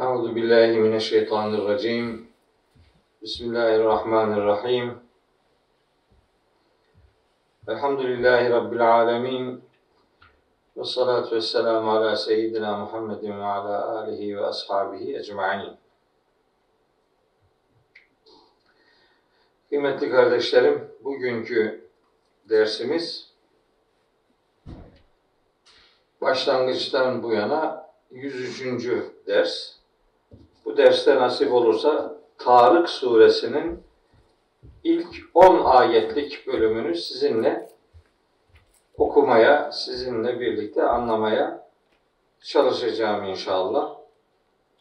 Euzu 0.00 0.36
billahi 0.36 0.78
mineşşeytanirracim. 0.78 2.28
Bismillahirrahmanirrahim. 3.22 4.98
Elhamdülillahi 7.68 8.50
Rabbil 8.50 8.94
alemin. 8.94 9.64
Ve 10.76 10.84
salatu 10.84 11.36
ve 11.36 11.40
selamu 11.40 11.90
ala 11.90 12.16
seyyidina 12.16 12.76
Muhammedin 12.76 13.38
ve 13.38 13.44
ala 13.44 13.98
alihi 13.98 14.36
ve 14.36 14.46
ashabihi 14.46 15.16
ecma'in. 15.16 15.76
Kıymetli 19.68 20.10
kardeşlerim, 20.10 20.90
bugünkü 21.04 21.88
dersimiz 22.48 23.32
başlangıçtan 26.20 27.22
bu 27.22 27.32
yana 27.32 27.90
103. 28.10 28.88
ders. 29.26 29.75
Bu 30.66 30.76
derste 30.76 31.16
nasip 31.16 31.52
olursa 31.52 32.16
Tarık 32.38 32.88
suresinin 32.88 33.82
ilk 34.84 35.16
10 35.34 35.64
ayetlik 35.64 36.46
bölümünü 36.46 36.94
sizinle 36.94 37.68
okumaya, 38.98 39.72
sizinle 39.72 40.40
birlikte 40.40 40.82
anlamaya 40.82 41.68
çalışacağım 42.40 43.24
inşallah. 43.24 43.96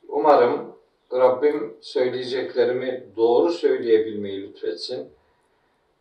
Umarım 0.08 0.76
Rabbim 1.14 1.78
söyleyeceklerimi 1.82 3.04
doğru 3.16 3.52
söyleyebilmeyi 3.52 4.42
lütfetsin 4.42 5.10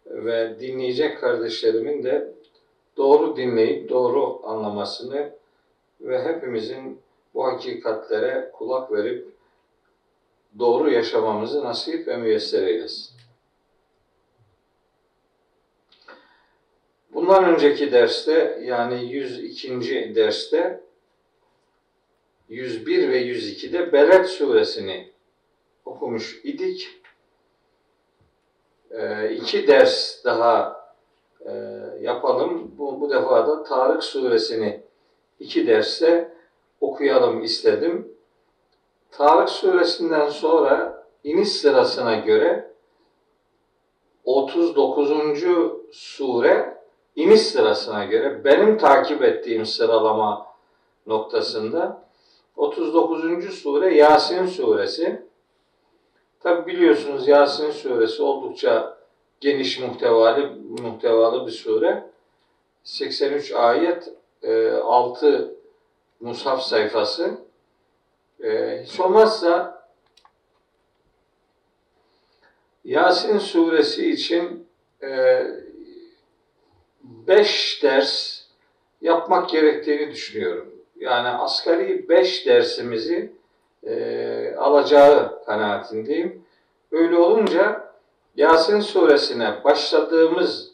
ve 0.07 0.61
dinleyecek 0.61 1.21
kardeşlerimin 1.21 2.03
de 2.03 2.33
doğru 2.97 3.37
dinleyip 3.37 3.89
doğru 3.89 4.41
anlamasını 4.45 5.33
ve 6.01 6.23
hepimizin 6.23 7.01
bu 7.35 7.45
hakikatlere 7.47 8.51
kulak 8.53 8.93
verip 8.93 9.34
doğru 10.59 10.91
yaşamamızı 10.91 11.65
nasip 11.65 12.09
ve 12.09 12.17
müyesser 12.17 12.63
eylesin. 12.63 13.15
Bundan 17.15 17.45
önceki 17.45 17.93
derste 17.93 18.61
yani 18.65 19.13
102. 19.13 20.15
derste 20.15 20.81
101 22.49 23.09
ve 23.09 23.23
102'de 23.23 23.93
Beled 23.93 24.25
suresini 24.25 25.11
okumuş 25.85 26.41
idik. 26.45 26.89
Ee, 28.91 29.35
iki 29.35 29.67
ders 29.67 30.25
daha 30.25 30.85
e, 31.47 31.53
yapalım. 32.01 32.73
Bu, 32.79 33.01
bu 33.01 33.11
defa 33.11 33.47
da 33.47 33.63
Tarık 33.63 34.05
suresini 34.05 34.81
iki 35.41 35.67
derste 35.67 36.35
okuyalım 36.81 37.43
istedim. 37.43 38.14
Tarık 39.17 39.49
suresinden 39.49 40.29
sonra 40.29 41.05
iniş 41.25 41.49
sırasına 41.49 42.15
göre 42.15 42.71
39. 44.25 45.11
sure 45.93 46.79
iniş 47.17 47.43
sırasına 47.43 48.05
göre 48.05 48.45
benim 48.45 48.79
takip 48.79 49.23
ettiğim 49.23 49.67
sıralama 49.67 50.47
noktasında 51.07 52.03
39. 52.57 53.55
sure 53.59 53.95
Yasin 53.95 54.47
suresi. 54.47 55.23
Tabi 56.41 56.67
biliyorsunuz 56.67 57.29
Yasin 57.29 57.71
suresi 57.71 58.23
oldukça 58.23 58.99
geniş 59.41 59.81
muhtevalı, 59.81 60.53
muhtevalı 60.83 61.47
bir 61.47 61.53
sure. 61.53 62.11
83 62.85 63.53
ayet, 63.53 64.15
6 64.83 65.27
e, 65.27 66.25
mushaf 66.25 66.63
sayfası. 66.63 67.44
E, 68.45 68.83
hiç 68.85 69.01
olmazsa 69.01 69.85
Yasin 72.85 73.39
suresi 73.39 74.11
için 74.11 74.67
5 77.03 77.79
e, 77.79 77.83
ders 77.83 78.41
yapmak 79.01 79.51
gerektiğini 79.51 80.11
düşünüyorum. 80.11 80.75
Yani 80.97 81.29
asgari 81.29 82.09
5 82.09 82.47
dersimizi 82.47 83.33
e, 83.83 84.55
alacağı 84.59 85.45
kanaatindeyim. 85.45 86.45
Öyle 86.93 87.17
olunca 87.17 87.95
Yasin 88.37 88.81
suresine 88.81 89.65
başladığımız 89.65 90.71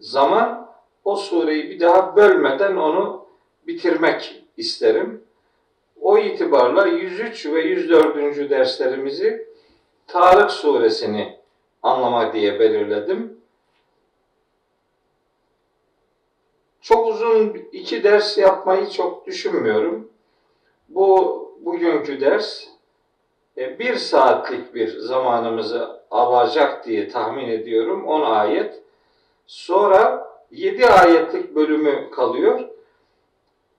zaman 0.00 0.70
o 1.04 1.16
sureyi 1.16 1.70
bir 1.70 1.80
daha 1.80 2.16
bölmeden 2.16 2.76
onu 2.76 3.26
bitirmek 3.66 4.44
isterim. 4.56 5.25
O 6.06 6.18
itibarla 6.18 6.86
103 6.86 7.46
ve 7.46 7.60
104. 7.60 8.50
derslerimizi 8.50 9.48
Tarık 10.06 10.50
suresini 10.50 11.38
anlama 11.82 12.32
diye 12.32 12.60
belirledim. 12.60 13.40
Çok 16.80 17.06
uzun 17.06 17.68
iki 17.72 18.04
ders 18.04 18.38
yapmayı 18.38 18.90
çok 18.90 19.26
düşünmüyorum. 19.26 20.08
Bu 20.88 21.42
bugünkü 21.60 22.20
ders 22.20 22.64
e, 23.58 23.78
bir 23.78 23.96
saatlik 23.96 24.74
bir 24.74 24.98
zamanımızı 24.98 26.00
alacak 26.10 26.86
diye 26.86 27.08
tahmin 27.08 27.48
ediyorum. 27.48 28.06
10 28.06 28.20
ayet. 28.20 28.82
Sonra 29.46 30.28
7 30.50 30.86
ayetlik 30.86 31.54
bölümü 31.54 32.10
kalıyor. 32.10 32.75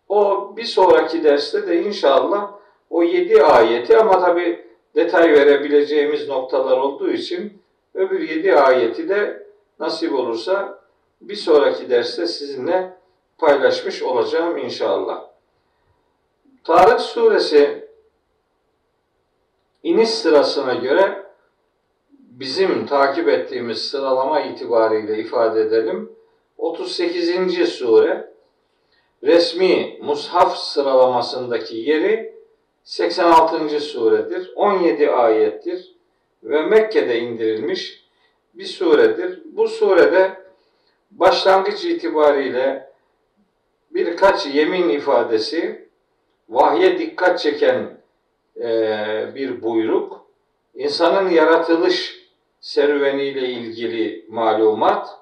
O 0.10 0.54
bir 0.58 0.64
sonraki 0.64 1.24
derste 1.24 1.68
de 1.68 1.84
inşallah 1.84 2.52
o 2.90 3.04
7 3.04 3.44
ayeti 3.44 3.98
ama 3.98 4.20
tabi 4.26 4.68
detay 4.96 5.34
verebileceğimiz 5.34 6.28
noktalar 6.28 6.78
olduğu 6.78 7.10
için 7.10 7.62
öbür 7.94 8.20
7 8.30 8.56
ayeti 8.56 9.10
de 9.10 9.48
nasip 9.80 10.14
olursa 10.14 10.80
bir 11.22 11.36
sonraki 11.36 11.90
derste 11.90 12.28
sizinle 12.28 12.98
paylaşmış 13.38 14.04
olacağım 14.04 14.58
inşallah. 14.58 15.28
Tarık 16.64 17.02
suresi 17.02 17.88
iniş 19.84 20.10
sırasına 20.10 20.74
göre 20.74 21.24
bizim 22.12 22.86
takip 22.86 23.28
ettiğimiz 23.28 23.82
sıralama 23.82 24.42
itibariyle 24.42 25.18
ifade 25.18 25.62
edelim. 25.62 26.12
38. 26.58 27.70
sure 27.70 28.34
resmi 29.24 30.00
mushaf 30.02 30.58
sıralamasındaki 30.58 31.78
yeri 31.78 32.38
86. 32.84 33.80
suredir. 33.80 34.52
17 34.56 35.10
ayettir 35.12 35.96
ve 36.44 36.62
Mekke'de 36.62 37.20
indirilmiş 37.20 38.04
bir 38.54 38.66
suredir. 38.66 39.42
Bu 39.46 39.68
surede 39.68 40.32
başlangıç 41.12 41.86
itibariyle 41.86 42.92
birkaç 43.92 44.46
yemin 44.46 44.90
ifadesi 44.90 45.88
vahye 46.50 47.00
dikkat 47.00 47.40
çeken 47.40 47.98
e, 48.62 48.70
bir 49.36 49.62
buyruk, 49.62 50.26
insanın 50.76 51.30
yaratılış 51.30 52.28
serüveniyle 52.62 53.50
ilgili 53.50 54.26
malumat, 54.30 55.20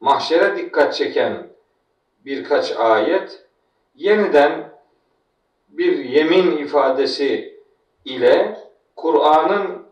mahşere 0.00 0.56
dikkat 0.56 0.94
çeken 0.94 1.47
birkaç 2.24 2.76
ayet, 2.76 3.44
yeniden 3.94 4.72
bir 5.68 5.98
yemin 6.04 6.56
ifadesi 6.56 7.58
ile 8.04 8.58
Kur'an'ın 8.96 9.82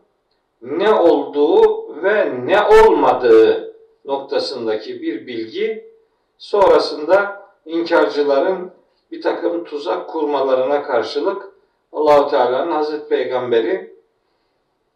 ne 0.61 0.93
olduğu 0.93 1.87
ve 2.03 2.45
ne 2.45 2.61
olmadığı 2.61 3.75
noktasındaki 4.05 5.01
bir 5.01 5.27
bilgi, 5.27 5.91
sonrasında 6.37 7.47
inkarcıların 7.65 8.71
bir 9.11 9.21
takım 9.21 9.63
tuzak 9.63 10.09
kurmalarına 10.09 10.83
karşılık 10.83 11.51
Allahu 11.91 12.29
Teala'nın 12.29 12.71
Hazreti 12.71 13.09
Peygamberi 13.09 13.95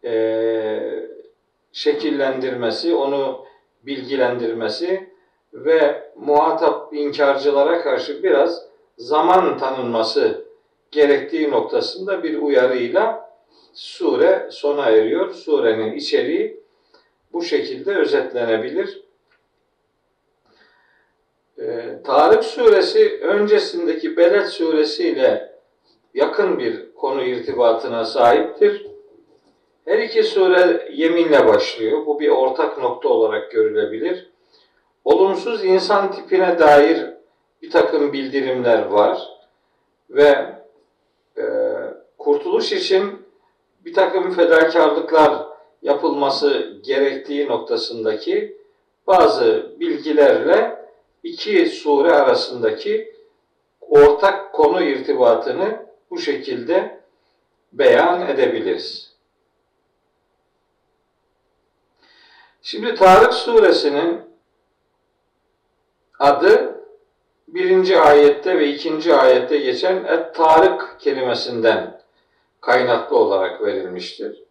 e, 0.03 0.11
şekillendirmesi, 1.71 2.95
onu 2.95 3.45
bilgilendirmesi 3.83 5.10
ve 5.53 6.11
muhatap 6.15 6.93
inkarcılara 6.93 7.81
karşı 7.81 8.23
biraz 8.23 8.65
zaman 8.97 9.57
tanınması 9.57 10.45
gerektiği 10.91 11.51
noktasında 11.51 12.23
bir 12.23 12.37
uyarıyla 12.37 13.31
sure 13.73 14.47
sona 14.51 14.89
eriyor. 14.89 15.33
Surenin 15.33 15.93
içeriği 15.93 16.61
bu 17.33 17.43
şekilde 17.43 17.95
özetlenebilir. 17.95 19.03
Ee, 21.59 21.99
Tarık 22.03 22.43
suresi 22.43 23.19
öncesindeki 23.21 24.17
Beled 24.17 24.45
suresi 24.45 25.09
ile 25.09 25.55
yakın 26.13 26.59
bir 26.59 26.93
konu 26.93 27.23
irtibatına 27.23 28.05
sahiptir. 28.05 28.85
Her 29.85 29.99
iki 29.99 30.23
sure 30.23 30.89
yeminle 30.93 31.47
başlıyor. 31.47 32.05
Bu 32.05 32.19
bir 32.19 32.29
ortak 32.29 32.77
nokta 32.77 33.09
olarak 33.09 33.51
görülebilir. 33.51 34.30
Olumsuz 35.05 35.65
insan 35.65 36.11
tipine 36.11 36.59
dair 36.59 37.09
bir 37.61 37.71
takım 37.71 38.13
bildirimler 38.13 38.85
var 38.85 39.21
ve 40.09 40.55
e, 41.37 41.43
kurtuluş 42.17 42.71
için 42.71 43.25
bir 43.85 43.93
takım 43.93 44.33
fedakarlıklar 44.33 45.45
yapılması 45.81 46.77
gerektiği 46.83 47.47
noktasındaki 47.47 48.57
bazı 49.07 49.75
bilgilerle 49.79 50.85
iki 51.23 51.65
sure 51.65 52.11
arasındaki 52.13 53.15
ortak 53.81 54.53
konu 54.53 54.83
irtibatını 54.83 55.85
bu 56.09 56.17
şekilde 56.17 57.01
beyan 57.73 58.27
edebiliriz. 58.27 59.11
Şimdi 62.61 62.95
Tarık 62.95 63.33
suresinin 63.33 64.30
adı 66.21 66.81
birinci 67.47 67.99
ayette 67.99 68.59
ve 68.59 68.67
ikinci 68.67 69.15
ayette 69.15 69.57
geçen 69.57 70.03
et 70.03 70.35
Tarık 70.35 70.95
kelimesinden 70.99 72.01
kaynaklı 72.61 73.17
olarak 73.17 73.61
verilmiştir. 73.61 74.43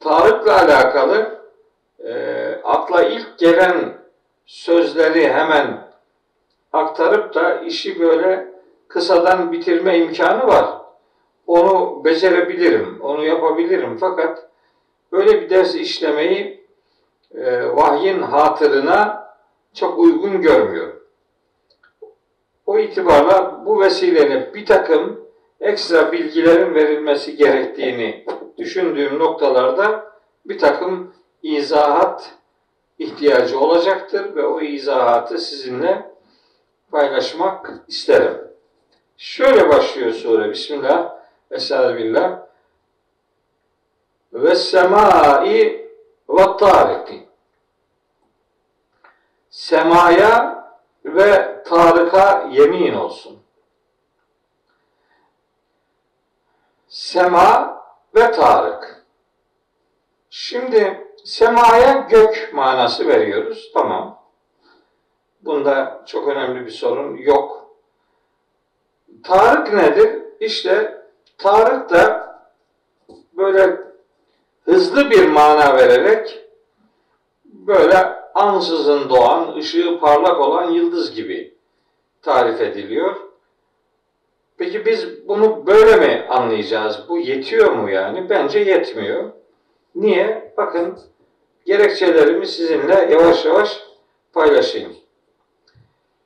Tarık'la 0.00 0.62
alakalı 0.62 1.44
e, 2.04 2.14
akla 2.64 3.02
ilk 3.02 3.38
gelen 3.38 3.98
sözleri 4.46 5.32
hemen 5.32 5.88
aktarıp 6.72 7.34
da 7.34 7.60
işi 7.60 8.00
böyle 8.00 8.48
kısadan 8.88 9.52
bitirme 9.52 9.98
imkanı 9.98 10.46
var. 10.46 10.66
Onu 11.46 12.04
becerebilirim, 12.04 13.00
onu 13.00 13.24
yapabilirim. 13.24 13.96
Fakat 14.00 14.48
böyle 15.12 15.42
bir 15.42 15.50
ders 15.50 15.74
işlemeyi 15.74 16.66
e, 17.34 17.68
vahyin 17.76 18.22
hatırına 18.22 19.27
çok 19.74 19.98
uygun 19.98 20.42
görmüyor. 20.42 20.92
O 22.66 22.78
itibarla 22.78 23.62
bu 23.66 23.80
vesileyle 23.80 24.54
bir 24.54 24.66
takım 24.66 25.20
ekstra 25.60 26.12
bilgilerin 26.12 26.74
verilmesi 26.74 27.36
gerektiğini 27.36 28.24
düşündüğüm 28.58 29.18
noktalarda 29.18 30.12
bir 30.44 30.58
takım 30.58 31.14
izahat 31.42 32.34
ihtiyacı 32.98 33.60
olacaktır 33.60 34.36
ve 34.36 34.46
o 34.46 34.60
izahatı 34.60 35.38
sizinle 35.38 36.10
paylaşmak 36.90 37.74
isterim. 37.88 38.48
Şöyle 39.16 39.68
başlıyor 39.68 40.12
sure. 40.12 40.50
Bismillah. 40.50 41.18
Estağfirullah. 41.50 42.46
Ve 44.32 44.54
semai 44.54 45.88
ve 46.28 46.56
tariki. 46.58 47.27
Semaya 49.58 50.64
ve 51.04 51.62
Tarık'a 51.64 52.48
yemin 52.50 52.94
olsun. 52.94 53.38
Sema 56.88 57.82
ve 58.14 58.30
Tarık. 58.32 59.06
Şimdi 60.30 61.08
semaya 61.24 61.92
gök 61.92 62.50
manası 62.54 63.08
veriyoruz. 63.08 63.70
Tamam. 63.74 64.22
Bunda 65.40 66.02
çok 66.06 66.28
önemli 66.28 66.66
bir 66.66 66.70
sorun 66.70 67.16
yok. 67.16 67.76
Tarık 69.24 69.72
nedir? 69.72 70.22
İşte 70.40 71.02
Tarık 71.38 71.90
da 71.90 72.34
böyle 73.32 73.80
hızlı 74.64 75.10
bir 75.10 75.28
mana 75.28 75.76
vererek 75.76 76.48
böyle 77.44 78.18
ansızın 78.38 79.08
doğan, 79.08 79.56
ışığı 79.56 79.98
parlak 80.00 80.40
olan 80.40 80.70
yıldız 80.70 81.14
gibi 81.14 81.54
tarif 82.22 82.60
ediliyor. 82.60 83.16
Peki 84.58 84.86
biz 84.86 85.28
bunu 85.28 85.66
böyle 85.66 85.96
mi 85.96 86.26
anlayacağız? 86.28 87.08
Bu 87.08 87.18
yetiyor 87.18 87.72
mu 87.72 87.90
yani? 87.90 88.30
Bence 88.30 88.58
yetmiyor. 88.58 89.24
Niye? 89.94 90.52
Bakın 90.56 90.98
gerekçelerimi 91.66 92.46
sizinle 92.46 93.08
yavaş 93.10 93.44
yavaş 93.44 93.80
paylaşayım. 94.32 94.96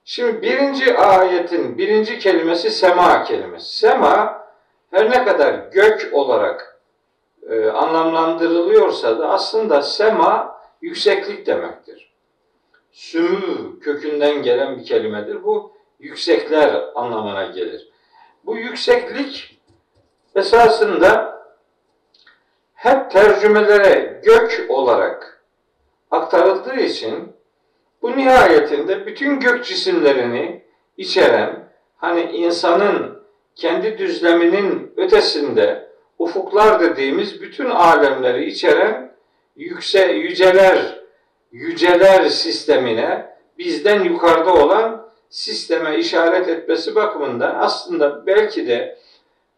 Şimdi 0.05 0.43
birinci 0.43 0.97
ayetin 0.97 1.79
birinci 1.79 2.19
kelimesi 2.19 2.70
sema 2.70 3.25
kelimesi. 3.25 3.79
Sema 3.79 4.44
her 4.91 5.11
ne 5.11 5.25
kadar 5.25 5.55
gök 5.55 6.11
olarak 6.12 6.81
e, 7.50 7.67
anlamlandırılıyorsa 7.67 9.19
da 9.19 9.29
aslında 9.29 9.82
sema 9.82 10.51
yükseklik 10.82 11.46
demektir. 11.46 12.12
Sümü 12.93 13.81
kökünden 13.81 14.43
gelen 14.43 14.79
bir 14.79 14.84
kelimedir. 14.84 15.44
Bu 15.44 15.76
yüksekler 16.00 16.84
anlamına 16.94 17.46
gelir. 17.46 17.88
Bu 18.44 18.56
yükseklik 18.56 19.61
esasında 20.34 21.43
hep 22.75 23.11
tercümelere 23.11 24.20
gök 24.25 24.67
olarak 24.69 25.44
aktarıldığı 26.11 26.81
için 26.81 27.32
bu 28.02 28.17
nihayetinde 28.17 29.06
bütün 29.06 29.40
gök 29.40 29.64
cisimlerini 29.64 30.62
içeren 30.96 31.69
hani 31.96 32.23
insanın 32.23 33.23
kendi 33.55 33.99
düzleminin 33.99 34.93
ötesinde 34.96 35.88
ufuklar 36.19 36.81
dediğimiz 36.81 37.40
bütün 37.40 37.70
alemleri 37.70 38.44
içeren 38.44 39.12
yükse 39.56 40.12
yüceler 40.12 41.02
yüceler 41.52 42.28
sistemine 42.28 43.26
bizden 43.58 44.04
yukarıda 44.04 44.54
olan 44.54 45.08
sisteme 45.31 45.99
işaret 45.99 46.49
etmesi 46.49 46.94
bakımından 46.94 47.54
aslında 47.58 48.26
belki 48.26 48.66
de 48.66 48.99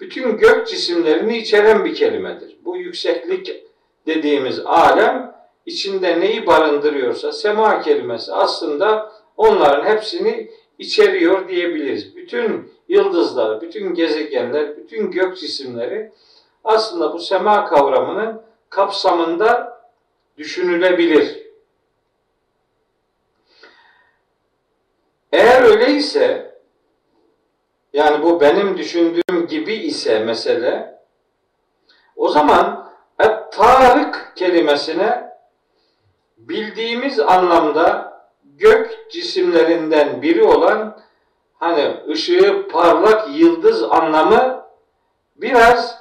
bütün 0.01 0.37
gök 0.37 0.69
cisimlerini 0.69 1.39
içeren 1.39 1.85
bir 1.85 1.95
kelimedir. 1.95 2.57
Bu 2.65 2.77
yükseklik 2.77 3.65
dediğimiz 4.07 4.61
alem 4.65 5.35
içinde 5.67 6.21
neyi 6.21 6.47
barındırıyorsa 6.47 7.33
sema 7.33 7.81
kelimesi 7.81 8.33
aslında 8.33 9.13
onların 9.37 9.85
hepsini 9.85 10.51
içeriyor 10.79 11.49
diyebiliriz. 11.49 12.17
Bütün 12.17 12.73
yıldızlar, 12.89 13.61
bütün 13.61 13.95
gezegenler, 13.95 14.77
bütün 14.77 15.11
gök 15.11 15.39
cisimleri 15.39 16.13
aslında 16.65 17.13
bu 17.13 17.19
sema 17.19 17.67
kavramının 17.67 18.43
kapsamında 18.71 19.74
düşünülebilir. 20.37 21.45
Eğer 25.33 25.63
öyleyse 25.63 26.55
yani 27.93 28.23
bu 28.23 28.41
benim 28.41 28.79
düşündüğüm 28.79 29.47
gibi 29.47 29.75
ise 29.75 30.19
mesele 30.19 31.01
o 32.17 32.29
zaman 32.29 32.85
Tarık 33.57 34.33
kelimesine 34.37 35.31
bildiğimiz 36.37 37.21
anlamda 37.21 38.15
gök 38.45 39.11
cisimlerinden 39.11 40.23
biri 40.23 40.43
olan 40.45 41.01
hani 41.55 41.97
ışığı 42.09 42.69
parlak 42.73 43.29
yıldız 43.37 43.83
anlamı 43.83 44.67
biraz 45.37 45.99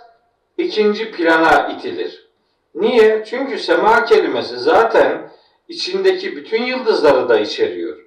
ikinci 0.57 1.11
plana 1.11 1.67
itilir. 1.67 2.32
Niye? 2.75 3.23
Çünkü 3.25 3.57
sema 3.57 4.05
kelimesi 4.05 4.57
zaten 4.57 5.29
içindeki 5.67 6.35
bütün 6.35 6.63
yıldızları 6.63 7.29
da 7.29 7.39
içeriyor. 7.39 7.97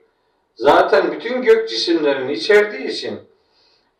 Zaten 0.54 1.12
bütün 1.12 1.42
gök 1.42 1.68
cisimlerini 1.68 2.32
içerdiği 2.32 2.88
için 2.88 3.20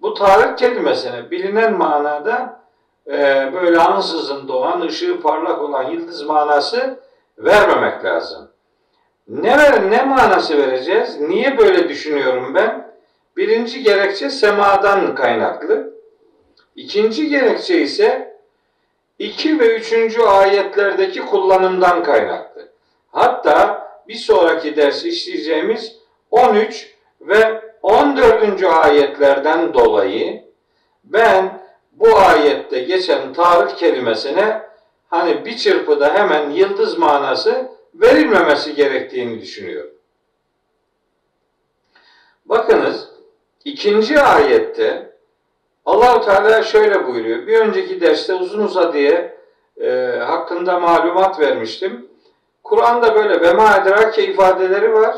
bu 0.01 0.15
Tarık 0.15 0.59
kelimesine 0.59 1.31
bilinen 1.31 1.79
manada 1.79 2.61
e, 3.07 3.13
böyle 3.55 3.79
ansızın 3.79 4.49
doğan, 4.49 4.81
ışığı 4.81 5.21
parlak 5.21 5.63
olan 5.63 5.91
yıldız 5.91 6.23
manası 6.23 7.01
vermemek 7.39 8.05
lazım. 8.05 8.49
Ne 9.29 9.59
ver, 9.59 9.91
ne 9.91 10.03
manası 10.03 10.59
vereceğiz? 10.59 11.21
Niye 11.21 11.59
böyle 11.59 11.89
düşünüyorum 11.89 12.55
ben? 12.55 12.93
Birinci 13.37 13.83
gerekçe 13.83 14.31
semadan 14.31 15.15
kaynaklı. 15.15 15.93
İkinci 16.77 17.29
gerekçe 17.29 17.81
ise 17.81 18.36
2 19.19 19.61
ve 19.61 19.77
3. 19.77 20.19
ayetlerdeki 20.19 21.21
kullanımdan 21.21 22.05
kaynaklı. 22.05 22.69
Hatta 23.11 23.89
bir 24.09 24.15
sonraki 24.15 24.77
ders 24.77 25.05
işleyeceğimiz 25.05 25.97
13 26.31 26.95
ve 27.21 27.63
14. 27.83 28.65
ayetlerden 28.65 29.75
dolayı 29.75 30.45
ben 31.05 31.63
bu 31.93 32.17
ayette 32.17 32.81
geçen 32.81 33.33
Tarık 33.33 33.79
kelimesine 33.79 34.63
hani 35.11 35.45
bir 35.45 35.57
çırpıda 35.57 36.15
hemen 36.15 36.51
yıldız 36.51 36.99
manası 36.99 37.71
verilmemesi 37.95 38.75
gerektiğini 38.75 39.41
düşünüyorum. 39.41 39.91
Bakınız 42.45 43.09
ikinci 43.65 44.21
ayette 44.21 45.16
Allahu 45.87 46.25
Teala 46.25 46.63
şöyle 46.63 47.07
buyuruyor. 47.07 47.47
Bir 47.47 47.61
önceki 47.61 48.01
derste 48.01 48.35
uzun 48.35 48.65
uzadıya 48.65 49.33
e, 49.81 50.19
hakkında 50.27 50.81
malumat 50.81 51.41
vermiştim. 51.41 52.07
Kur'an'da 52.63 53.15
böyle 53.15 53.41
ve 53.41 53.53
ma 53.53 53.77
edrake 53.77 54.27
ifadeleri 54.27 54.93
var. 54.93 55.17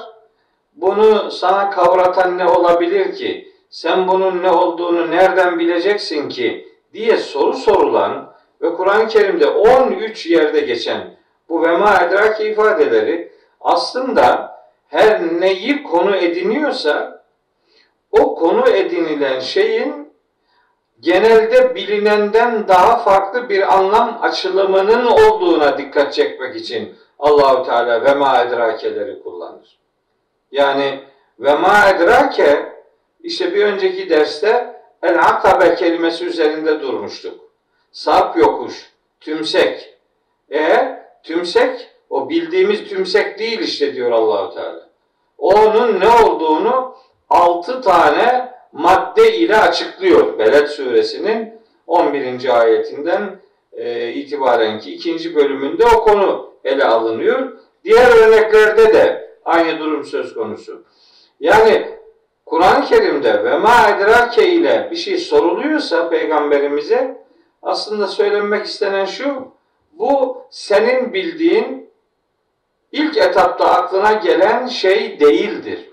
Bunu 0.73 1.31
sana 1.31 1.71
kavratan 1.71 2.39
ne 2.39 2.47
olabilir 2.47 3.15
ki? 3.15 3.53
Sen 3.71 4.09
bunun 4.09 4.43
ne 4.43 4.51
olduğunu 4.51 5.11
nereden 5.11 5.59
bileceksin 5.59 6.29
ki 6.29 6.69
diye 6.93 7.17
soru 7.17 7.55
sorulan 7.55 8.33
ve 8.63 8.75
Kur'an-ı 8.75 9.09
Kerim'de 9.09 9.47
13 9.47 10.27
yerde 10.27 10.61
geçen 10.61 11.17
bu 11.49 11.63
ve 11.63 11.77
ma 11.77 12.01
edraki 12.03 12.45
ifadeleri 12.45 13.33
aslında 13.61 14.59
her 14.89 15.23
neyi 15.41 15.83
konu 15.83 16.17
ediniyorsa 16.17 17.25
o 18.13 18.35
konu 18.35 18.69
edinilen 18.69 19.41
şeyin 19.41 20.08
genelde 21.01 21.75
bilinenden 21.75 22.69
daha 22.69 22.97
farklı 22.99 23.49
bir 23.49 23.77
anlam 23.79 24.19
açılımının 24.23 25.07
olduğuna 25.07 25.79
dikkat 25.79 26.15
çekmek 26.15 26.57
için 26.57 26.97
Allahu 27.19 27.67
Teala 27.67 28.05
ve 28.05 28.15
ma 28.15 28.43
edrakeleri 28.43 29.23
kullanır. 29.23 29.79
Yani 30.53 31.01
ve 31.41 31.55
ma 31.55 31.89
edrake 31.89 32.73
işte 33.21 33.55
bir 33.55 33.65
önceki 33.65 34.11
derste 34.11 34.81
el 35.03 35.19
akabe 35.19 35.75
kelimesi 35.75 36.27
üzerinde 36.27 36.81
durmuştuk. 36.81 37.41
Sarp 37.93 38.37
yokuş, 38.37 38.93
tümsek. 39.21 39.99
E 40.53 40.99
tümsek 41.23 41.91
o 42.11 42.29
bildiğimiz 42.29 42.89
tümsek 42.89 43.39
değil 43.39 43.59
işte 43.59 43.95
diyor 43.95 44.11
Allahu 44.11 44.55
Teala. 44.55 44.89
Onun 45.39 46.01
ne 46.01 46.09
olduğunu 46.09 46.97
altı 47.31 47.83
tane 47.83 48.58
madde 48.73 49.37
ile 49.37 49.57
açıklıyor. 49.57 50.39
Beled 50.39 50.67
suresinin 50.67 51.55
11. 51.87 52.61
ayetinden 52.61 53.41
e, 53.73 54.13
itibaren 54.13 54.81
ki 54.81 54.95
ikinci 54.95 55.35
bölümünde 55.35 55.85
o 55.87 56.05
konu 56.05 56.55
ele 56.65 56.85
alınıyor. 56.85 57.53
Diğer 57.85 58.11
örneklerde 58.11 58.93
de 58.93 59.31
aynı 59.45 59.79
durum 59.79 60.05
söz 60.05 60.35
konusu. 60.35 60.83
Yani 61.41 61.89
Kur'an-ı 62.47 62.85
Kerim'de 62.85 63.45
ve 63.45 63.59
ma 63.59 63.89
edrake 63.89 64.49
ile 64.49 64.89
bir 64.91 64.97
şey 64.97 65.19
soruluyorsa 65.19 66.09
peygamberimize 66.09 67.25
aslında 67.63 68.07
söylenmek 68.07 68.67
istenen 68.67 69.05
şu 69.05 69.49
bu 69.93 70.43
senin 70.51 71.13
bildiğin 71.13 71.91
ilk 72.93 73.17
etapta 73.17 73.65
aklına 73.65 74.13
gelen 74.13 74.67
şey 74.67 75.21
değildir. 75.21 75.91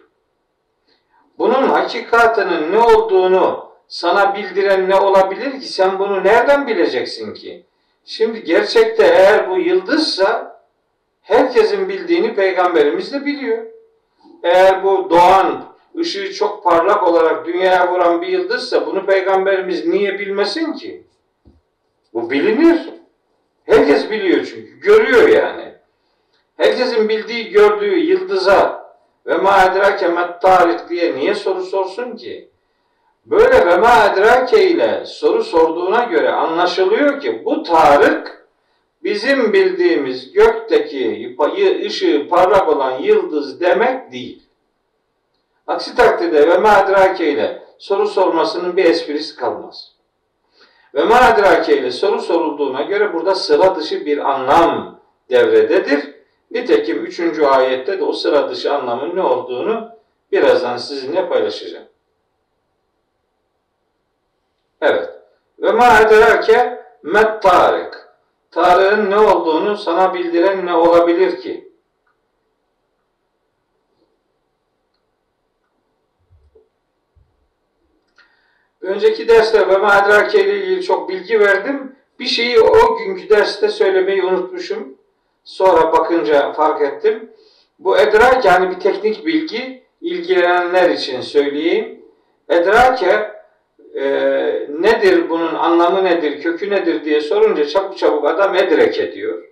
Bunun 1.38 1.64
hakikatının 1.64 2.72
ne 2.72 2.80
olduğunu 2.80 3.72
sana 3.88 4.36
bildiren 4.36 4.90
ne 4.90 4.96
olabilir 4.96 5.60
ki? 5.60 5.74
Sen 5.74 6.00
bunu 6.00 6.24
nereden 6.24 6.68
bileceksin 6.68 7.34
ki? 7.34 7.66
Şimdi 8.06 8.44
gerçekte 8.44 9.04
eğer 9.04 9.50
bu 9.50 9.58
yıldızsa 9.58 10.62
herkesin 11.22 11.90
bildiğini 11.90 12.36
peygamberimiz 12.36 13.14
de 13.14 13.26
biliyor. 13.26 13.66
Eğer 14.44 14.84
bu 14.84 15.10
doğan 15.10 15.66
ışığı 16.00 16.34
çok 16.34 16.64
parlak 16.64 17.04
olarak 17.04 17.46
dünyaya 17.46 17.94
vuran 17.94 18.22
bir 18.22 18.28
yıldızsa 18.28 18.86
bunu 18.86 19.06
peygamberimiz 19.06 19.88
niye 19.88 20.20
bilmesin 20.20 20.74
ki? 20.74 21.04
Bu 22.14 22.30
bilinir. 22.30 22.90
Herkes 23.66 24.10
biliyor 24.10 24.46
çünkü. 24.46 24.80
Görüyor 24.80 25.28
yani. 25.28 25.74
Herkesin 26.58 27.10
bildiği, 27.10 27.50
gördüğü 27.50 27.98
yıldıza 27.98 28.85
ve 29.28 29.38
ma 29.38 29.64
edrake 29.64 30.08
met 30.08 30.90
diye 30.90 31.16
niye 31.16 31.36
soru 31.36 31.62
sorsun 31.62 32.16
ki? 32.16 32.50
Böyle 33.26 33.66
ve 33.66 33.78
ma 33.78 34.06
edrake 34.06 34.70
ile 34.70 35.06
soru 35.06 35.44
sorduğuna 35.44 36.04
göre 36.04 36.32
anlaşılıyor 36.32 37.20
ki 37.20 37.42
bu 37.46 37.64
Tarık 37.64 38.48
bizim 39.04 39.54
bildiğimiz 39.54 40.32
gökteki 40.32 41.36
ışığı 41.86 42.28
parlak 42.30 42.70
olan 42.70 43.00
yıldız 43.00 43.62
demek 43.62 44.12
değil. 44.12 44.44
Aksi 45.68 45.96
takdirde 45.96 46.48
ve 46.48 46.58
ma 46.58 46.80
edrake 46.80 47.32
ile 47.32 47.64
soru 47.78 48.08
sormasının 48.08 48.78
bir 48.78 48.86
esprisi 48.86 49.36
kalmaz. 49.36 49.96
Ve 50.96 51.04
ma 51.04 51.30
edrake 51.30 51.78
ile 51.78 51.92
soru 51.92 52.22
sorulduğuna 52.22 52.82
göre 52.82 53.14
burada 53.14 53.36
sıra 53.36 53.76
dışı 53.76 54.06
bir 54.06 54.32
anlam 54.32 55.00
devrededir. 55.30 56.15
Nitekim 56.52 57.06
üçüncü 57.06 57.46
ayette 57.46 58.00
de 58.00 58.04
o 58.04 58.14
sıra 58.14 58.50
dışı 58.50 58.74
anlamın 58.74 59.16
ne 59.16 59.22
olduğunu 59.22 59.90
birazdan 60.32 60.78
sizinle 60.78 61.30
paylaşacağım. 61.30 61.88
Evet. 64.82 65.10
Ve 65.60 65.72
ma 65.72 66.00
edrake 66.00 66.86
met 67.04 67.42
tarik. 67.42 67.94
Tarık'ın 68.52 69.12
ne 69.12 69.18
olduğunu 69.18 69.78
sana 69.78 70.14
bildiren 70.14 70.66
ne 70.66 70.74
olabilir 70.74 71.42
ki? 71.42 71.72
Önceki 78.82 79.28
derste 79.28 79.68
ve 79.68 79.78
ma 79.78 80.28
ile 80.34 80.58
ilgili 80.58 80.84
çok 80.84 81.10
bilgi 81.10 81.40
verdim. 81.40 81.96
Bir 82.20 82.26
şeyi 82.26 82.60
o 82.60 82.98
günkü 82.98 83.30
derste 83.30 83.70
söylemeyi 83.70 84.24
unutmuşum. 84.24 84.95
Sonra 85.46 85.94
bakınca 85.94 86.52
fark 86.52 86.82
ettim. 86.82 87.32
Bu 87.80 87.98
edrak 87.98 88.46
yani 88.46 88.76
bir 88.76 88.80
teknik 88.80 89.26
bilgi 89.26 89.84
ilgilenenler 90.02 90.90
için 90.90 91.22
söyleyeyim. 91.22 92.02
Edrake 92.50 93.32
e, 93.96 94.04
nedir 94.80 95.30
bunun 95.30 95.54
anlamı 95.56 96.04
nedir, 96.04 96.42
kökü 96.42 96.70
nedir 96.70 97.06
diye 97.06 97.22
sorunca 97.22 97.68
çabuk 97.68 97.98
çabuk 97.98 98.26
adam 98.26 98.56
edrek 98.56 99.00
ediyor. 99.00 99.44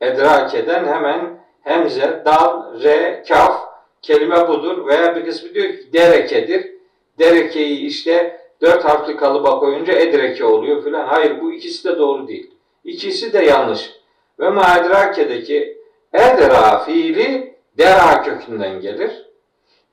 Edrakeden 0.00 0.84
hemen 0.84 1.40
hemze, 1.60 2.22
dal, 2.24 2.82
re, 2.82 3.24
kaf 3.28 3.68
kelime 4.02 4.48
budur 4.48 4.86
veya 4.86 5.16
bir 5.16 5.24
kısmı 5.24 5.54
diyor 5.54 5.68
ki 5.68 5.92
derekedir. 5.92 6.72
Derekeyi 7.18 7.78
işte 7.78 8.40
dört 8.60 8.84
harfli 8.84 9.16
kalıba 9.16 9.58
koyunca 9.58 9.92
edreke 9.92 10.44
oluyor 10.44 10.84
filan. 10.84 11.06
Hayır 11.06 11.40
bu 11.40 11.52
ikisi 11.52 11.88
de 11.88 11.98
doğru 11.98 12.28
değil. 12.28 12.50
İkisi 12.84 13.32
de 13.32 13.44
yanlış. 13.44 13.97
Ve 14.40 14.50
maedrake'deki 14.50 15.78
edra 16.12 16.78
fiili 16.78 17.58
dera 17.78 18.22
kökünden 18.22 18.80
gelir. 18.80 19.28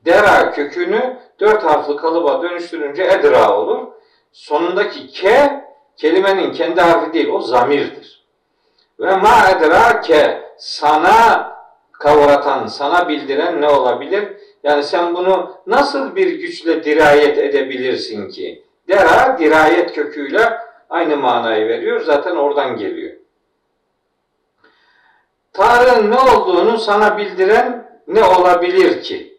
Dera 0.05 0.51
kökünü 0.51 1.17
dört 1.39 1.63
harfli 1.63 1.95
kalıba 1.95 2.43
dönüştürünce 2.43 3.03
edra 3.03 3.57
olur. 3.57 3.87
Sonundaki 4.31 5.07
ke 5.07 5.65
kelimenin 5.97 6.53
kendi 6.53 6.81
harfi 6.81 7.13
değil 7.13 7.29
o 7.29 7.41
zamirdir. 7.41 8.25
Ve 8.99 9.15
ma 9.15 9.49
edrake 9.49 10.41
sana 10.57 11.51
kavratan, 11.91 12.67
sana 12.67 13.09
bildiren 13.09 13.61
ne 13.61 13.69
olabilir? 13.69 14.27
Yani 14.63 14.83
sen 14.83 15.15
bunu 15.15 15.55
nasıl 15.67 16.15
bir 16.15 16.39
güçle 16.39 16.83
dirayet 16.83 17.37
edebilirsin 17.37 18.29
ki? 18.29 18.63
Dera 18.87 19.37
dirayet 19.39 19.93
köküyle 19.93 20.57
aynı 20.89 21.17
manayı 21.17 21.67
veriyor. 21.67 22.01
Zaten 22.01 22.35
oradan 22.35 22.77
geliyor. 22.77 23.13
Tanrı'nın 25.55 26.11
ne 26.11 26.19
olduğunu 26.19 26.79
sana 26.79 27.17
bildiren 27.17 27.99
ne 28.07 28.23
olabilir 28.23 29.03
ki? 29.03 29.37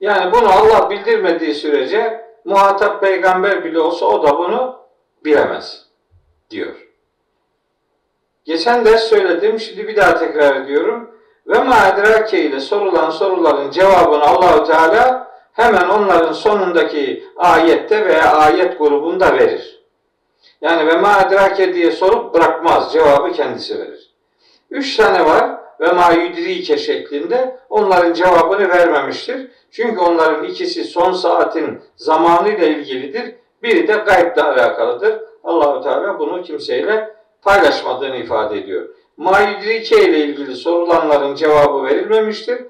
Yani 0.00 0.32
bunu 0.32 0.52
Allah 0.52 0.90
bildirmediği 0.90 1.54
sürece 1.54 2.24
muhatap 2.44 3.00
peygamber 3.00 3.64
bile 3.64 3.80
olsa 3.80 4.06
o 4.06 4.22
da 4.22 4.38
bunu 4.38 4.80
bilemez 5.24 5.86
diyor. 6.50 6.88
Geçen 8.44 8.84
ders 8.84 9.02
söyledim, 9.02 9.60
şimdi 9.60 9.88
bir 9.88 9.96
daha 9.96 10.18
tekrar 10.18 10.56
ediyorum. 10.56 11.10
Ve 11.46 11.58
ma 11.58 11.96
ile 12.32 12.60
sorulan 12.60 13.10
soruların 13.10 13.70
cevabını 13.70 14.22
Allahu 14.24 14.64
Teala 14.64 15.32
hemen 15.52 15.88
onların 15.88 16.32
sonundaki 16.32 17.24
ayette 17.36 18.04
veya 18.06 18.32
ayet 18.32 18.78
grubunda 18.78 19.34
verir. 19.34 19.82
Yani 20.60 20.86
ve 20.86 20.96
ma 20.96 21.30
diye 21.58 21.90
sorup 21.90 22.34
bırakmaz. 22.34 22.92
Cevabı 22.92 23.32
kendisi 23.32 23.78
verir. 23.78 24.11
Üç 24.72 24.96
tane 24.96 25.24
var 25.24 25.50
ve 25.80 25.92
ma 25.92 26.12
yudrike 26.12 26.76
şeklinde 26.78 27.56
onların 27.68 28.12
cevabını 28.12 28.68
vermemiştir. 28.68 29.50
Çünkü 29.70 30.00
onların 30.00 30.44
ikisi 30.44 30.84
son 30.84 31.12
saatin 31.12 31.80
zamanıyla 31.96 32.66
ilgilidir. 32.66 33.34
Biri 33.62 33.88
de 33.88 33.92
gayble 33.92 34.42
alakalıdır. 34.42 35.20
Allahu 35.44 35.82
Teala 35.82 36.18
bunu 36.18 36.42
kimseyle 36.42 37.14
paylaşmadığını 37.42 38.16
ifade 38.16 38.58
ediyor. 38.58 38.88
Maidrike 39.16 40.08
ile 40.08 40.18
ilgili 40.18 40.56
sorulanların 40.56 41.34
cevabı 41.34 41.84
verilmemiştir. 41.84 42.62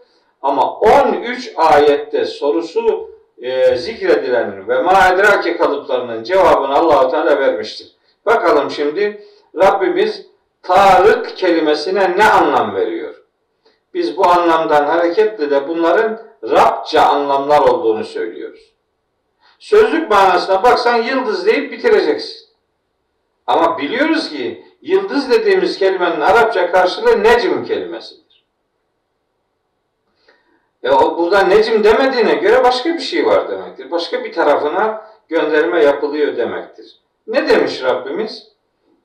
Ama 0.43 0.75
13 0.79 1.53
ayette 1.57 2.25
sorusu 2.25 3.11
e, 3.43 3.77
zikredilenin 3.77 4.69
ve 4.69 4.83
maedrake 4.83 5.57
kalıplarının 5.57 6.25
cevabını 6.25 6.75
Allahu 6.75 7.11
Teala 7.11 7.41
vermiştir. 7.41 7.87
Bakalım 8.27 8.71
şimdi 8.71 9.23
Rabbimiz 9.57 10.32
Tarık 10.63 11.37
kelimesine 11.37 12.17
ne 12.17 12.25
anlam 12.25 12.75
veriyor? 12.75 13.15
Biz 13.95 14.17
bu 14.17 14.29
anlamdan 14.29 14.85
hareketle 14.85 15.51
de 15.51 15.69
bunların 15.69 16.23
Rabça 16.43 17.03
anlamlar 17.03 17.61
olduğunu 17.61 18.05
söylüyoruz. 18.05 18.73
Sözlük 19.59 20.11
manasına 20.11 20.63
baksan 20.63 20.97
yıldız 20.97 21.47
deyip 21.47 21.73
bitireceksin. 21.73 22.49
Ama 23.47 23.79
biliyoruz 23.79 24.31
ki 24.31 24.65
yıldız 24.83 25.31
dediğimiz 25.31 25.79
kelimenin 25.79 26.21
Arapça 26.21 26.73
karşılığı 26.73 27.23
necim 27.23 27.65
kelimesidir. 27.65 28.45
E 30.83 30.91
o 30.91 31.19
burada 31.19 31.43
necim 31.43 31.85
demediğine 31.85 32.35
göre 32.35 32.65
başka 32.65 32.95
bir 32.95 33.01
şey 33.01 33.27
var 33.27 33.51
demektir. 33.51 33.91
Başka 33.91 34.25
bir 34.25 34.33
tarafına 34.33 35.07
gönderme 35.29 35.85
yapılıyor 35.85 36.37
demektir. 36.37 37.01
Ne 37.27 37.49
demiş 37.49 37.83
Rabbimiz? 37.83 38.49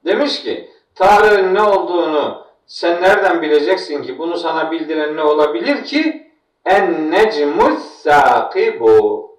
Demiş 0.06 0.44
ki 0.44 0.70
Tarık'ın 0.98 1.54
ne 1.54 1.62
olduğunu 1.62 2.46
sen 2.68 3.02
nereden 3.02 3.42
bileceksin 3.42 4.04
ki? 4.04 4.18
Bunu 4.18 4.38
sana 4.38 4.72
bildiren 4.72 5.16
ne 5.16 5.24
olabilir 5.24 5.84
ki? 5.84 6.32
En 6.66 7.12
necmus 7.12 7.84
sakibu. 7.84 9.38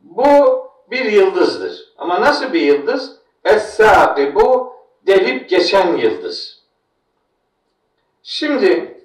Bu 0.00 0.24
bir 0.90 1.04
yıldızdır. 1.04 1.94
Ama 1.98 2.20
nasıl 2.20 2.52
bir 2.52 2.60
yıldız? 2.60 3.16
Es-sakibu 3.44 4.72
delip 5.06 5.48
geçen 5.48 5.96
yıldız. 5.96 6.64
Şimdi 8.22 8.98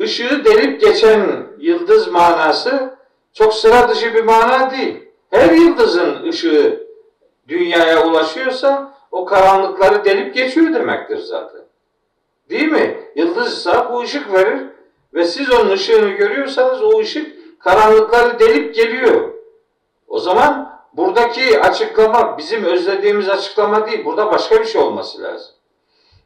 ışığı 0.00 0.44
delip 0.44 0.80
geçen 0.80 1.46
yıldız 1.58 2.08
manası 2.08 2.98
çok 3.32 3.54
sıra 3.54 3.88
dışı 3.88 4.14
bir 4.14 4.24
mana 4.24 4.70
değil. 4.70 5.08
Her 5.30 5.50
yıldızın 5.50 6.22
ışığı 6.28 6.86
dünyaya 7.48 8.06
ulaşıyorsa 8.06 8.94
o 9.14 9.24
karanlıkları 9.24 10.04
delip 10.04 10.34
geçiyor 10.34 10.74
demektir 10.74 11.18
zaten. 11.18 11.60
Değil 12.50 12.68
mi? 12.68 13.00
Yıldızsa 13.14 13.92
bu 13.92 14.00
ışık 14.00 14.32
verir 14.32 14.60
ve 15.14 15.24
siz 15.24 15.52
onun 15.52 15.70
ışığını 15.70 16.08
görüyorsanız 16.10 16.82
o 16.82 16.98
ışık 16.98 17.60
karanlıkları 17.60 18.38
delip 18.38 18.74
geliyor. 18.74 19.30
O 20.08 20.18
zaman 20.18 20.80
buradaki 20.92 21.60
açıklama 21.60 22.38
bizim 22.38 22.64
özlediğimiz 22.64 23.28
açıklama 23.28 23.86
değil. 23.86 24.04
Burada 24.04 24.32
başka 24.32 24.60
bir 24.60 24.64
şey 24.64 24.82
olması 24.82 25.22
lazım. 25.22 25.54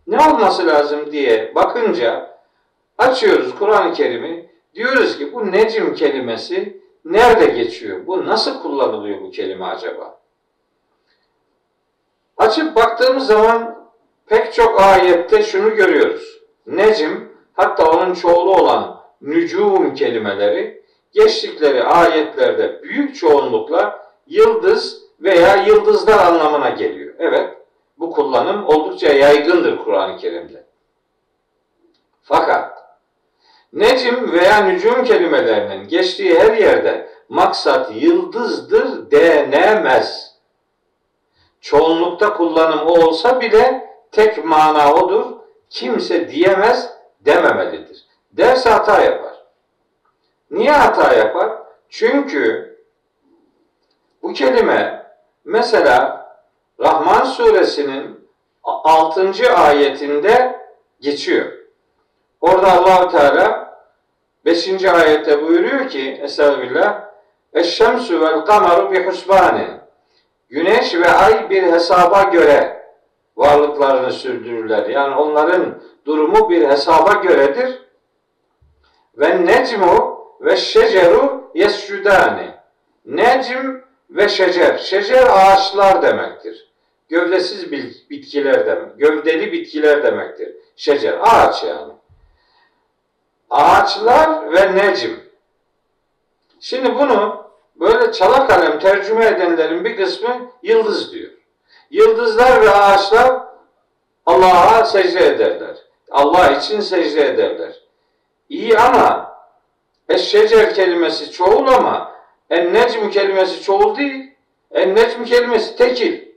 Ne 0.07 0.19
olması 0.21 0.67
lazım 0.67 1.13
diye 1.13 1.53
bakınca 1.55 2.39
açıyoruz 2.99 3.55
Kur'an-ı 3.59 3.93
Kerim'i. 3.93 4.51
Diyoruz 4.75 5.19
ki 5.19 5.33
bu 5.33 5.53
necim 5.53 5.95
kelimesi 5.95 6.83
nerede 7.05 7.47
geçiyor? 7.47 8.07
Bu 8.07 8.27
nasıl 8.27 8.63
kullanılıyor 8.63 9.21
bu 9.21 9.31
kelime 9.31 9.65
acaba? 9.65 10.19
Açıp 12.39 12.77
baktığımız 12.77 13.27
zaman 13.27 13.89
pek 14.27 14.53
çok 14.55 14.81
ayette 14.81 15.43
şunu 15.43 15.75
görüyoruz. 15.77 16.39
Necim 16.67 17.33
hatta 17.53 17.91
onun 17.91 18.15
çoğulu 18.15 18.55
olan 18.55 19.01
nücum 19.21 19.95
kelimeleri 19.95 20.83
geçtikleri 21.13 21.85
ayetlerde 21.85 22.83
büyük 22.83 23.17
çoğunlukla 23.17 24.09
yıldız 24.27 25.03
veya 25.21 25.57
yıldızlar 25.57 26.19
anlamına 26.19 26.71
geliyor. 26.71 27.15
Evet 27.19 27.55
bu 27.99 28.11
kullanım 28.11 28.67
oldukça 28.67 29.09
yaygındır 29.09 29.79
Kur'an-ı 29.79 30.17
Kerim'de. 30.17 30.65
Fakat 32.23 32.79
necim 33.73 34.33
veya 34.33 34.61
nücum 34.61 35.05
kelimelerinin 35.05 35.89
geçtiği 35.89 36.39
her 36.39 36.53
yerde 36.53 37.09
maksat 37.29 37.93
yıldızdır 37.95 39.11
denemez. 39.11 40.28
Çoğunlukta 41.61 42.35
kullanım 42.37 42.87
o 42.87 43.07
olsa 43.07 43.41
bile 43.41 43.95
tek 44.13 44.45
mana 44.45 44.95
odur. 44.95 45.27
Kimse 45.71 46.31
diyemez 46.31 46.93
dememelidir. 47.21 48.05
Derse 48.33 48.71
hata 48.71 49.03
yapar. 49.03 49.35
Niye 50.51 50.73
hata 50.73 51.15
yapar? 51.15 51.53
Çünkü 51.89 52.77
bu 54.23 54.33
kelime 54.33 55.07
mesela 55.45 56.29
Rahman 56.81 57.25
suresinin 57.25 58.29
6. 58.63 59.33
ayetinde 59.57 60.61
geçiyor. 61.01 61.53
Orada 62.41 62.73
allah 62.73 63.09
Teala 63.09 63.79
5. 64.45 64.85
ayette 64.85 65.43
buyuruyor 65.43 65.89
ki 65.89 66.21
Estağfirullah 66.23 67.09
Eşşemsü 67.53 68.21
vel 68.21 68.41
kameru 68.41 68.93
bi 68.93 69.07
husbanin 69.07 69.81
Güneş 70.49 70.95
ve 70.95 71.09
ay 71.09 71.51
bir 71.51 71.63
hesaba 71.63 72.23
göre 72.23 72.87
varlıklarını 73.37 74.13
sürdürürler. 74.13 74.87
Yani 74.87 75.15
onların 75.15 75.83
durumu 76.07 76.51
bir 76.51 76.69
hesaba 76.69 77.13
göredir. 77.13 77.83
Ve 79.19 79.47
necmu 79.47 80.25
ve 80.41 80.57
şeceru 80.57 81.51
yescudani. 81.55 82.51
Necm 83.05 83.77
ve 84.11 84.29
şecer. 84.29 84.79
Şecer 84.79 85.27
ağaçlar 85.31 86.03
demektir. 86.03 86.69
Gövdesiz 87.09 87.73
bitkiler 88.11 88.67
demek. 88.67 88.99
Gövdeli 88.99 89.53
bitkiler 89.53 90.03
demektir. 90.03 90.57
Şecer. 90.77 91.19
Ağaç 91.23 91.65
yani. 91.65 91.93
Ağaçlar 93.51 94.53
ve 94.53 94.77
necm. 94.77 95.11
Şimdi 96.61 96.95
bunu 96.95 97.48
böyle 97.81 98.13
çala 98.13 98.47
kalem 98.47 98.79
tercüme 98.79 99.27
edenlerin 99.27 99.85
bir 99.85 99.97
kısmı 99.97 100.51
yıldız 100.63 101.13
diyor. 101.13 101.31
Yıldızlar 101.91 102.63
ve 102.63 102.71
ağaçlar 102.71 103.43
Allah'a 104.27 104.85
secde 104.85 105.27
ederler. 105.27 105.77
Allah 106.11 106.51
için 106.51 106.81
secde 106.81 107.27
ederler. 107.27 107.83
İyi 108.49 108.79
ama 108.79 109.39
eşşecer 110.09 110.75
kelimesi 110.75 111.31
çoğul 111.31 111.67
ama 111.67 112.13
en 112.51 112.75
necm 112.75 113.11
kelimesi 113.11 113.63
çoğul 113.63 113.97
değil. 113.97 114.31
En 114.71 114.95
necm 114.95 115.25
kelimesi 115.25 115.77
tekil. 115.77 116.29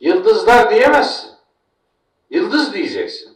Yıldızlar 0.00 0.70
diyemezsin. 0.70 1.30
Yıldız 2.30 2.74
diyeceksin. 2.74 3.34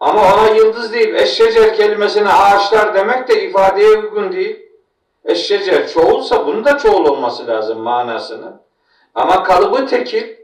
Ama 0.00 0.34
ona 0.34 0.48
yıldız 0.48 0.92
deyip 0.92 1.16
eşşecer 1.16 1.76
kelimesine 1.76 2.28
ağaçlar 2.28 2.94
demek 2.94 3.28
de 3.28 3.42
ifadeye 3.42 3.88
uygun 3.88 4.32
değil. 4.32 4.69
Eşşecer 5.24 5.88
çoğulsa 5.88 6.46
bunun 6.46 6.64
da 6.64 6.78
çoğul 6.78 7.06
olması 7.06 7.46
lazım 7.46 7.78
manasını. 7.78 8.60
Ama 9.14 9.42
kalıbı 9.42 9.86
tekil. 9.86 10.36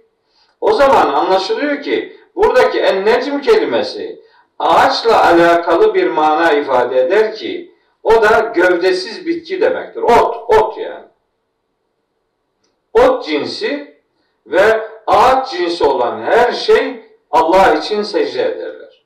O 0.61 0.73
zaman 0.73 1.15
anlaşılıyor 1.15 1.83
ki 1.83 2.17
buradaki 2.37 2.79
en 2.79 3.41
kelimesi 3.41 4.23
ağaçla 4.59 5.25
alakalı 5.25 5.95
bir 5.95 6.07
mana 6.07 6.53
ifade 6.53 7.01
eder 7.01 7.35
ki 7.35 7.75
o 8.03 8.23
da 8.23 8.53
gövdesiz 8.55 9.27
bitki 9.27 9.61
demektir. 9.61 10.03
Ot, 10.03 10.37
ot 10.49 10.79
yani. 10.79 11.05
Ot 12.93 13.25
cinsi 13.25 14.01
ve 14.47 14.89
ağaç 15.07 15.51
cinsi 15.51 15.85
olan 15.85 16.23
her 16.23 16.53
şey 16.53 17.03
Allah 17.31 17.75
için 17.75 18.03
secde 18.03 18.43
ederler. 18.43 19.05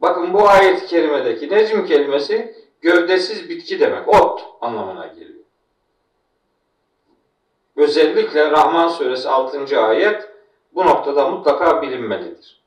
Bakın 0.00 0.34
bu 0.34 0.48
ayet-i 0.48 0.86
kerimedeki 0.86 1.50
necim 1.50 1.86
kelimesi 1.86 2.53
gövdesiz 2.84 3.48
bitki 3.48 3.80
demek. 3.80 4.08
Ot 4.08 4.46
anlamına 4.60 5.06
geliyor. 5.06 5.44
Özellikle 7.76 8.50
Rahman 8.50 8.88
suresi 8.88 9.28
6. 9.28 9.80
ayet 9.80 10.28
bu 10.74 10.86
noktada 10.86 11.28
mutlaka 11.28 11.82
bilinmelidir. 11.82 12.62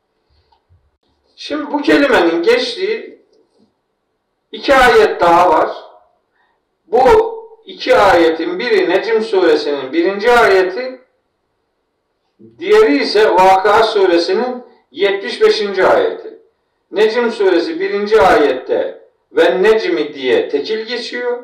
Şimdi 1.36 1.72
bu 1.72 1.82
kelimenin 1.82 2.44
geçtiği 2.44 3.22
iki 4.52 4.76
ayet 4.76 5.22
daha 5.22 5.50
var. 5.50 5.70
Bu 6.86 7.04
iki 7.66 7.96
ayetin 7.96 8.60
biri 8.60 8.90
Necim 8.90 9.22
suresinin 9.22 9.94
birinci 9.94 10.32
ayeti, 10.32 11.02
diğeri 12.60 12.98
ise 12.98 13.30
Vakıa 13.32 13.84
suresinin 13.84 14.64
75. 14.92 15.80
ayeti. 15.80 16.40
Necim 16.92 17.32
suresi 17.32 17.80
birinci 17.80 18.22
ayette 18.22 19.07
ve 19.32 19.64
Necmi 19.64 20.14
diye 20.14 20.50
tekil 20.50 20.86
geçiyor. 20.86 21.44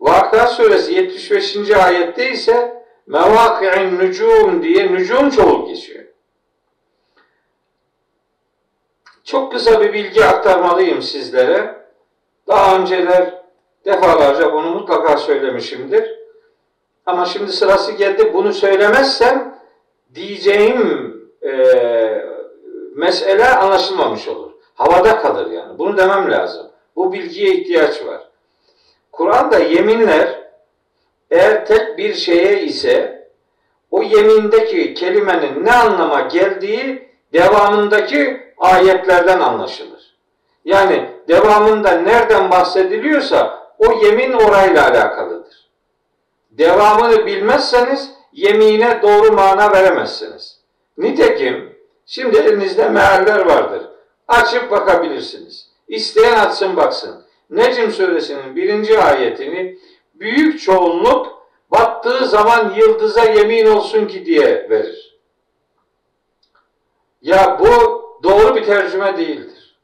Vakıa 0.00 0.46
suresi 0.46 0.94
75. 0.94 1.70
ayette 1.70 2.30
ise 2.30 2.84
mevaki'in 3.06 3.98
nücum 3.98 4.62
diye 4.62 4.92
nücum 4.92 5.30
çoğul 5.30 5.68
geçiyor. 5.68 6.04
Çok 9.24 9.52
kısa 9.52 9.80
bir 9.80 9.92
bilgi 9.92 10.24
aktarmalıyım 10.24 11.02
sizlere. 11.02 11.74
Daha 12.48 12.76
önceler 12.76 13.42
defalarca 13.84 14.52
bunu 14.52 14.70
mutlaka 14.70 15.16
söylemişimdir. 15.16 16.20
Ama 17.06 17.24
şimdi 17.24 17.52
sırası 17.52 17.92
geldi 17.92 18.34
bunu 18.34 18.52
söylemezsem 18.52 19.58
diyeceğim 20.14 21.12
e, 21.42 21.50
mesele 22.94 23.48
anlaşılmamış 23.48 24.28
olur. 24.28 24.49
Havada 24.80 25.18
kalır 25.22 25.50
yani. 25.50 25.78
Bunu 25.78 25.96
demem 25.96 26.30
lazım. 26.30 26.66
Bu 26.96 27.12
bilgiye 27.12 27.54
ihtiyaç 27.54 28.06
var. 28.06 28.20
Kur'an'da 29.12 29.58
yeminler 29.58 30.40
eğer 31.30 31.66
tek 31.66 31.98
bir 31.98 32.14
şeye 32.14 32.62
ise 32.62 33.28
o 33.90 34.02
yemindeki 34.02 34.94
kelimenin 34.94 35.64
ne 35.64 35.72
anlama 35.72 36.20
geldiği 36.20 37.08
devamındaki 37.32 38.40
ayetlerden 38.58 39.40
anlaşılır. 39.40 40.16
Yani 40.64 41.08
devamında 41.28 41.90
nereden 41.90 42.50
bahsediliyorsa 42.50 43.68
o 43.78 43.92
yemin 43.92 44.32
orayla 44.32 44.90
alakalıdır. 44.90 45.70
Devamını 46.50 47.26
bilmezseniz 47.26 48.10
yemine 48.32 49.02
doğru 49.02 49.32
mana 49.32 49.72
veremezsiniz. 49.72 50.60
Nitekim 50.98 51.76
şimdi 52.06 52.38
elinizde 52.38 52.88
mealler 52.88 53.46
vardır. 53.46 53.89
Açıp 54.30 54.70
bakabilirsiniz. 54.70 55.70
İsteyen 55.88 56.36
açsın 56.36 56.76
baksın. 56.76 57.24
Necm 57.50 57.90
suresinin 57.90 58.56
birinci 58.56 58.98
ayetini 58.98 59.78
büyük 60.14 60.60
çoğunluk 60.60 61.46
battığı 61.70 62.26
zaman 62.26 62.74
yıldıza 62.76 63.24
yemin 63.24 63.66
olsun 63.66 64.06
ki 64.06 64.26
diye 64.26 64.70
verir. 64.70 65.18
Ya 67.22 67.58
bu 67.60 68.02
doğru 68.22 68.54
bir 68.54 68.64
tercüme 68.64 69.16
değildir. 69.16 69.78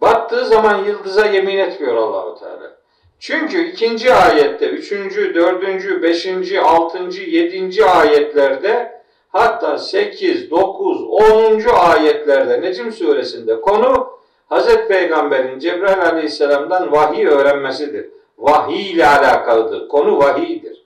Battığı 0.00 0.46
zaman 0.46 0.84
yıldıza 0.84 1.26
yemin 1.26 1.58
etmiyor 1.58 1.96
Allahu 1.96 2.40
Teala. 2.40 2.78
Çünkü 3.18 3.68
ikinci 3.68 4.14
ayette, 4.14 4.68
üçüncü, 4.68 5.34
dördüncü, 5.34 6.02
beşinci, 6.02 6.60
altıncı, 6.60 7.22
yedinci 7.22 7.84
ayetlerde 7.84 8.97
hatta 9.28 9.78
sekiz, 9.78 10.50
dokuz, 10.50 11.02
onuncu 11.02 11.78
ayetlerde 11.78 12.60
Necim 12.60 12.92
suresinde 12.92 13.60
konu 13.60 14.18
Hazreti 14.48 14.88
Peygamber'in 14.88 15.58
Cebrail 15.58 16.02
aleyhisselamdan 16.02 16.92
vahiy 16.92 17.26
öğrenmesidir. 17.26 18.06
Vahiy 18.38 18.90
ile 18.90 19.06
alakalıdır. 19.06 19.88
Konu 19.88 20.18
vahiydir. 20.18 20.84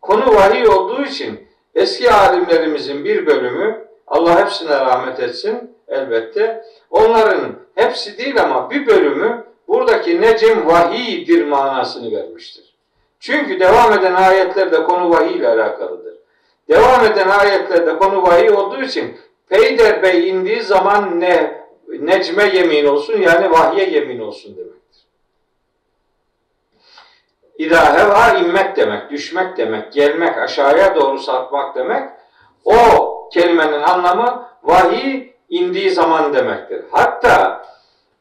Konu 0.00 0.34
vahiy 0.34 0.68
olduğu 0.68 1.02
için 1.02 1.48
eski 1.74 2.10
alimlerimizin 2.10 3.04
bir 3.04 3.26
bölümü 3.26 3.88
Allah 4.06 4.40
hepsine 4.40 4.70
rahmet 4.70 5.20
etsin 5.20 5.76
elbette. 5.88 6.64
Onların 6.90 7.56
hepsi 7.74 8.18
değil 8.18 8.42
ama 8.42 8.70
bir 8.70 8.86
bölümü 8.86 9.44
buradaki 9.68 10.20
necim 10.20 10.66
vahiydir 10.66 11.44
manasını 11.46 12.16
vermiştir. 12.16 12.74
Çünkü 13.20 13.60
devam 13.60 13.92
eden 13.92 14.14
ayetlerde 14.14 14.82
konu 14.82 15.10
vahiy 15.10 15.36
ile 15.36 15.48
alakalıdır. 15.48 16.07
Devam 16.68 17.04
eden 17.04 17.28
ayetlerde 17.28 17.98
konu 17.98 18.22
vahiy 18.22 18.50
olduğu 18.50 18.82
için 18.82 19.16
Peyder 19.48 20.02
Bey 20.02 20.28
indiği 20.28 20.62
zaman 20.62 21.20
ne 21.20 21.64
necme 21.88 22.44
yemin 22.44 22.84
olsun 22.84 23.20
yani 23.20 23.50
vahye 23.50 23.90
yemin 23.90 24.18
olsun 24.20 24.56
demektir. 24.56 24.78
İdâ 27.58 27.98
heva 27.98 28.38
inmek 28.38 28.76
demek, 28.76 29.10
düşmek 29.10 29.56
demek, 29.56 29.92
gelmek, 29.92 30.38
aşağıya 30.38 30.94
doğru 30.94 31.18
sarkmak 31.18 31.76
demek. 31.76 32.08
O 32.64 32.78
kelimenin 33.32 33.82
anlamı 33.82 34.48
vahiy 34.62 35.32
indiği 35.48 35.90
zaman 35.90 36.34
demektir. 36.34 36.84
Hatta 36.90 37.64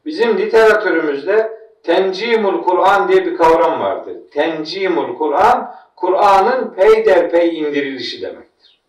bizim 0.05 0.37
literatürümüzde 0.37 1.57
tencimul 1.83 2.63
Kur'an 2.63 3.07
diye 3.07 3.25
bir 3.25 3.37
kavram 3.37 3.81
vardır. 3.81 4.15
Tencimul 4.33 5.17
Kur'an, 5.17 5.75
Kur'an'ın 5.97 6.73
peyderpey 6.73 7.59
indirilişi 7.59 8.21
demektir. 8.21 8.79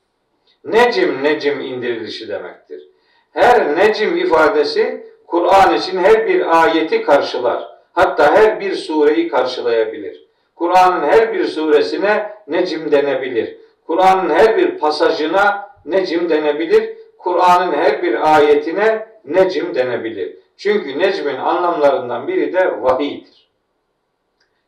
Necim 0.64 1.22
necim 1.22 1.60
indirilişi 1.60 2.28
demektir. 2.28 2.88
Her 3.32 3.76
necim 3.76 4.16
ifadesi 4.16 5.06
Kur'an 5.26 5.74
için 5.74 5.98
her 5.98 6.26
bir 6.26 6.62
ayeti 6.62 7.02
karşılar. 7.02 7.68
Hatta 7.92 8.34
her 8.34 8.60
bir 8.60 8.74
sureyi 8.74 9.28
karşılayabilir. 9.28 10.24
Kur'an'ın 10.54 11.08
her 11.08 11.32
bir 11.34 11.44
suresine 11.44 12.32
necim 12.48 12.92
denebilir. 12.92 13.56
Kur'an'ın 13.86 14.30
her 14.30 14.56
bir 14.56 14.78
pasajına 14.78 15.70
necim 15.84 16.30
denebilir. 16.30 16.96
Kur'an'ın 17.18 17.72
her 17.72 18.02
bir 18.02 18.36
ayetine 18.36 19.06
necim 19.24 19.74
denebilir. 19.74 20.36
Çünkü 20.56 20.98
necmin 20.98 21.36
anlamlarından 21.36 22.28
biri 22.28 22.52
de 22.52 22.82
vahiydir. 22.82 23.48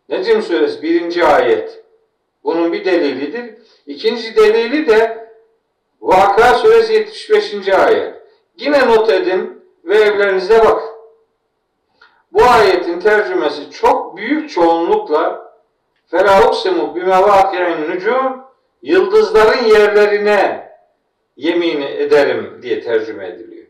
Necim 0.08 0.42
suresi 0.42 0.82
birinci 0.82 1.24
ayet 1.24 1.80
bunun 2.44 2.72
bir 2.72 2.84
delilidir. 2.84 3.54
İkinci 3.86 4.36
delili 4.36 4.86
de 4.86 5.30
Vaka 6.00 6.54
suresi 6.54 6.92
75. 6.92 7.68
ayet. 7.68 8.14
Yine 8.56 8.88
not 8.88 9.10
edin 9.10 9.64
ve 9.84 9.98
evlerinize 9.98 10.58
bakın. 10.58 10.90
Bu 12.32 12.42
ayetin 12.44 13.00
tercümesi 13.00 13.70
çok 13.70 14.16
büyük 14.16 14.50
çoğunlukla 14.50 15.50
Ferauksimu 16.06 16.94
bimevâki'in 16.94 17.90
nücum 17.90 18.42
yıldızların 18.82 19.64
yerlerine 19.64 20.70
yemin 21.36 21.82
ederim 21.82 22.58
diye 22.62 22.80
tercüme 22.80 23.26
ediliyor. 23.26 23.66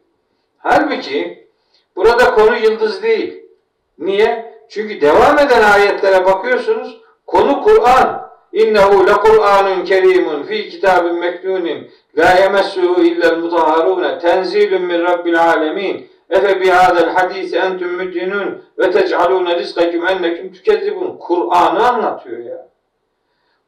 Halbuki 0.58 1.48
burada 1.96 2.34
konu 2.34 2.56
yıldız 2.56 3.02
değil. 3.02 3.46
Niye? 3.98 4.60
Çünkü 4.68 5.00
devam 5.00 5.38
eden 5.38 5.62
ayetlere 5.62 6.24
bakıyorsunuz. 6.24 7.00
Konu 7.26 7.62
Kur'an. 7.62 8.19
İnnehu 8.52 9.06
le 9.06 9.12
Kur'anun 9.12 9.84
kerimun 9.84 10.42
fi 10.42 10.68
kitabin 10.68 11.18
meknunin 11.18 11.90
la 12.18 12.34
yemessuhu 12.34 13.02
illel 13.02 13.36
mutahharun 13.36 14.18
tenzilun 14.18 14.82
min 14.82 15.02
rabbil 15.02 15.42
alemin 15.42 16.10
efe 16.30 16.60
bihadel 16.60 17.08
hadisi 17.08 17.56
entüm 17.56 17.92
müdinun 17.94 18.62
ve 18.78 18.90
tec'alune 18.90 19.56
rizkakum 19.58 20.06
enneküm 20.06 20.52
tükezzibun 20.52 21.18
Kur'an'ı 21.18 21.88
anlatıyor 21.88 22.38
ya. 22.38 22.68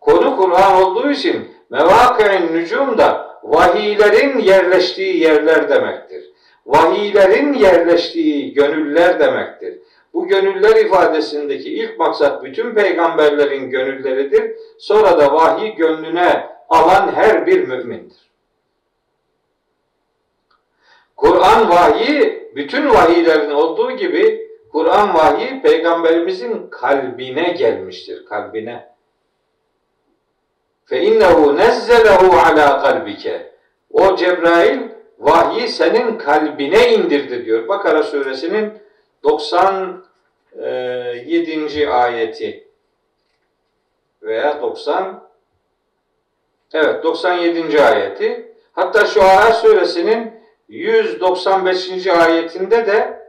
Konu 0.01 0.37
Kur'an 0.37 0.83
olduğu 0.83 1.11
için 1.11 1.51
mevâkı'in 1.71 2.53
nücum 2.53 2.99
da 2.99 3.39
vahiylerin 3.43 4.39
yerleştiği 4.39 5.21
yerler 5.21 5.69
demektir. 5.69 6.25
Vahiylerin 6.67 7.53
yerleştiği 7.53 8.55
gönüller 8.55 9.21
demektir. 9.21 9.79
Bu 10.15 10.29
gönüller 10.29 10.77
ifadesindeki 10.77 11.75
ilk 11.75 11.99
maksat 11.99 12.45
bütün 12.45 12.75
peygamberlerin 12.75 13.71
gönülleridir. 13.71 14.57
Sonra 14.79 15.19
da 15.19 15.33
vahiy 15.33 15.75
gönlüne 15.75 16.49
alan 16.69 17.13
her 17.15 17.47
bir 17.47 17.69
mümindir. 17.69 18.33
Kur'an 21.17 21.71
vahyi 21.71 22.51
bütün 22.57 22.89
vahiylerin 22.91 23.51
olduğu 23.51 23.93
gibi 23.93 24.49
Kur'an 24.73 25.15
vahyi 25.15 25.63
peygamberimizin 25.63 26.67
kalbine 26.71 27.51
gelmiştir. 27.53 28.27
Kalbine. 28.27 28.93
Fe 30.85 31.03
innehu 31.03 31.57
nezzelehu 31.57 32.37
ala 32.37 32.83
kalbike. 32.83 33.53
O 33.91 34.17
Cebrail 34.17 34.79
vahyi 35.19 35.69
senin 35.69 36.19
kalbine 36.19 36.95
indirdi 36.95 37.45
diyor. 37.45 37.69
Bakara 37.69 38.03
suresinin 38.03 38.73
97. 39.23 41.89
ayeti 41.89 42.69
veya 44.23 44.63
90 44.63 45.23
evet 46.73 47.05
97. 47.05 47.83
ayeti 47.83 48.53
hatta 48.73 49.07
şu 49.07 49.13
Şuara 49.13 49.53
suresinin 49.53 50.33
195. 50.69 52.07
ayetinde 52.07 52.87
de 52.87 53.23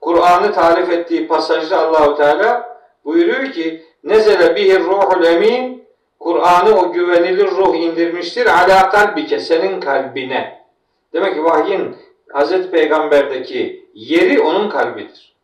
Kur'an'ı 0.00 0.52
tarif 0.52 0.90
ettiği 0.90 1.28
pasajda 1.28 1.78
Allahu 1.78 2.16
Teala 2.16 2.78
buyuruyor 3.04 3.52
ki 3.52 3.84
nezele 4.04 4.56
bihir 4.56 4.80
ruhul 4.80 5.24
emin 5.24 5.88
Kur'an'ı 6.20 6.80
o 6.80 6.92
güvenilir 6.92 7.50
ruh 7.50 7.74
indirmiştir 7.74 8.46
ala 8.46 8.90
kalbike 8.90 9.40
senin 9.40 9.80
kalbine. 9.80 10.64
Demek 11.12 11.34
ki 11.34 11.44
vahyin 11.44 11.96
Hazreti 12.32 12.70
Peygamber'deki 12.70 13.77
yeri 13.98 14.40
onun 14.40 14.68
kalbidir. 14.68 15.34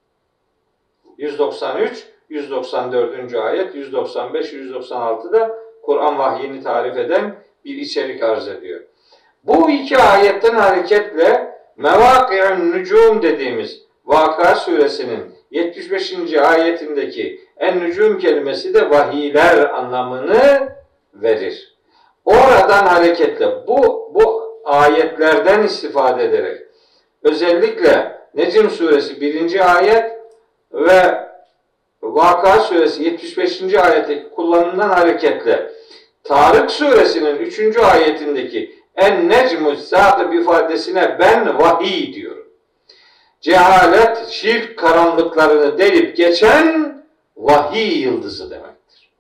193, 1.19 2.07
194. 2.29 3.35
ayet, 3.35 3.75
195, 3.75 4.53
196'da 4.53 5.59
Kur'an 5.83 6.19
vahyini 6.19 6.63
tarif 6.63 6.97
eden 6.97 7.35
bir 7.65 7.77
içerik 7.77 8.23
arz 8.23 8.49
ediyor. 8.49 8.81
Bu 9.45 9.71
iki 9.71 9.99
ayetten 9.99 10.55
hareketle 10.55 11.55
Mevaki'un 11.77 12.73
Nücum 12.73 13.23
dediğimiz 13.23 13.85
Vaka 14.05 14.55
suresinin 14.55 15.35
75. 15.51 16.35
ayetindeki 16.35 17.41
en 17.57 17.81
nücum 17.81 18.19
kelimesi 18.19 18.75
de 18.75 18.91
vahiyler 18.91 19.71
anlamını 19.71 20.69
verir. 21.15 21.77
Oradan 22.25 22.87
hareketle 22.87 23.67
bu 23.67 24.11
bu 24.15 24.43
ayetlerden 24.65 25.63
istifade 25.63 26.25
ederek 26.25 26.61
özellikle 27.23 28.24
Necim 28.35 28.71
suresi 28.71 29.21
1. 29.21 29.77
ayet 29.77 30.19
ve 30.73 31.25
Vaka 32.03 32.61
suresi 32.61 33.03
75. 33.03 33.75
ayetteki 33.75 34.31
kullanımdan 34.31 34.89
hareketle 34.89 35.73
Tarık 36.25 36.71
suresinin 36.71 37.37
3. 37.37 37.77
ayetindeki 37.77 38.75
en 38.97 39.29
necmu 39.29 39.77
sâkıb 39.77 40.33
ifadesine 40.33 41.17
ben 41.19 41.59
vahiy 41.59 42.15
diyorum. 42.15 42.49
Cehalet, 43.41 44.29
şirk 44.29 44.79
karanlıklarını 44.79 45.79
delip 45.79 46.17
geçen 46.17 46.95
vahiy 47.37 48.03
yıldızı 48.03 48.51
demektir. 48.51 49.11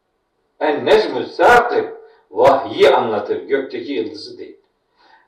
En 0.60 0.86
necmu 0.86 1.26
sâkıb 1.26 1.84
vahyi 2.30 2.90
anlatır, 2.90 3.36
gökteki 3.36 3.92
yıldızı 3.92 4.38
değil. 4.38 4.56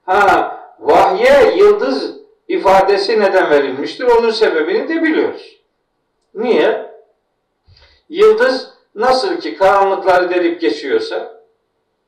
Ha, 0.06 0.58
vahye 0.80 1.56
yıldız 1.56 2.15
ifadesi 2.48 3.20
neden 3.20 3.50
verilmiştir? 3.50 4.04
Onun 4.04 4.30
sebebini 4.30 4.88
de 4.88 5.02
biliyoruz. 5.02 5.60
Niye? 6.34 6.90
Yıldız 8.08 8.70
nasıl 8.94 9.36
ki 9.36 9.56
karanlıkları 9.56 10.30
delip 10.30 10.60
geçiyorsa, 10.60 11.42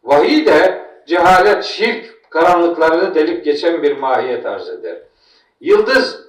vahiy 0.05 0.46
de 0.46 0.83
cehalet, 1.07 1.64
şirk 1.64 2.31
karanlıklarını 2.31 3.14
delip 3.14 3.44
geçen 3.44 3.83
bir 3.83 3.96
mahiyet 3.96 4.46
arz 4.46 4.68
eder. 4.68 4.98
Yıldız 5.61 6.29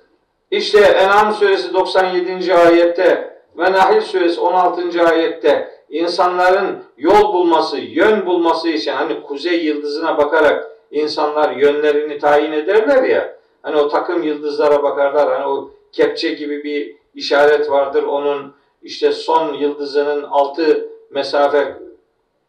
işte 0.51 0.79
En'am 0.79 1.33
suresi 1.33 1.73
97. 1.73 2.53
ayette 2.53 3.39
ve 3.57 3.71
Nahil 3.71 4.01
suresi 4.01 4.41
16. 4.41 5.03
ayette 5.03 5.71
insanların 5.89 6.83
yol 6.97 7.33
bulması, 7.33 7.77
yön 7.77 8.25
bulması 8.25 8.69
için 8.69 8.91
hani 8.91 9.21
kuzey 9.21 9.65
yıldızına 9.65 10.17
bakarak 10.17 10.71
insanlar 10.91 11.51
yönlerini 11.51 12.19
tayin 12.19 12.51
ederler 12.51 13.03
ya. 13.03 13.38
Hani 13.61 13.75
o 13.77 13.87
takım 13.87 14.23
yıldızlara 14.23 14.83
bakarlar. 14.83 15.33
Hani 15.33 15.45
o 15.45 15.71
kepçe 15.91 16.29
gibi 16.33 16.63
bir 16.63 16.95
işaret 17.15 17.71
vardır. 17.71 18.03
Onun 18.03 18.53
işte 18.81 19.11
son 19.11 19.53
yıldızının 19.53 20.23
altı 20.23 20.89
mesafe 21.11 21.77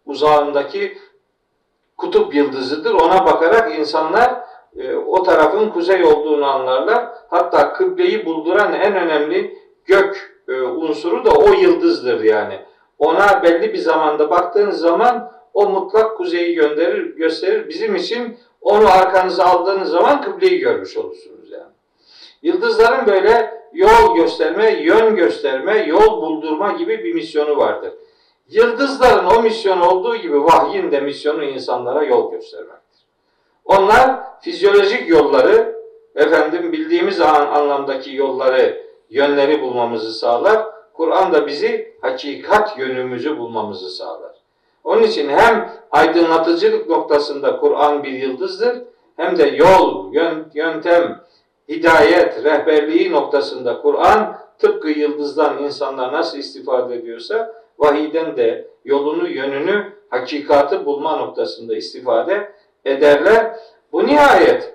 uzağındaki 0.06 0.98
kutup 1.96 2.34
yıldızıdır. 2.34 2.94
Ona 2.94 3.26
bakarak 3.26 3.78
insanlar 3.78 4.40
e, 4.76 4.94
o 4.94 5.22
tarafın 5.22 5.70
kuzey 5.70 6.04
olduğunu 6.04 6.46
anlarlar. 6.46 7.08
Hatta 7.30 7.72
kıbleyi 7.72 8.26
bulduran 8.26 8.72
en 8.72 8.96
önemli 8.96 9.58
gök 9.84 10.42
e, 10.48 10.60
unsuru 10.62 11.24
da 11.24 11.30
o 11.30 11.52
yıldızdır 11.52 12.20
yani. 12.20 12.60
Ona 12.98 13.42
belli 13.42 13.72
bir 13.72 13.78
zamanda 13.78 14.30
baktığınız 14.30 14.80
zaman 14.80 15.32
o 15.54 15.68
mutlak 15.68 16.16
kuzeyi 16.16 16.54
gönderir, 16.54 17.16
gösterir. 17.16 17.68
Bizim 17.68 17.96
için 17.96 18.38
onu 18.60 18.92
arkanıza 18.92 19.44
aldığınız 19.44 19.90
zaman 19.90 20.22
kıbleyi 20.22 20.58
görmüş 20.58 20.96
olursunuz 20.96 21.50
yani. 21.50 21.72
Yıldızların 22.42 23.06
böyle 23.06 23.60
yol 23.72 24.16
gösterme, 24.16 24.70
yön 24.82 25.16
gösterme, 25.16 25.78
yol 25.78 26.22
buldurma 26.22 26.72
gibi 26.72 27.04
bir 27.04 27.14
misyonu 27.14 27.56
vardır. 27.56 27.92
Yıldızların 28.48 29.26
o 29.26 29.42
misyon 29.42 29.80
olduğu 29.80 30.16
gibi 30.16 30.44
vahyin 30.44 30.90
de 30.90 31.00
misyonu 31.00 31.44
insanlara 31.44 32.02
yol 32.02 32.32
göstermektir. 32.32 33.06
Onlar 33.64 34.20
fizyolojik 34.40 35.08
yolları, 35.08 35.80
efendim 36.14 36.72
bildiğimiz 36.72 37.20
anlamdaki 37.20 38.16
yolları, 38.16 38.86
yönleri 39.10 39.62
bulmamızı 39.62 40.12
sağlar. 40.12 40.66
Kur'an 40.92 41.32
da 41.32 41.46
bizi 41.46 41.96
hakikat 42.00 42.78
yönümüzü 42.78 43.38
bulmamızı 43.38 43.90
sağlar. 43.90 44.29
Onun 44.84 45.02
için 45.02 45.28
hem 45.28 45.70
aydınlatıcılık 45.90 46.88
noktasında 46.88 47.56
Kur'an 47.56 48.02
bir 48.02 48.12
yıldızdır, 48.12 48.82
hem 49.16 49.38
de 49.38 49.46
yol, 49.46 50.14
yöntem, 50.54 51.20
hidayet, 51.68 52.44
rehberliği 52.44 53.12
noktasında 53.12 53.80
Kur'an 53.80 54.36
tıpkı 54.58 54.88
yıldızdan 54.88 55.62
insanlar 55.62 56.12
nasıl 56.12 56.38
istifade 56.38 56.94
ediyorsa 56.94 57.52
vahiden 57.78 58.36
de 58.36 58.68
yolunu, 58.84 59.28
yönünü, 59.28 59.92
hakikatı 60.10 60.86
bulma 60.86 61.16
noktasında 61.16 61.76
istifade 61.76 62.52
ederler. 62.84 63.56
Bu 63.92 64.06
nihayet 64.06 64.74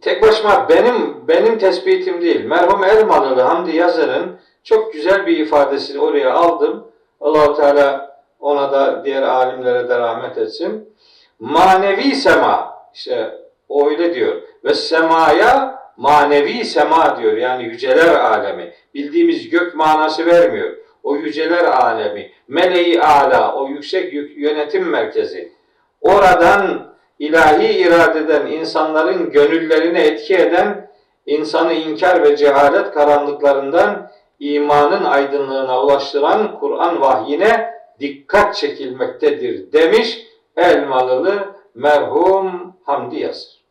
tek 0.00 0.22
başıma 0.22 0.68
benim 0.68 1.28
benim 1.28 1.58
tespitim 1.58 2.22
değil. 2.22 2.44
Merhum 2.44 2.84
Elmalılı 2.84 3.40
Hamdi 3.40 3.76
Yazır'ın 3.76 4.38
çok 4.64 4.92
güzel 4.92 5.26
bir 5.26 5.38
ifadesini 5.38 6.00
oraya 6.00 6.34
aldım. 6.34 6.86
Allahu 7.24 7.56
Teala 7.56 8.16
ona 8.40 8.72
da 8.72 9.04
diğer 9.04 9.22
alimlere 9.22 9.88
de 9.88 9.98
rahmet 9.98 10.38
etsin. 10.38 10.94
Manevi 11.38 12.14
sema 12.14 12.74
işte 12.94 13.38
o 13.68 13.90
öyle 13.90 14.14
diyor. 14.14 14.42
Ve 14.64 14.74
semaya 14.74 15.78
manevi 15.96 16.64
sema 16.64 17.18
diyor. 17.20 17.36
Yani 17.36 17.64
yüceler 17.64 18.14
alemi. 18.14 18.72
Bildiğimiz 18.94 19.50
gök 19.50 19.74
manası 19.74 20.26
vermiyor. 20.26 20.76
O 21.02 21.16
yüceler 21.16 21.64
alemi, 21.64 22.30
meleği 22.48 23.02
ala, 23.02 23.54
o 23.54 23.68
yüksek 23.68 24.12
yönetim 24.36 24.88
merkezi. 24.88 25.52
Oradan 26.00 26.94
ilahi 27.18 27.66
iradeden 27.66 28.46
insanların 28.46 29.30
gönüllerine 29.30 30.06
etki 30.06 30.34
eden, 30.34 30.90
insanı 31.26 31.72
inkar 31.72 32.22
ve 32.22 32.36
cehalet 32.36 32.90
karanlıklarından 32.90 34.10
imanın 34.40 35.04
aydınlığına 35.04 35.82
ulaştıran 35.82 36.58
Kur'an 36.60 37.00
vahyine 37.00 37.74
dikkat 38.00 38.54
çekilmektedir 38.54 39.72
demiş 39.72 40.26
Elmalılı 40.56 41.54
merhum 41.74 42.76
Hamdi 42.84 43.20
Yazır. 43.20 43.64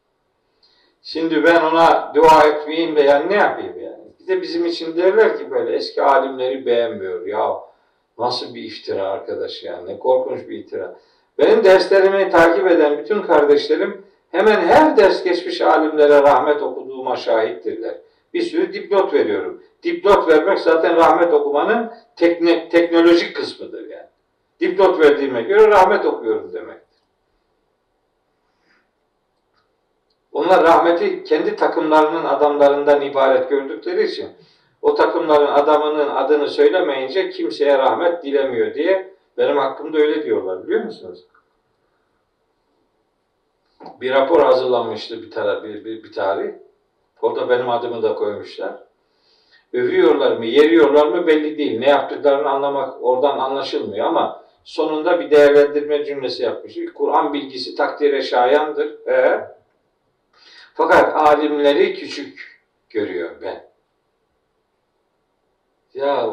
Şimdi 1.01 1.43
ben 1.43 1.61
ona 1.61 2.11
dua 2.15 2.43
etmeyeyim 2.43 2.95
de 2.95 3.01
yani 3.01 3.29
ne 3.29 3.35
yapayım 3.35 3.79
yani? 3.79 4.03
Bir 4.19 4.27
de 4.27 4.41
bizim 4.41 4.65
için 4.65 4.97
derler 4.97 5.37
ki 5.37 5.51
böyle 5.51 5.75
eski 5.75 6.01
alimleri 6.01 6.65
beğenmiyor. 6.65 7.27
Ya 7.27 7.53
nasıl 8.17 8.55
bir 8.55 8.63
iftira 8.63 9.03
arkadaş 9.03 9.63
yani 9.63 9.87
ne 9.89 9.99
korkunç 9.99 10.49
bir 10.49 10.59
iftira. 10.59 10.95
Benim 11.37 11.63
derslerimi 11.63 12.29
takip 12.29 12.67
eden 12.67 12.97
bütün 12.97 13.21
kardeşlerim 13.21 14.05
hemen 14.31 14.61
her 14.61 14.97
ders 14.97 15.23
geçmiş 15.23 15.61
alimlere 15.61 16.21
rahmet 16.21 16.61
okuduğuma 16.61 17.15
şahittirler. 17.15 17.95
Bir 18.33 18.41
sürü 18.41 18.73
dipnot 18.73 19.13
veriyorum. 19.13 19.63
Dipnot 19.83 20.27
vermek 20.27 20.59
zaten 20.59 20.95
rahmet 20.95 21.33
okumanın 21.33 21.93
tekne, 22.15 22.69
teknolojik 22.69 23.35
kısmıdır 23.35 23.89
yani. 23.89 24.07
Dipnot 24.59 24.99
verdiğime 24.99 25.41
göre 25.41 25.67
rahmet 25.67 26.05
okuyorum 26.05 26.53
demek. 26.53 26.77
Onlar 30.31 30.63
rahmeti 30.63 31.23
kendi 31.23 31.55
takımlarının 31.55 32.25
adamlarından 32.25 33.01
ibaret 33.01 33.49
gördükleri 33.49 34.03
için 34.03 34.29
o 34.81 34.95
takımların 34.95 35.47
adamının 35.47 36.09
adını 36.09 36.49
söylemeyince 36.49 37.29
kimseye 37.29 37.77
rahmet 37.77 38.23
dilemiyor 38.23 38.73
diye 38.73 39.13
benim 39.37 39.57
hakkımda 39.57 39.97
öyle 39.97 40.23
diyorlar 40.23 40.63
biliyor 40.63 40.83
musunuz? 40.83 41.25
Bir 44.01 44.11
rapor 44.11 44.41
hazırlanmıştı 44.41 45.21
bir, 45.21 45.31
tarih, 45.31 45.63
bir, 45.63 45.85
bir, 45.85 46.03
bir 46.03 46.11
tarih. 46.11 46.53
Orada 47.21 47.49
benim 47.49 47.69
adımı 47.69 48.03
da 48.03 48.15
koymuşlar. 48.15 48.83
Övüyorlar 49.73 50.37
mı, 50.37 50.45
yeriyorlar 50.45 51.07
mı 51.07 51.27
belli 51.27 51.57
değil. 51.57 51.79
Ne 51.79 51.89
yaptıklarını 51.89 52.49
anlamak 52.49 53.03
oradan 53.03 53.39
anlaşılmıyor 53.39 54.05
ama 54.05 54.43
sonunda 54.63 55.19
bir 55.19 55.31
değerlendirme 55.31 56.05
cümlesi 56.05 56.43
yapmış. 56.43 56.77
Kur'an 56.95 57.33
bilgisi 57.33 57.75
takdire 57.75 58.21
şayandır. 58.21 59.07
E, 59.07 59.47
fakat 60.73 61.15
alimleri 61.15 61.93
küçük 61.93 62.61
görüyor 62.89 63.31
ben. 63.41 63.63
Ya 65.93 66.29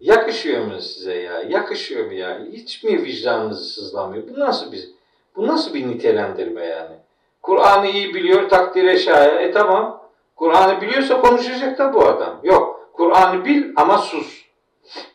yakışıyor 0.00 0.64
mu 0.66 0.80
size 0.80 1.14
ya? 1.14 1.42
Yakışıyor 1.42 2.06
mu 2.06 2.12
ya? 2.12 2.40
Hiç 2.52 2.84
mi 2.84 3.02
vicdanınızı 3.02 3.64
sızlamıyor? 3.64 4.28
Bu 4.28 4.40
nasıl 4.40 4.72
bir 4.72 4.88
bu 5.36 5.46
nasıl 5.46 5.74
bir 5.74 5.88
nitelendirme 5.88 6.64
yani? 6.64 6.96
Kur'an'ı 7.42 7.86
iyi 7.86 8.14
biliyor, 8.14 8.48
takdire 8.48 8.98
şayan. 8.98 9.38
E 9.38 9.52
tamam. 9.52 10.01
Kur'an'ı 10.42 10.80
biliyorsa 10.80 11.20
konuşacak 11.20 11.78
da 11.78 11.94
bu 11.94 12.04
adam. 12.04 12.40
Yok. 12.42 12.90
Kur'an'ı 12.92 13.44
bil 13.44 13.72
ama 13.76 13.98
sus. 13.98 14.44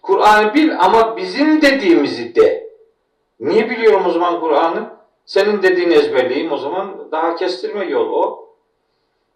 Kur'an'ı 0.02 0.54
bil 0.54 0.80
ama 0.80 1.18
bizim 1.18 1.62
dediğimizi 1.62 2.36
de. 2.36 2.70
Niye 3.40 3.70
biliyorum 3.70 4.04
o 4.06 4.10
zaman 4.10 4.40
Kur'an'ı? 4.40 4.90
Senin 5.26 5.64
dediğini 5.64 5.94
ezberleyeyim 5.94 6.52
o 6.52 6.58
zaman 6.58 7.12
daha 7.12 7.36
kestirme 7.36 7.86
yol 7.86 8.12
o. 8.12 8.50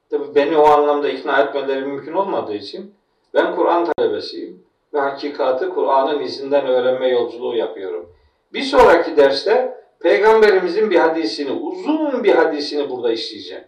Tabi 0.10 0.36
beni 0.36 0.58
o 0.58 0.66
anlamda 0.66 1.10
ikna 1.10 1.42
etmeleri 1.42 1.86
mümkün 1.86 2.14
olmadığı 2.14 2.56
için 2.56 2.96
ben 3.34 3.56
Kur'an 3.56 3.86
talebesiyim 3.86 4.64
ve 4.94 5.00
hakikati 5.00 5.70
Kur'an'ın 5.70 6.20
izinden 6.20 6.68
öğrenme 6.68 7.08
yolculuğu 7.08 7.56
yapıyorum. 7.56 8.10
Bir 8.54 8.64
sonraki 8.64 9.18
derste 9.18 9.84
Peygamberimizin 10.00 10.92
bir 10.92 11.00
hadisini, 11.00 11.52
uzun 11.52 12.24
bir 12.24 12.36
hadisini 12.36 12.90
burada 12.90 13.12
işleyeceğim. 13.12 13.64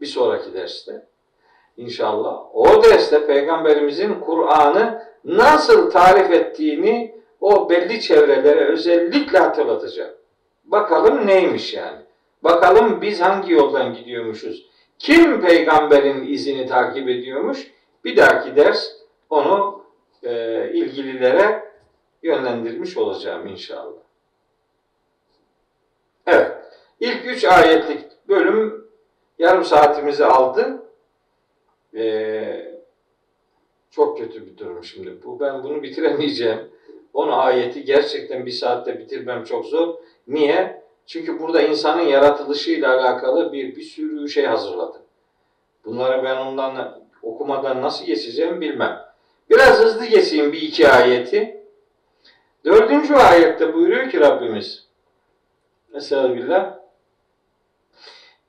Bir 0.00 0.06
sonraki 0.06 0.54
derste. 0.54 1.09
İnşallah. 1.80 2.54
O 2.54 2.82
derste 2.84 3.26
Peygamberimizin 3.26 4.20
Kur'an'ı 4.20 5.02
nasıl 5.24 5.90
tarif 5.90 6.30
ettiğini 6.32 7.14
o 7.40 7.70
belli 7.70 8.00
çevrelere 8.00 8.64
özellikle 8.64 9.38
hatırlatacak. 9.38 10.18
Bakalım 10.64 11.26
neymiş 11.26 11.74
yani. 11.74 11.98
Bakalım 12.44 13.02
biz 13.02 13.20
hangi 13.20 13.52
yoldan 13.52 13.94
gidiyormuşuz. 13.94 14.66
Kim 14.98 15.40
peygamberin 15.40 16.26
izini 16.26 16.66
takip 16.66 17.08
ediyormuş? 17.08 17.70
Bir 18.04 18.16
dahaki 18.16 18.56
ders 18.56 18.92
onu 19.30 19.84
e, 20.22 20.64
ilgililere 20.72 21.72
yönlendirmiş 22.22 22.96
olacağım 22.96 23.46
inşallah. 23.46 24.00
Evet. 26.26 26.52
İlk 27.00 27.26
üç 27.26 27.44
ayetlik 27.44 28.28
bölüm 28.28 28.86
yarım 29.38 29.64
saatimizi 29.64 30.24
aldı. 30.24 30.89
Ee, 31.94 32.74
çok 33.90 34.18
kötü 34.18 34.46
bir 34.46 34.56
durum 34.58 34.84
şimdi. 34.84 35.22
Bu 35.24 35.40
ben 35.40 35.62
bunu 35.62 35.82
bitiremeyeceğim. 35.82 36.70
10 37.14 37.28
ayeti 37.28 37.84
gerçekten 37.84 38.46
bir 38.46 38.50
saatte 38.50 38.98
bitirmem 38.98 39.44
çok 39.44 39.66
zor. 39.66 39.94
Niye? 40.28 40.82
Çünkü 41.06 41.40
burada 41.40 41.62
insanın 41.62 42.02
yaratılışıyla 42.02 43.00
alakalı 43.00 43.52
bir 43.52 43.76
bir 43.76 43.82
sürü 43.82 44.28
şey 44.28 44.44
hazırladım. 44.44 45.02
Bunları 45.84 46.24
ben 46.24 46.36
ondan 46.36 47.02
okumadan 47.22 47.82
nasıl 47.82 48.06
geçeceğim 48.06 48.60
bilmem. 48.60 49.00
Biraz 49.50 49.78
hızlı 49.78 50.06
geçeyim 50.06 50.52
bir 50.52 50.62
iki 50.62 50.88
ayeti. 50.88 51.60
Dördüncü 52.64 53.14
ayette 53.14 53.74
buyuruyor 53.74 54.10
ki 54.10 54.20
Rabbimiz 54.20 54.86
Estağfirullah. 55.94 56.78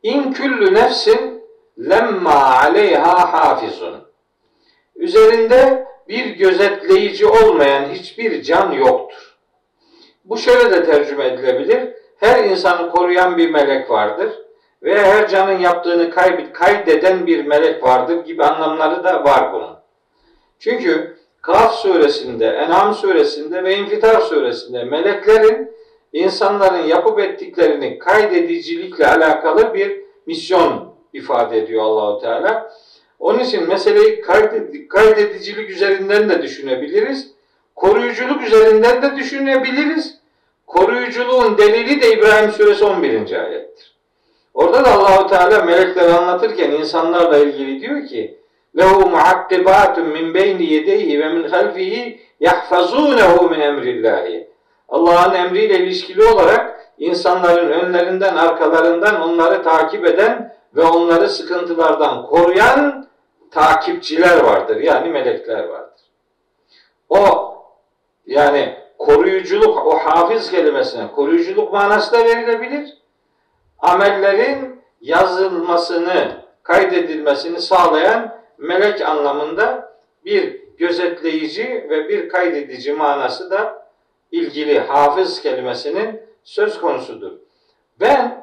İn 0.03 0.31
küllü 0.31 0.73
nefsin 0.73 1.30
lemma 1.89 2.59
aleyha 2.59 3.33
hafizun. 3.33 3.95
Üzerinde 4.95 5.87
bir 6.07 6.25
gözetleyici 6.25 7.27
olmayan 7.27 7.89
hiçbir 7.89 8.43
can 8.43 8.71
yoktur. 8.71 9.37
Bu 10.25 10.37
şöyle 10.37 10.71
de 10.71 10.85
tercüme 10.85 11.25
edilebilir. 11.25 11.89
Her 12.19 12.43
insanı 12.43 12.89
koruyan 12.89 13.37
bir 13.37 13.49
melek 13.49 13.89
vardır 13.89 14.31
veya 14.83 15.03
her 15.03 15.29
canın 15.29 15.59
yaptığını 15.59 16.11
kaydeden 16.53 17.27
bir 17.27 17.45
melek 17.45 17.83
vardır 17.83 18.25
gibi 18.25 18.43
anlamları 18.43 19.03
da 19.03 19.23
var 19.23 19.53
bunun. 19.53 19.77
Çünkü 20.59 21.17
Kaf 21.41 21.75
suresinde, 21.75 22.47
En'am 22.47 22.93
suresinde 22.93 23.63
ve 23.63 23.77
İnfitar 23.77 24.21
suresinde 24.21 24.83
meleklerin 24.83 25.71
insanların 26.13 26.83
yapıp 26.87 27.19
ettiklerini 27.19 27.99
kaydedicilikle 27.99 29.07
alakalı 29.07 29.73
bir 29.73 30.01
misyon 30.25 30.90
ifade 31.13 31.57
ediyor 31.57 31.83
Allahu 31.83 32.21
Teala. 32.21 32.71
Onun 33.19 33.39
için 33.39 33.67
meseleyi 33.67 34.21
kaydedicilik 34.89 35.69
üzerinden 35.69 36.29
de 36.29 36.41
düşünebiliriz. 36.41 37.31
Koruyuculuk 37.75 38.43
üzerinden 38.43 39.01
de 39.01 39.15
düşünebiliriz. 39.15 40.17
Koruyuculuğun 40.67 41.57
delili 41.57 42.01
de 42.01 42.13
İbrahim 42.13 42.51
Suresi 42.51 42.85
11. 42.85 43.43
ayettir. 43.43 43.95
Orada 44.53 44.85
da 44.85 44.91
Allahu 44.91 45.27
Teala 45.27 45.63
melekleri 45.63 46.13
anlatırken 46.13 46.71
insanlarla 46.71 47.37
ilgili 47.37 47.81
diyor 47.81 48.07
ki: 48.07 48.37
"Lehu 48.77 49.09
muakkibatun 49.09 50.07
min 50.07 50.33
beyni 50.33 50.73
yedeyhi 50.73 51.19
ve 51.19 51.29
min 51.29 51.49
halfihi 51.49 52.19
yahfazunehu 52.39 53.49
min 53.49 53.59
emrillahi." 53.59 54.47
Allah'ın 54.89 55.35
emriyle 55.35 55.79
ilişkili 55.79 56.23
olarak 56.23 56.93
insanların 56.97 57.69
önlerinden, 57.69 58.35
arkalarından 58.35 59.21
onları 59.21 59.63
takip 59.63 60.05
eden 60.05 60.55
ve 60.75 60.83
onları 60.83 61.29
sıkıntılardan 61.29 62.25
koruyan 62.25 63.07
takipçiler 63.51 64.43
vardır. 64.43 64.75
Yani 64.75 65.09
melekler 65.09 65.63
vardır. 65.63 66.01
O 67.09 67.51
yani 68.25 68.77
koruyuculuk, 68.97 69.87
o 69.87 69.97
hafız 69.97 70.51
kelimesine 70.51 71.11
koruyuculuk 71.11 71.73
manası 71.73 72.13
da 72.13 72.25
verilebilir. 72.25 72.97
Amellerin 73.79 74.81
yazılmasını, 75.01 76.31
kaydedilmesini 76.63 77.61
sağlayan 77.61 78.41
melek 78.57 79.01
anlamında 79.01 79.93
bir 80.25 80.61
gözetleyici 80.77 81.87
ve 81.89 82.09
bir 82.09 82.29
kaydedici 82.29 82.93
manası 82.93 83.51
da 83.51 83.87
ilgili 84.31 84.79
hafız 84.79 85.41
kelimesinin 85.41 86.21
söz 86.43 86.81
konusudur. 86.81 87.31
Ben 87.99 88.40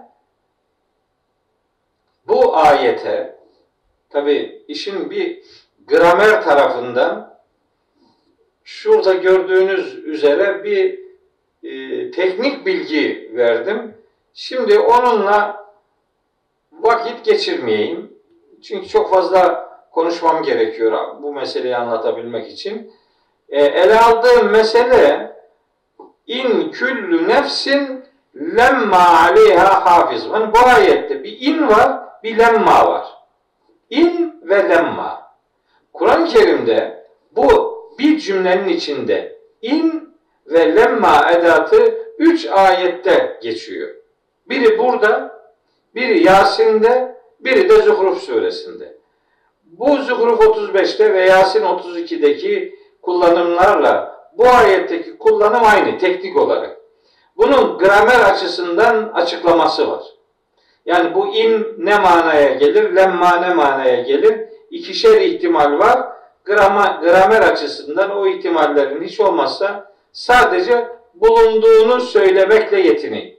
bu 2.48 2.56
ayete 2.56 3.36
tabi 4.10 4.64
işin 4.68 5.10
bir 5.10 5.42
gramer 5.86 6.44
tarafından 6.44 7.38
şurada 8.64 9.14
gördüğünüz 9.14 9.94
üzere 9.94 10.64
bir 10.64 10.98
e, 11.62 12.10
teknik 12.10 12.66
bilgi 12.66 13.30
verdim. 13.34 13.94
Şimdi 14.34 14.78
onunla 14.78 15.66
vakit 16.72 17.24
geçirmeyeyim. 17.24 18.12
Çünkü 18.62 18.88
çok 18.88 19.10
fazla 19.10 19.70
konuşmam 19.90 20.42
gerekiyor 20.42 21.22
bu 21.22 21.34
meseleyi 21.34 21.76
anlatabilmek 21.76 22.48
için. 22.48 22.92
E, 23.48 23.62
ele 23.64 24.00
aldığım 24.00 24.50
mesele 24.50 25.36
in 26.26 26.70
küllü 26.70 27.28
nefsin 27.28 28.04
lemma 28.36 29.08
aleyha 29.08 29.86
hafiz. 29.86 30.24
Yani 30.24 30.54
bu 30.54 30.58
ayette 30.58 31.24
bir 31.24 31.40
in 31.40 31.68
var, 31.68 32.07
bir 32.22 32.38
lemma 32.38 32.88
var. 32.88 33.06
İn 33.90 34.40
ve 34.42 34.68
lemma. 34.68 35.32
Kuran-ı 35.92 36.28
Kerim'de 36.28 37.06
bu 37.36 37.78
bir 37.98 38.18
cümlenin 38.18 38.68
içinde 38.68 39.38
in 39.62 40.14
ve 40.46 40.76
lemma 40.76 41.30
edatı 41.30 41.98
üç 42.18 42.46
ayette 42.46 43.38
geçiyor. 43.42 43.94
Biri 44.48 44.78
burada, 44.78 45.40
biri 45.94 46.24
Yasin'de, 46.24 47.16
biri 47.40 47.68
de 47.68 47.82
Zuhruf 47.82 48.22
suresinde. 48.22 48.98
Bu 49.64 49.96
Zuhruf 49.96 50.40
35'te 50.40 51.14
ve 51.14 51.20
Yasin 51.20 51.62
32'deki 51.62 52.78
kullanımlarla 53.02 54.18
bu 54.38 54.48
ayetteki 54.48 55.18
kullanım 55.18 55.64
aynı 55.64 55.98
teknik 55.98 56.36
olarak. 56.36 56.80
Bunun 57.36 57.78
gramer 57.78 58.20
açısından 58.20 59.08
açıklaması 59.14 59.90
var. 59.90 60.17
Yani 60.88 61.14
bu 61.14 61.34
in 61.34 61.74
ne 61.78 61.98
manaya 61.98 62.54
gelir, 62.54 62.96
lemma 62.96 63.36
ne 63.36 63.54
manaya 63.54 64.02
gelir? 64.02 64.48
İkişer 64.70 65.20
ihtimal 65.20 65.78
var. 65.78 66.08
Grama, 66.44 67.00
gramer 67.02 67.42
açısından 67.42 68.16
o 68.16 68.26
ihtimallerin 68.26 69.04
hiç 69.04 69.20
olmazsa 69.20 69.92
sadece 70.12 70.88
bulunduğunu 71.14 72.00
söylemekle 72.00 72.80
yetinin. 72.80 73.38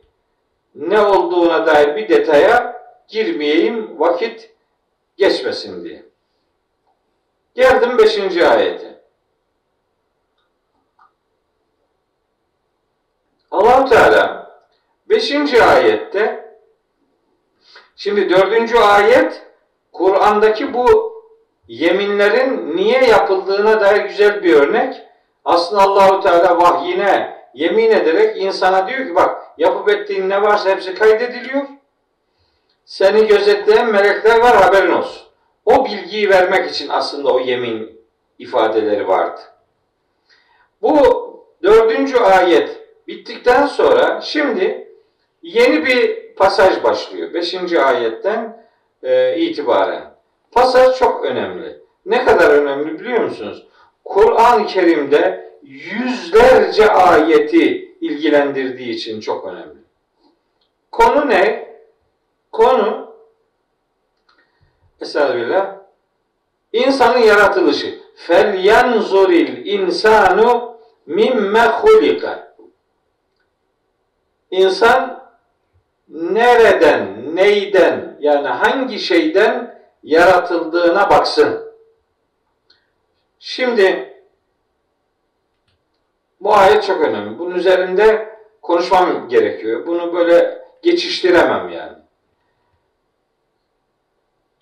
Ne 0.76 1.02
olduğuna 1.02 1.68
dair 1.68 1.96
bir 1.96 2.10
detaya 2.10 2.82
girmeyeyim 3.08 4.00
vakit 4.00 4.52
geçmesin 5.18 5.84
diye. 5.84 6.06
Geldim 7.56 7.98
beşinci 7.98 8.48
ayete. 8.48 9.00
allah 13.52 13.86
Teala 13.86 14.52
beşinci 15.10 15.64
ayette 15.64 16.49
şimdi 18.00 18.30
dördüncü 18.30 18.78
ayet 18.78 19.42
Kur'an'daki 19.92 20.74
bu 20.74 21.14
yeminlerin 21.68 22.78
niye 22.78 23.06
yapıldığına 23.06 23.82
dair 23.82 24.06
güzel 24.06 24.44
bir 24.44 24.54
örnek. 24.54 25.02
Aslında 25.46 25.82
Allahu 25.82 26.20
Teala 26.20 26.62
vahyine 26.62 27.38
yemin 27.54 27.92
ederek 27.92 28.38
insana 28.38 28.88
diyor 28.88 29.08
ki 29.08 29.16
bak 29.16 29.42
yapıp 29.58 29.90
ettiğin 29.90 30.30
ne 30.30 30.42
varsa 30.42 30.70
hepsi 30.70 30.94
kaydediliyor. 30.94 31.66
Seni 32.86 33.28
gözetleyen 33.28 33.92
melekler 33.92 34.40
var 34.40 34.64
haberin 34.64 34.92
olsun. 34.92 35.28
O 35.66 35.86
bilgiyi 35.86 36.30
vermek 36.30 36.72
için 36.72 36.90
aslında 36.90 37.34
o 37.34 37.40
yemin 37.40 38.02
ifadeleri 38.40 39.08
vardı. 39.08 39.42
Bu 40.82 41.00
dördüncü 41.64 42.18
ayet 42.18 42.70
bittikten 43.08 43.66
sonra 43.66 44.22
şimdi 44.22 44.94
yeni 45.42 45.86
bir 45.86 46.29
pasaj 46.40 46.84
başlıyor. 46.84 47.34
Beşinci 47.34 47.82
ayetten 47.82 48.66
e, 49.04 49.38
itibaren. 49.38 50.14
Pasaj 50.52 50.98
çok 50.98 51.26
önemli. 51.26 51.80
Ne 52.06 52.26
kadar 52.26 52.50
önemli 52.50 53.00
biliyor 53.00 53.24
musunuz? 53.24 53.68
Kur'an-ı 54.06 54.66
Kerim'de 54.66 55.54
yüzlerce 55.64 56.92
ayeti 56.92 57.96
ilgilendirdiği 58.02 58.90
için 58.90 59.22
çok 59.22 59.46
önemli. 59.46 59.80
Konu 60.92 61.30
ne? 61.30 61.70
Konu 62.52 63.10
Estağfirullah. 65.02 65.76
İnsanın 66.74 67.20
yaratılışı. 67.20 68.00
Yanzuril 68.64 69.66
insanu 69.66 70.78
mimme 71.06 71.66
hulika. 71.66 72.56
İnsan 74.52 75.19
nereden, 76.10 77.36
neyden 77.36 78.18
yani 78.20 78.48
hangi 78.48 79.00
şeyden 79.00 79.80
yaratıldığına 80.04 81.10
baksın. 81.10 81.74
Şimdi 83.40 84.14
bu 86.42 86.56
ayet 86.56 86.84
çok 86.84 87.02
önemli. 87.02 87.40
Bunun 87.40 87.56
üzerinde 87.56 88.38
konuşmam 88.62 89.30
gerekiyor. 89.30 89.88
Bunu 89.88 90.14
böyle 90.14 90.62
geçiştiremem 90.82 91.70
yani. 91.70 91.98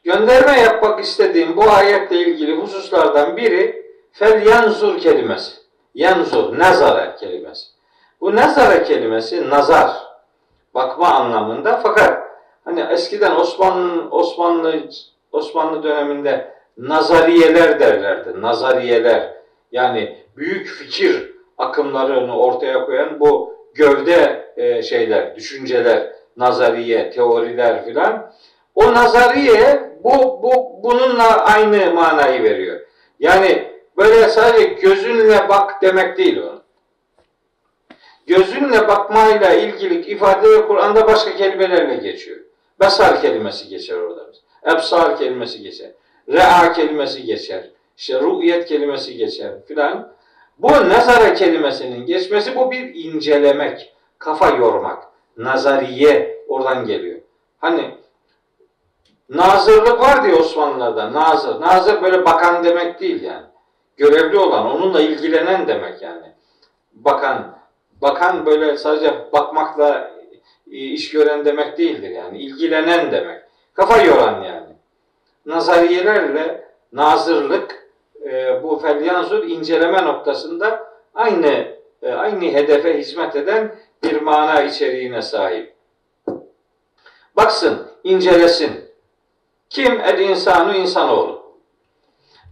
Gönderme 0.04 0.60
yapmak 0.60 1.00
istediğim 1.00 1.58
bu 1.58 1.72
ayetle 1.72 2.20
ilgili 2.20 2.56
hususlardan 2.56 3.38
biri 3.38 3.86
fel 4.12 4.46
yanzur 4.46 5.00
kelimesi. 5.00 5.58
Yanzur, 5.96 6.60
nazara 6.60 7.16
kelimesi. 7.16 7.68
Bu 8.22 8.36
nazara 8.36 8.84
kelimesi 8.84 9.50
nazar, 9.50 10.07
bakma 10.78 11.08
anlamında 11.08 11.80
fakat 11.84 12.24
hani 12.66 12.86
eskiden 12.92 13.36
Osmanlı 13.36 14.10
Osmanlı 14.12 14.90
Osmanlı 15.32 15.84
döneminde 15.84 16.54
nazariyeler 16.78 17.80
derlerdi. 17.80 18.42
Nazariyeler 18.42 19.34
yani 19.72 20.18
büyük 20.38 20.68
fikir 20.68 21.34
akımlarını 21.58 22.38
ortaya 22.40 22.86
koyan 22.86 23.20
bu 23.20 23.54
gövde 23.74 24.46
e, 24.58 24.82
şeyler, 24.82 25.36
düşünceler, 25.36 26.12
nazariye, 26.38 27.12
teoriler 27.12 27.86
filan. 27.86 28.32
O 28.76 28.94
nazariye 28.94 29.92
bu, 30.04 30.44
bu 30.44 30.80
bununla 30.84 31.46
aynı 31.46 31.94
manayı 31.94 32.44
veriyor. 32.44 32.80
Yani 33.20 33.72
böyle 33.98 34.28
sadece 34.28 34.68
gözünle 34.68 35.50
bak 35.50 35.82
demek 35.82 36.18
değil 36.18 36.38
o. 36.38 36.67
Gözünle 38.28 38.88
bakmayla 38.88 39.54
ilgili 39.54 40.06
ifade 40.06 40.68
Kur'an'da 40.68 41.08
başka 41.08 41.36
kelimelerle 41.36 41.96
geçiyor. 41.96 42.38
Besar 42.80 43.22
kelimesi 43.22 43.70
geçer 43.70 43.98
orada. 43.98 44.28
Ebsar 44.72 45.18
kelimesi 45.18 45.62
geçer. 45.62 45.92
Re'a 46.30 46.74
kelimesi 46.74 47.24
geçer. 47.24 47.70
işte 47.98 48.20
ru'yet 48.22 48.66
kelimesi 48.66 49.18
geçer 49.18 49.52
filan. 49.68 50.14
Bu 50.58 50.68
nazara 50.68 51.34
kelimesinin 51.34 52.06
geçmesi 52.06 52.56
bu 52.56 52.72
bir 52.72 52.96
incelemek, 52.96 53.94
kafa 54.20 54.50
yormak, 54.50 55.04
nazariye 55.38 56.44
oradan 56.48 56.86
geliyor. 56.86 57.20
Hani 57.58 57.96
nazırlık 59.30 60.00
var 60.00 60.24
diye 60.24 60.36
Osmanlılar'da 60.36 61.14
nazır. 61.14 61.62
Nazır 61.62 62.04
böyle 62.04 62.26
bakan 62.26 62.64
demek 62.64 63.00
değil 63.00 63.24
yani. 63.24 63.46
Görevli 63.98 64.38
olan, 64.38 64.66
onunla 64.66 65.02
ilgilenen 65.02 65.68
demek 65.68 66.02
yani. 66.02 66.26
Bakan, 66.94 67.57
bakan 68.02 68.46
böyle 68.46 68.78
sadece 68.78 69.32
bakmakla 69.34 70.12
iş 70.68 71.12
gören 71.12 71.46
demek 71.46 71.78
değildir 71.78 72.10
yani. 72.10 72.40
İlgilenen 72.40 73.12
demek. 73.12 73.42
Kafa 73.74 74.02
yoran 74.02 74.42
yani. 74.44 74.76
Nazariyelerle 75.46 76.68
nazırlık 76.94 77.88
e, 78.26 78.64
bu 78.64 78.80
felyanzur 78.80 79.44
inceleme 79.44 80.04
noktasında 80.04 80.94
aynı 81.16 81.78
e, 82.02 82.12
aynı 82.12 82.46
hedefe 82.46 83.00
hizmet 83.00 83.36
eden 83.36 83.76
bir 84.04 84.22
mana 84.22 84.62
içeriğine 84.62 85.22
sahip. 85.22 85.74
Baksın, 87.36 87.88
incelesin. 88.04 88.72
Kim? 89.70 90.00
El 90.00 90.20
insanu 90.20 90.76
insanoğlu. 90.76 91.38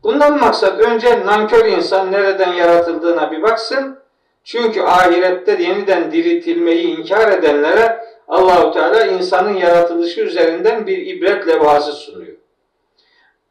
Bundan 0.03 0.39
maksat 0.39 0.79
önce 0.79 1.25
nankör 1.25 1.65
insan 1.65 2.11
nereden 2.11 2.53
yaratıldığına 2.53 3.31
bir 3.31 3.41
baksın. 3.41 3.99
Çünkü 4.45 4.81
ahirette 4.81 5.51
yeniden 5.63 6.11
diriltilmeyi 6.11 6.97
inkar 6.97 7.31
edenlere 7.31 8.05
Allahu 8.27 8.71
Teala 8.71 9.05
insanın 9.05 9.53
yaratılışı 9.53 10.21
üzerinden 10.21 10.87
bir 10.87 10.97
ibret 10.97 11.47
levhası 11.47 11.91
sunuyor. 11.91 12.35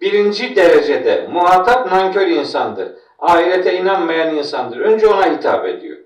Birinci 0.01 0.57
derecede 0.57 1.29
muhatap 1.33 1.93
nankör 1.93 2.27
insandır. 2.27 2.89
Ahirete 3.19 3.79
inanmayan 3.79 4.37
insandır. 4.37 4.81
Önce 4.81 5.07
ona 5.07 5.33
hitap 5.33 5.67
ediyor. 5.67 5.99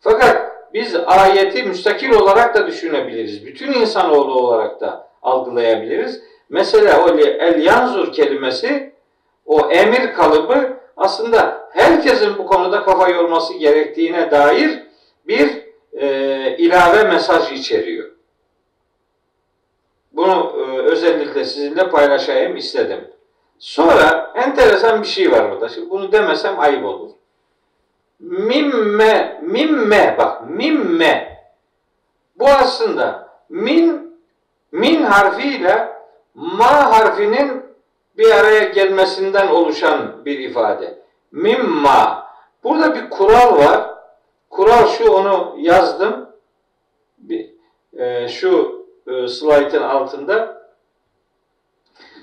Fakat 0.00 0.52
biz 0.74 0.96
ayeti 1.06 1.62
müstakil 1.62 2.10
olarak 2.10 2.54
da 2.54 2.66
düşünebiliriz. 2.66 3.46
Bütün 3.46 3.72
insanoğlu 3.72 4.34
olarak 4.34 4.80
da 4.80 5.08
algılayabiliriz. 5.22 6.22
Mesela 6.48 7.04
o 7.04 7.18
el 7.18 7.62
yanzur 7.62 8.12
kelimesi 8.12 8.92
o 9.46 9.70
emir 9.70 10.12
kalıbı 10.12 10.77
aslında 10.98 11.68
herkesin 11.72 12.38
bu 12.38 12.46
konuda 12.46 12.84
kafa 12.84 13.08
yorması 13.08 13.54
gerektiğine 13.54 14.30
dair 14.30 14.82
bir 15.26 15.62
e, 15.92 16.56
ilave 16.56 17.02
mesaj 17.04 17.52
içeriyor. 17.52 18.10
Bunu 20.12 20.52
e, 20.58 20.78
özellikle 20.78 21.44
sizinle 21.44 21.90
paylaşayım 21.90 22.56
istedim. 22.56 23.10
Sonra 23.58 24.32
enteresan 24.34 25.02
bir 25.02 25.06
şey 25.06 25.32
var 25.32 25.44
orada. 25.50 25.68
Şimdi 25.68 25.90
bunu 25.90 26.12
demesem 26.12 26.60
ayıp 26.60 26.84
olur. 26.84 27.10
Mimme, 28.20 29.40
mimme 29.42 30.14
bak 30.18 30.50
mimme. 30.50 31.38
Bu 32.38 32.48
aslında 32.48 33.28
min 33.48 34.18
min 34.72 35.02
harfiyle 35.02 35.88
ma 36.34 36.92
harfinin 36.92 37.67
bir 38.18 38.30
araya 38.30 38.64
gelmesinden 38.64 39.48
oluşan 39.48 40.24
bir 40.24 40.38
ifade. 40.38 40.98
Mimma. 41.32 42.28
Burada 42.64 42.94
bir 42.94 43.10
kural 43.10 43.58
var. 43.58 43.90
Kural 44.50 44.86
şu 44.86 45.12
onu 45.12 45.54
yazdım. 45.58 46.30
Bir, 47.18 47.50
e, 47.92 48.28
şu 48.28 48.84
e, 49.06 49.28
slaytın 49.28 49.82
altında. 49.82 50.68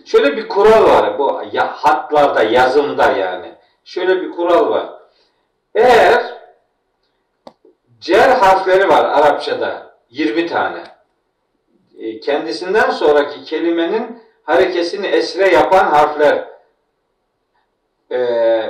Şöyle 0.06 0.38
bir 0.38 0.48
kural 0.48 0.84
var 0.84 1.20
bu 1.20 1.42
ya, 1.52 1.68
hatlarda, 1.68 2.44
yazımda 2.44 3.12
yani. 3.12 3.56
Şöyle 3.84 4.22
bir 4.22 4.32
kural 4.32 4.70
var. 4.70 4.90
Eğer 5.76 6.24
cer 8.00 8.30
harfleri 8.30 8.90
var 8.90 9.06
Arapçada 9.06 9.96
20 10.10 10.48
tane. 10.48 10.84
E, 11.98 12.20
kendisinden 12.20 12.90
sonraki 12.90 13.44
kelimenin 13.44 14.25
harekesini 14.46 15.08
esre 15.08 15.54
yapan 15.54 15.86
harfler 15.86 16.48
e, 18.12 18.20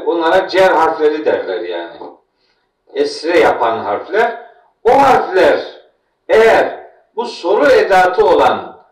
onlara 0.05 0.47
cer 0.47 0.71
harfleri 0.71 1.25
derler 1.25 1.61
yani. 1.61 1.97
Esre 2.93 3.39
yapan 3.39 3.79
harfler. 3.79 4.45
O 4.83 5.01
harfler 5.01 5.59
eğer 6.29 6.79
bu 7.15 7.25
soru 7.25 7.65
edatı 7.65 8.25
olan 8.25 8.85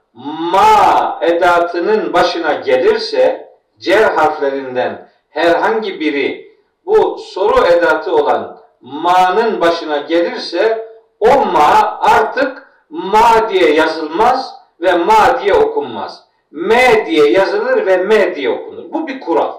ma 0.51 1.19
edatının 1.21 2.13
başına 2.13 2.53
gelirse 2.53 3.53
cer 3.79 4.03
harflerinden 4.03 5.09
herhangi 5.29 5.99
biri 5.99 6.57
bu 6.85 7.17
soru 7.17 7.65
edatı 7.65 8.15
olan 8.15 8.61
ma'nın 8.81 9.61
başına 9.61 9.97
gelirse 9.97 10.87
o 11.19 11.45
ma 11.45 11.99
artık 12.01 12.67
ma 12.89 13.49
diye 13.49 13.73
yazılmaz 13.73 14.55
ve 14.81 14.93
ma 14.93 15.41
diye 15.41 15.53
okunmaz. 15.53 16.23
M 16.53 17.05
diye 17.05 17.31
yazılır 17.31 17.85
ve 17.85 17.97
M 17.97 18.35
diye 18.35 18.49
okunur. 18.49 18.91
Bu 18.91 19.07
bir 19.07 19.19
kural. 19.19 19.57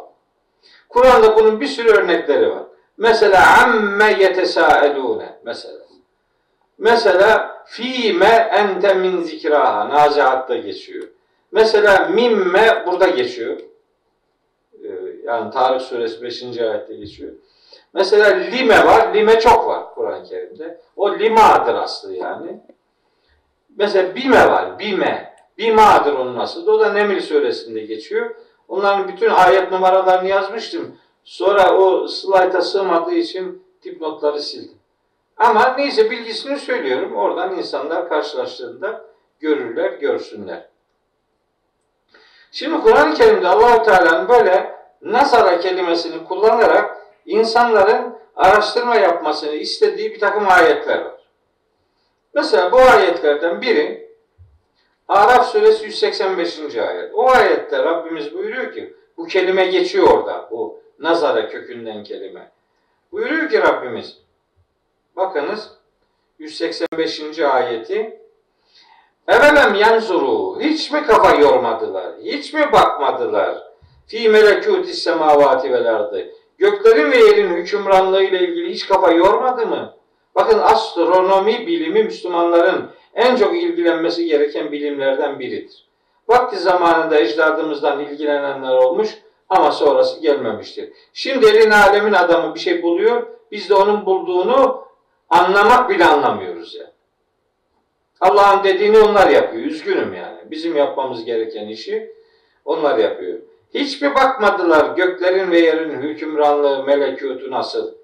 Kur'an'da 0.89 1.37
bunun 1.37 1.61
bir 1.61 1.67
sürü 1.67 1.89
örnekleri 1.89 2.51
var. 2.51 2.63
Mesela 2.99 3.63
amme 3.63 4.13
yetesaelune 4.21 5.39
mesela. 5.45 5.85
Mesela 6.79 7.63
fîme 7.67 8.51
ente 8.53 8.95
min 8.95 9.23
zikraha 9.23 9.89
nazihatta 9.89 10.57
geçiyor. 10.57 11.09
Mesela 11.53 12.09
mimme 12.09 12.85
burada 12.87 13.07
geçiyor. 13.07 13.61
Ee, 14.85 14.89
yani 15.25 15.51
Tarık 15.51 15.83
suresi 15.83 16.23
5. 16.23 16.43
ayette 16.43 16.95
geçiyor. 16.95 17.33
Mesela 17.95 18.29
lime 18.29 18.87
var. 18.87 19.15
Lime 19.15 19.41
çok 19.41 19.67
var 19.67 19.95
Kur'an-ı 19.95 20.25
Kerim'de. 20.25 20.81
O 20.97 21.19
limadır 21.19 21.75
aslı 21.75 22.15
yani. 22.15 22.61
Mesela 23.77 24.15
bime 24.15 24.51
var. 24.51 24.79
Bime. 24.79 25.34
Bima'dır 25.59 26.13
onun 26.13 26.37
aslı. 26.37 26.73
O 26.73 26.81
da 26.81 26.93
Nemil 26.93 27.21
suresinde 27.21 27.81
geçiyor. 27.81 28.35
Onların 28.69 29.09
bütün 29.09 29.31
ayet 29.31 29.73
numaralarını 29.73 30.29
yazmıştım. 30.29 30.97
Sonra 31.25 31.79
o 31.79 32.09
slayta 32.09 32.63
sığmadığı 32.63 33.15
için 33.15 33.65
dipnotları 33.83 34.41
sildim. 34.41 34.79
Ama 35.37 35.75
neyse 35.79 36.11
bilgisini 36.11 36.59
söylüyorum. 36.59 37.17
Oradan 37.17 37.59
insanlar 37.59 38.09
karşılaştığında 38.09 39.05
görürler, 39.41 39.93
görsünler. 39.93 40.69
Şimdi 42.53 42.81
Kur'an-ı 42.81 43.15
Kerim'de 43.15 43.49
Allahu 43.49 43.83
Teala'nın 43.83 44.29
böyle 44.29 44.75
nazara 45.03 45.61
kelimesini 45.61 46.25
kullanarak 46.25 46.99
insanların 47.27 48.19
araştırma 48.37 48.97
yapmasını 48.97 49.53
istediği 49.53 50.11
bir 50.11 50.21
takım 50.21 50.49
ayetler 50.49 50.99
var. 50.99 51.15
Mesela 52.35 52.73
bu 52.73 52.79
ayetlerden 52.79 53.61
biri 53.61 54.04
Araf 55.09 55.47
suresi 55.47 55.85
185. 55.85 56.77
ayet. 56.77 57.15
O 57.15 57.31
ayette 57.31 57.79
Rabbimiz 57.79 58.35
buyuruyor 58.35 58.73
ki 58.73 58.95
bu 59.17 59.27
kelime 59.27 59.67
geçiyor 59.67 60.09
orada. 60.11 60.49
Bu 60.51 60.81
nazara 60.99 61.49
kökünden 61.49 62.05
kelime. 62.05 62.53
Buyuruyor 63.13 63.51
ki 63.51 63.63
Rabbimiz 63.63 64.19
bakınız 65.17 65.71
185. 66.39 67.39
ayeti 67.41 68.21
Evelem 69.29 69.75
yanzuru 69.75 70.61
hiç 70.61 70.91
mi 70.91 71.07
kafa 71.07 71.35
yormadılar? 71.35 72.13
Hiç 72.23 72.53
mi 72.53 72.73
bakmadılar? 72.73 73.63
Fi 74.07 74.29
melekutis 74.29 75.03
semavati 75.03 75.73
vel 75.73 75.95
ardı. 75.95 76.29
Göklerin 76.59 77.13
ve 77.13 77.17
yerin 77.17 77.55
hükümranlığı 77.55 78.23
ile 78.23 78.49
ilgili 78.49 78.73
hiç 78.73 78.89
kafa 78.89 79.11
yormadı 79.11 79.67
mı? 79.67 79.95
Bakın 80.35 80.59
astronomi 80.59 81.67
bilimi 81.67 82.03
Müslümanların 82.03 82.91
en 83.15 83.37
çok 83.37 83.57
ilgilenmesi 83.57 84.27
gereken 84.27 84.73
bilimlerden 84.73 85.39
biridir. 85.39 85.85
Vakti 86.29 86.57
zamanında 86.57 87.21
ecdadımızdan 87.21 88.01
ilgilenenler 88.01 88.75
olmuş 88.75 89.19
ama 89.49 89.73
sonrası 89.73 90.21
gelmemiştir. 90.21 90.93
Şimdi 91.13 91.47
elin 91.47 91.71
alemin 91.71 92.13
adamı 92.13 92.55
bir 92.55 92.61
şey 92.61 92.83
buluyor, 92.83 93.27
biz 93.53 93.71
de 93.71 93.75
onun 93.75 94.07
bulduğunu 94.07 94.85
anlamak 95.31 95.91
bile 95.91 96.05
anlamıyoruz 96.05 96.75
yani. 96.75 96.91
Allah'ın 98.21 98.65
dediğini 98.65 98.99
onlar 98.99 99.31
yapıyor. 99.31 99.65
Üzgünüm 99.65 100.15
yani. 100.15 100.39
Bizim 100.51 100.77
yapmamız 100.77 101.25
gereken 101.25 101.69
işi 101.69 102.13
onlar 102.65 102.99
yapıyor. 102.99 103.39
Hiçbir 103.75 104.15
bakmadılar 104.15 104.97
göklerin 104.97 105.51
ve 105.51 105.59
yerin 105.59 106.03
hükümranlığı, 106.03 106.85
melekutu 106.85 107.51
nasıl? 107.51 107.95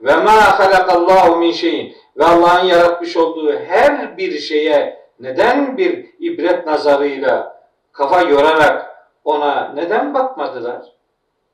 Ve 0.00 0.16
ma 0.16 0.58
halakallahu 0.58 1.36
min 1.36 1.52
şeyin. 1.52 1.96
Ve 2.16 2.24
Allah'ın 2.24 2.64
yaratmış 2.64 3.16
olduğu 3.16 3.52
her 3.52 4.16
bir 4.16 4.38
şeye 4.38 5.00
neden 5.20 5.76
bir 5.76 6.06
ibret 6.18 6.66
nazarıyla 6.66 7.60
kafa 7.92 8.20
yorarak 8.22 9.06
ona 9.24 9.72
neden 9.74 10.14
bakmadılar? 10.14 10.82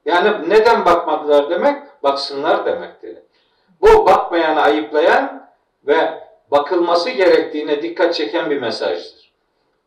Yani 0.04 0.50
neden 0.50 0.84
bakmadılar 0.84 1.50
demek? 1.50 2.02
Baksınlar 2.02 2.66
demektir. 2.66 3.18
Bu 3.80 4.06
bakmayanı 4.06 4.62
ayıplayan 4.62 5.48
ve 5.86 6.22
bakılması 6.50 7.10
gerektiğine 7.10 7.82
dikkat 7.82 8.14
çeken 8.14 8.50
bir 8.50 8.60
mesajdır. 8.60 9.32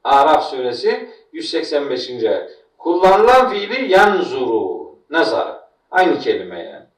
Araf 0.04 0.44
suresi 0.44 1.10
185. 1.34 2.10
ayet. 2.10 2.60
Kullanılan 2.78 3.50
fiili 3.50 3.92
yanzuru, 3.92 4.96
nazara. 5.10 5.70
Aynı 5.92 6.20
kelime 6.20 6.60
yani. 6.60 6.89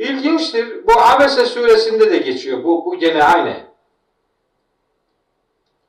İlginçtir. 0.00 0.86
Bu 0.86 0.92
Abese 0.92 1.46
suresinde 1.46 2.10
de 2.10 2.16
geçiyor. 2.18 2.64
Bu, 2.64 2.84
bu 2.84 2.98
gene 2.98 3.24
aynı. 3.24 3.56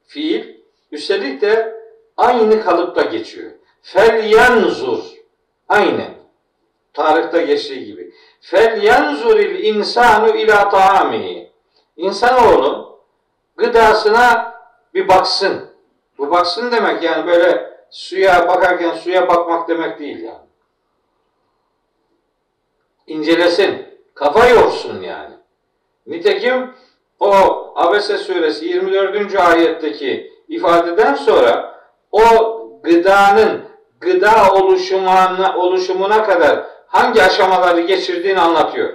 Fiil. 0.08 0.56
Üstelik 0.92 1.42
de 1.42 1.82
aynı 2.18 2.64
kalıpta 2.64 3.02
geçiyor. 3.02 3.52
Fel 3.82 4.32
yanzur. 4.32 5.04
Aynı. 5.70 6.06
Tarihte 6.94 7.42
geçtiği 7.42 7.86
gibi. 7.86 8.14
Fel 8.42 8.84
yanzuril 8.84 9.64
insanu 9.64 10.36
ila 10.36 10.70
taamihi. 10.70 11.52
İnsanoğlu 11.98 13.00
gıdasına 13.58 14.54
bir 14.94 15.08
baksın. 15.08 15.70
Bu 16.18 16.32
baksın 16.32 16.72
demek 16.72 17.04
yani 17.04 17.28
böyle 17.28 17.74
suya 17.90 18.48
bakarken 18.48 18.94
suya 18.94 19.28
bakmak 19.28 19.70
demek 19.70 20.00
değil 20.00 20.20
yani. 20.20 20.48
İncelesin. 23.08 23.91
Kafa 24.16 24.48
yorsun 24.48 25.02
yani. 25.02 25.36
Nitekim 26.08 26.74
o 27.20 27.32
Abese 27.76 28.18
suresi 28.18 28.66
24. 28.66 29.36
ayetteki 29.36 30.32
ifadeden 30.48 31.16
sonra 31.16 31.76
o 32.12 32.22
gıdanın 32.84 33.62
gıda 34.00 34.54
oluşumuna, 34.54 35.58
oluşumuna 35.58 36.24
kadar 36.24 36.60
hangi 36.88 37.24
aşamaları 37.24 37.82
geçirdiğini 37.82 38.40
anlatıyor. 38.40 38.94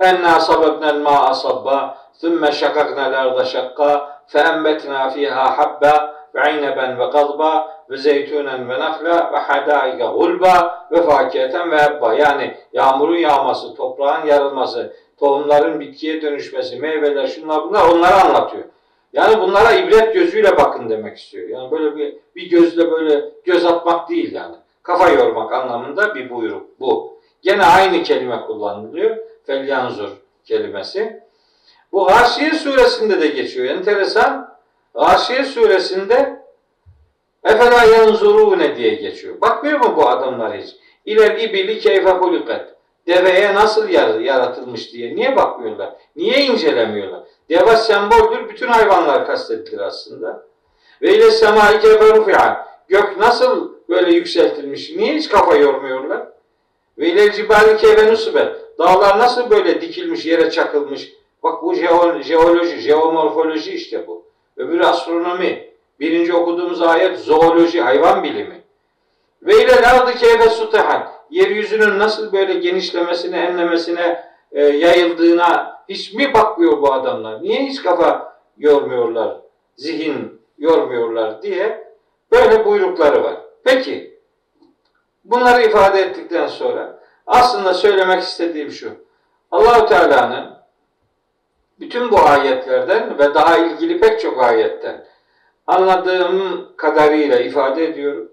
Enna 0.00 0.40
sababnel 0.40 0.96
ma'a 0.96 1.34
sabba 1.34 1.98
thumme 2.20 2.52
şakaknel 2.52 3.20
arda 3.20 3.44
şakka 3.44 4.20
fe 4.26 4.38
embetna 4.38 5.10
fiha 5.10 5.58
habba 5.58 6.14
ve 6.34 6.52
ineben 6.58 6.98
ve 6.98 7.04
gazba 7.04 7.79
ve 7.90 7.96
zeytunen 7.96 8.68
ve 8.68 8.80
nafla 8.80 9.32
ve 9.32 9.36
hadaika 9.36 10.06
gulba 10.06 10.86
ve 10.92 11.02
fakiyeten 11.02 11.70
ve 11.70 11.76
ebba. 11.76 12.14
Yani 12.14 12.56
yağmurun 12.72 13.16
yağması, 13.16 13.74
toprağın 13.74 14.26
yarılması, 14.26 14.96
tohumların 15.18 15.80
bitkiye 15.80 16.22
dönüşmesi, 16.22 16.76
meyveler, 16.76 17.26
şunlar 17.26 17.64
bunlar 17.64 17.88
onları 17.88 18.14
anlatıyor. 18.14 18.64
Yani 19.12 19.40
bunlara 19.40 19.72
ibret 19.72 20.14
gözüyle 20.14 20.56
bakın 20.56 20.90
demek 20.90 21.18
istiyor. 21.18 21.48
Yani 21.48 21.70
böyle 21.70 21.96
bir, 21.96 22.16
bir 22.36 22.50
gözle 22.50 22.90
böyle 22.90 23.24
göz 23.44 23.64
atmak 23.64 24.08
değil 24.08 24.32
yani. 24.32 24.56
Kafa 24.82 25.08
yormak 25.08 25.52
anlamında 25.52 26.14
bir 26.14 26.30
buyruk 26.30 26.80
bu. 26.80 27.20
Gene 27.42 27.64
aynı 27.64 28.02
kelime 28.02 28.40
kullanılıyor. 28.40 29.16
Felyanzur 29.46 30.08
kelimesi. 30.44 31.22
Bu 31.92 32.06
Gâşiye 32.06 32.50
suresinde 32.50 33.20
de 33.20 33.26
geçiyor. 33.26 33.66
Enteresan. 33.66 34.56
Gâşiye 34.94 35.44
suresinde 35.44 36.39
Efela 37.44 37.84
yanzurune 37.84 38.76
diye 38.76 38.94
geçiyor. 38.94 39.40
Bakmıyor 39.40 39.78
mu 39.78 39.96
bu 39.96 40.08
adamlar 40.08 40.58
hiç? 40.58 40.76
İler 41.04 41.38
ibili 41.38 41.78
keyfe 41.78 42.10
hulikat. 42.10 42.74
Deveye 43.06 43.54
nasıl 43.54 43.88
yaratılmış 44.20 44.92
diye. 44.92 45.16
Niye 45.16 45.36
bakmıyorlar? 45.36 45.94
Niye 46.16 46.44
incelemiyorlar? 46.44 47.22
Deve 47.50 47.76
semboldür. 47.76 48.48
Bütün 48.48 48.68
hayvanlar 48.68 49.26
kastedilir 49.26 49.78
aslında. 49.78 50.46
Ve 51.02 51.14
ile 51.14 51.30
semai 51.30 51.80
keyfe. 51.80 52.06
Gök 52.88 53.16
nasıl 53.16 53.72
böyle 53.88 54.14
yükseltilmiş? 54.14 54.90
Niye 54.96 55.14
hiç 55.14 55.28
kafa 55.28 55.56
yormuyorlar? 55.56 56.26
Ve 56.98 57.08
ile 57.08 57.32
cibali 57.32 57.76
keyfe 57.76 58.12
nusubet. 58.12 58.56
Dağlar 58.78 59.18
nasıl 59.18 59.50
böyle 59.50 59.80
dikilmiş, 59.80 60.26
yere 60.26 60.50
çakılmış? 60.50 61.12
Bak 61.42 61.62
bu 61.62 61.74
jeoloji, 62.22 62.80
jeomorfoloji 62.80 63.72
işte 63.72 64.06
bu. 64.06 64.24
Öbürü 64.56 64.84
astronomi. 64.84 65.69
Birinci 66.00 66.34
okuduğumuz 66.34 66.82
ayet 66.82 67.18
zooloji, 67.18 67.80
hayvan 67.80 68.22
bilimi. 68.22 68.60
Ve 69.42 69.64
ile 69.64 69.76
ardı 69.76 70.14
keyfe 70.14 70.48
sutahat. 70.48 71.20
Yeryüzünün 71.30 71.98
nasıl 71.98 72.32
böyle 72.32 72.54
genişlemesine, 72.54 73.38
enlemesine, 73.38 74.24
e, 74.52 74.62
yayıldığına 74.64 75.80
hiç 75.88 76.12
mi 76.12 76.34
bakmıyor 76.34 76.82
bu 76.82 76.92
adamlar? 76.92 77.42
Niye 77.42 77.62
hiç 77.62 77.82
kafa 77.82 78.40
yormuyorlar, 78.58 79.36
zihin 79.76 80.40
yormuyorlar 80.58 81.42
diye 81.42 81.92
böyle 82.32 82.64
buyrukları 82.64 83.24
var. 83.24 83.36
Peki, 83.64 84.20
bunları 85.24 85.62
ifade 85.62 86.00
ettikten 86.00 86.46
sonra 86.46 87.00
aslında 87.26 87.74
söylemek 87.74 88.22
istediğim 88.22 88.70
şu. 88.70 88.90
Allahu 89.50 89.86
Teala'nın 89.86 90.50
bütün 91.80 92.10
bu 92.10 92.20
ayetlerden 92.20 93.18
ve 93.18 93.34
daha 93.34 93.58
ilgili 93.58 94.00
pek 94.00 94.20
çok 94.20 94.44
ayetten 94.44 95.04
anladığım 95.66 96.68
kadarıyla 96.76 97.38
ifade 97.38 97.84
ediyorum. 97.84 98.32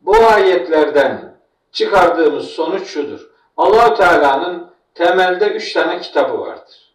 Bu 0.00 0.16
ayetlerden 0.16 1.34
çıkardığımız 1.72 2.44
sonuç 2.44 2.86
şudur. 2.86 3.30
Allahu 3.56 3.94
Teala'nın 3.94 4.70
temelde 4.94 5.46
üç 5.46 5.72
tane 5.72 6.00
kitabı 6.00 6.40
vardır. 6.40 6.94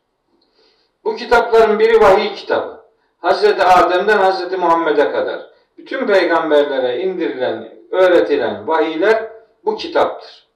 Bu 1.03 1.15
kitapların 1.15 1.80
biri 1.80 2.01
vahiy 2.01 2.34
kitabı. 2.34 2.80
Hazreti 3.17 3.63
Adem'den 3.63 4.17
Hazreti 4.17 4.57
Muhammed'e 4.57 5.11
kadar 5.11 5.49
bütün 5.78 6.07
peygamberlere 6.07 7.01
indirilen, 7.01 7.74
öğretilen 7.91 8.67
vahiyler 8.67 9.32
bu 9.65 9.76
kitaptır. 9.76 10.47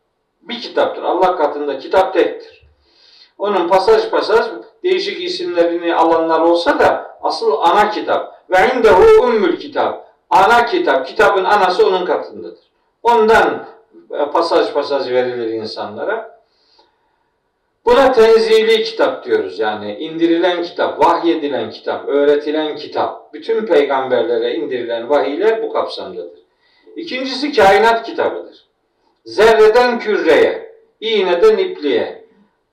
Bir 0.42 0.62
kitaptır. 0.62 1.04
Allah 1.04 1.36
katında 1.36 1.78
kitap 1.78 2.14
tektir. 2.14 2.64
Onun 3.38 3.68
pasaj 3.68 4.10
pasaj 4.10 4.46
değişik 4.84 5.24
isimlerini 5.24 5.96
alanlar 5.96 6.40
olsa 6.40 6.80
da 6.80 7.18
asıl 7.22 7.52
ana 7.62 7.90
kitap. 7.90 8.33
Ve 8.50 8.58
indehu 8.76 9.24
ummül 9.24 9.60
kitap. 9.60 10.08
Ana 10.30 10.66
kitap. 10.66 11.08
Kitabın 11.08 11.44
anası 11.44 11.88
onun 11.88 12.06
katındadır. 12.06 12.64
Ondan 13.04 13.66
e, 14.12 14.26
pasaj 14.26 14.74
pasaj 14.74 15.12
verilir 15.12 15.50
insanlara. 15.50 16.34
Buna 17.86 18.12
tenzili 18.12 18.84
kitap 18.84 19.26
diyoruz. 19.26 19.60
Yani 19.60 19.96
indirilen 19.96 20.64
kitap, 20.64 21.00
vahyedilen 21.00 21.70
kitap, 21.70 22.08
öğretilen 22.08 22.76
kitap. 22.76 23.34
Bütün 23.34 23.66
peygamberlere 23.66 24.56
indirilen 24.56 25.10
vahiyler 25.10 25.64
bu 25.64 25.74
kapsamdadır. 25.74 26.40
İkincisi 26.96 27.54
kainat 27.54 28.06
kitabıdır. 28.06 28.66
Zerreden 29.26 30.00
küreye, 30.00 30.76
iğneden 31.02 31.58
ipliğe. 31.58 32.24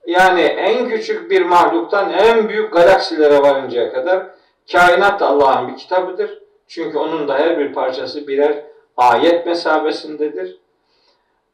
Yani 0.07 0.41
en 0.41 0.89
küçük 0.89 1.31
bir 1.31 1.41
mahluktan 1.41 2.13
en 2.13 2.49
büyük 2.49 2.73
galaksilere 2.73 3.41
varıncaya 3.41 3.93
kadar 3.93 4.27
kainat 4.71 5.21
Allah'ın 5.21 5.67
bir 5.67 5.77
kitabıdır. 5.77 6.41
Çünkü 6.67 6.97
onun 6.97 7.27
da 7.27 7.39
her 7.39 7.59
bir 7.59 7.73
parçası 7.73 8.27
birer 8.27 8.63
ayet 8.97 9.45
mesabesindedir. 9.45 10.57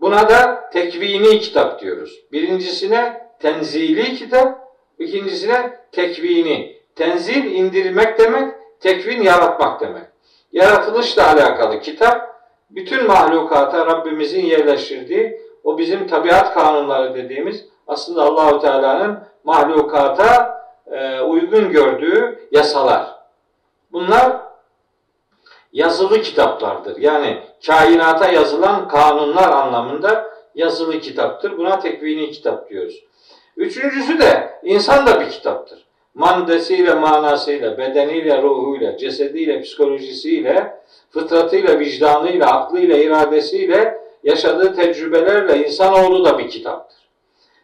Buna 0.01 0.30
da 0.30 0.70
tekvini 0.74 1.39
kitap 1.39 1.82
diyoruz. 1.82 2.20
Birincisine 2.32 3.28
tenzili 3.39 4.16
kitap, 4.16 4.60
ikincisine 4.99 5.80
tekvini. 5.91 6.78
Tenzil 6.95 7.45
indirmek 7.45 8.20
demek, 8.20 8.53
tekvin 8.80 9.22
yaratmak 9.22 9.82
demek. 9.82 10.03
Yaratılışla 10.51 11.28
alakalı 11.28 11.80
kitap, 11.80 12.41
bütün 12.70 13.08
mahlukata 13.08 13.86
Rabbimizin 13.86 14.45
yerleştirdiği, 14.45 15.41
o 15.64 15.78
bizim 15.78 16.08
tabiat 16.08 16.53
kanunları 16.53 17.16
dediğimiz 17.16 17.66
aslında 17.88 18.24
Allahu 18.24 18.60
Teala'nın 18.60 19.20
mahlukata 19.43 20.58
e, 20.92 21.22
uygun 21.22 21.72
gördüğü 21.72 22.48
yasalar. 22.52 23.16
Bunlar 23.92 24.38
yazılı 25.74 26.22
kitaplardır. 26.22 26.98
Yani 26.98 27.44
kainata 27.68 28.32
yazılan 28.32 28.88
kanunlar 28.88 29.50
anlamında 29.50 30.32
yazılı 30.56 31.00
kitaptır. 31.00 31.58
Buna 31.58 31.80
tekvini 31.80 32.32
kitap 32.32 32.70
diyoruz. 32.70 33.04
Üçüncüsü 33.58 34.20
de 34.20 34.60
insan 34.64 35.08
da 35.08 35.22
bir 35.22 35.30
kitaptır. 35.30 35.88
Mandesiyle, 36.14 36.94
manasıyla, 36.94 37.78
bedeniyle, 37.78 38.42
ruhuyla, 38.42 38.98
cesediyle, 38.98 39.62
psikolojisiyle, 39.62 40.82
fıtratıyla, 41.10 41.80
vicdanıyla, 41.80 42.48
aklıyla, 42.52 42.98
iradesiyle, 42.98 44.02
yaşadığı 44.24 44.76
tecrübelerle 44.76 45.68
insanoğlu 45.68 46.26
da 46.26 46.38
bir 46.40 46.50
kitaptır. 46.50 46.98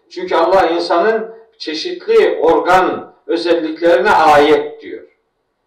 Çünkü 0.10 0.36
Allah 0.36 0.70
insanın 0.70 1.36
çeşitli 1.58 2.40
organ 2.42 3.13
özelliklerine 3.28 4.12
ayet 4.12 4.82
diyor. 4.82 5.04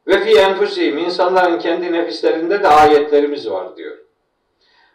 Ve 0.07 0.21
fi 0.21 0.39
enfusihim 0.39 0.99
insanların 0.99 1.59
kendi 1.59 1.93
nefislerinde 1.93 2.63
de 2.63 2.69
ayetlerimiz 2.69 3.51
var 3.51 3.77
diyor. 3.77 3.97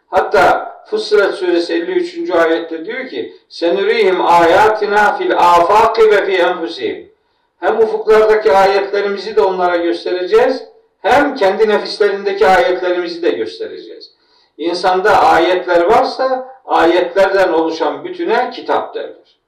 Hatta 0.06 0.72
Fussilet 0.86 1.34
suresi 1.34 1.74
53. 1.74 2.30
ayette 2.30 2.84
diyor 2.84 3.08
ki 3.08 3.36
senurihim 3.48 4.26
ayatina 4.26 5.16
fil 5.16 5.38
afaki 5.38 6.10
ve 6.10 6.24
fi 6.24 6.32
enfusihim. 6.32 7.12
Hem 7.60 7.78
ufuklardaki 7.78 8.52
ayetlerimizi 8.52 9.36
de 9.36 9.40
onlara 9.40 9.76
göstereceğiz 9.76 10.64
hem 11.00 11.34
kendi 11.34 11.68
nefislerindeki 11.68 12.46
ayetlerimizi 12.46 13.22
de 13.22 13.30
göstereceğiz. 13.30 14.12
İnsanda 14.58 15.22
ayetler 15.22 15.80
varsa 15.80 16.54
ayetlerden 16.64 17.52
oluşan 17.52 18.04
bütüne 18.04 18.50
kitap 18.50 18.94
derler. 18.94 19.38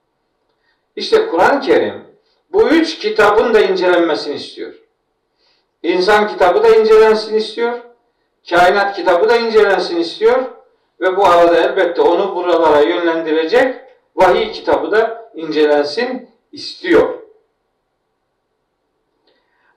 İşte 0.97 1.27
Kur'an-ı 1.27 1.61
Kerim 1.61 2.04
bu 2.55 2.69
üç 2.69 2.99
kitabın 2.99 3.55
da 3.55 3.61
incelenmesini 3.61 4.35
istiyor. 4.35 4.75
İnsan 5.83 6.29
kitabı 6.29 6.63
da 6.63 6.77
incelensin 6.77 7.35
istiyor. 7.35 7.79
Kainat 8.51 8.97
kitabı 8.97 9.29
da 9.29 9.37
incelensin 9.37 9.97
istiyor. 9.97 10.45
Ve 11.01 11.17
bu 11.17 11.27
arada 11.27 11.57
elbette 11.57 12.03
onu 12.03 12.37
buralara 12.37 12.81
yönlendirecek 12.81 13.75
vahiy 14.17 14.53
kitabı 14.53 14.91
da 14.91 15.31
incelensin 15.35 16.31
istiyor. 16.53 17.19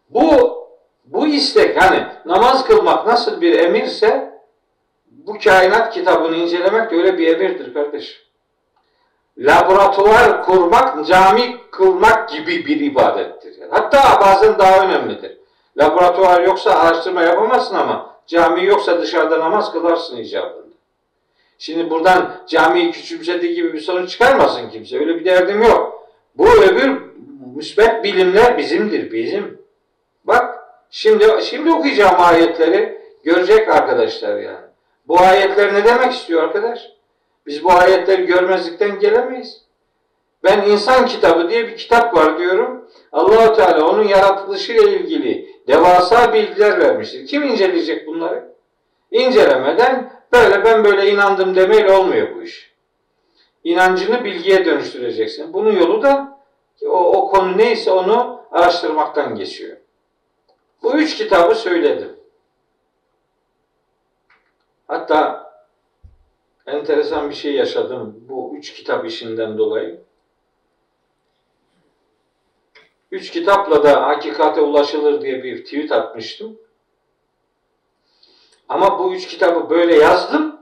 Bu 0.10 0.58
bu 1.06 1.28
istek 1.28 1.82
hani 1.82 2.04
namaz 2.26 2.68
kılmak 2.68 3.08
nasıl 3.08 3.42
bir 3.42 3.60
emirse 3.60 4.42
bu 5.08 5.38
kainat 5.44 5.94
kitabını 5.94 6.36
incelemek 6.36 6.92
de 6.92 6.96
öyle 6.96 7.18
bir 7.18 7.28
emirdir 7.28 7.74
kardeş. 7.74 8.27
Laboratuvar 9.40 10.44
kurmak, 10.44 11.06
cami 11.06 11.58
kılmak 11.72 12.30
gibi 12.30 12.66
bir 12.66 12.80
ibadettir. 12.80 13.56
Hatta 13.70 14.22
bazen 14.22 14.60
daha 14.60 14.86
önemlidir. 14.86 15.38
Laboratuvar 15.78 16.42
yoksa 16.42 16.72
araştırma 16.72 17.22
yapamazsın 17.22 17.76
ama 17.76 18.16
cami 18.28 18.66
yoksa 18.66 19.02
dışarıda 19.02 19.40
namaz 19.40 19.72
kılarsın 19.72 20.18
icabında. 20.18 20.68
Şimdi 21.60 21.90
buradan 21.90 22.32
camiyi 22.48 22.92
küçümsediği 22.92 23.56
gibi 23.56 23.74
bir 23.74 23.80
sonuç 23.80 24.10
çıkarmasın 24.10 24.70
kimse. 24.70 25.00
Öyle 25.00 25.16
bir 25.16 25.26
derdim 25.26 25.64
yok. 25.64 26.08
Bu 26.36 26.48
öbür 26.50 27.02
müsbet 27.56 28.04
bilimler 28.04 28.58
bizimdir, 28.58 29.12
bizim. 29.12 29.62
Bak 30.24 30.60
şimdi 30.90 31.26
şimdi 31.42 31.72
okuyacağım 31.72 32.16
ayetleri 32.18 33.02
görecek 33.24 33.70
arkadaşlar 33.70 34.38
yani. 34.38 34.68
Bu 35.08 35.20
ayetler 35.20 35.74
ne 35.74 35.86
demek 35.86 36.14
istiyor 36.14 36.44
arkadaş? 36.44 36.97
Biz 37.48 37.64
bu 37.64 37.72
ayetleri 37.72 38.26
görmezlikten 38.26 39.00
gelemeyiz. 39.00 39.62
Ben 40.44 40.62
insan 40.62 41.06
kitabı 41.06 41.50
diye 41.50 41.68
bir 41.68 41.78
kitap 41.78 42.16
var 42.16 42.40
diyorum. 42.40 42.90
Allahu 43.12 43.56
Teala 43.56 43.90
onun 43.90 44.04
yaratılışıyla 44.04 44.84
ilgili 44.84 45.50
devasa 45.68 46.34
bilgiler 46.34 46.80
vermiştir. 46.80 47.28
Kim 47.28 47.44
inceleyecek 47.44 48.08
bunları? 48.08 48.54
İncelemeden 49.12 50.12
böyle 50.34 50.66
ben 50.66 50.84
böyle 50.84 51.12
inandım 51.12 51.56
demeyle 51.56 51.92
olmuyor 51.92 52.36
bu 52.36 52.42
iş. 52.42 52.74
İnancını 53.64 54.24
bilgiye 54.24 54.66
dönüştüreceksin. 54.66 55.54
Bunun 55.54 55.72
yolu 55.72 56.02
da 56.02 56.40
o, 56.86 57.18
o 57.18 57.30
konu 57.30 57.58
neyse 57.58 57.92
onu 57.92 58.42
araştırmaktan 58.52 59.36
geçiyor. 59.36 59.78
Bu 60.84 60.94
üç 60.94 61.18
kitabı 61.18 61.56
söyledim. 61.56 62.16
Hatta 64.88 65.47
enteresan 66.68 67.30
bir 67.30 67.36
şey 67.36 67.54
yaşadım 67.54 68.26
bu 68.30 68.54
üç 68.58 68.74
kitap 68.74 69.06
işinden 69.06 69.58
dolayı. 69.58 70.02
Üç 73.12 73.32
kitapla 73.32 73.84
da 73.84 74.08
hakikate 74.08 74.62
ulaşılır 74.62 75.22
diye 75.22 75.44
bir 75.44 75.64
tweet 75.64 75.92
atmıştım. 75.92 76.60
Ama 78.70 79.00
bu 79.00 79.14
üç 79.14 79.28
kitabı 79.28 79.70
böyle 79.70 79.96
yazdım. 79.96 80.60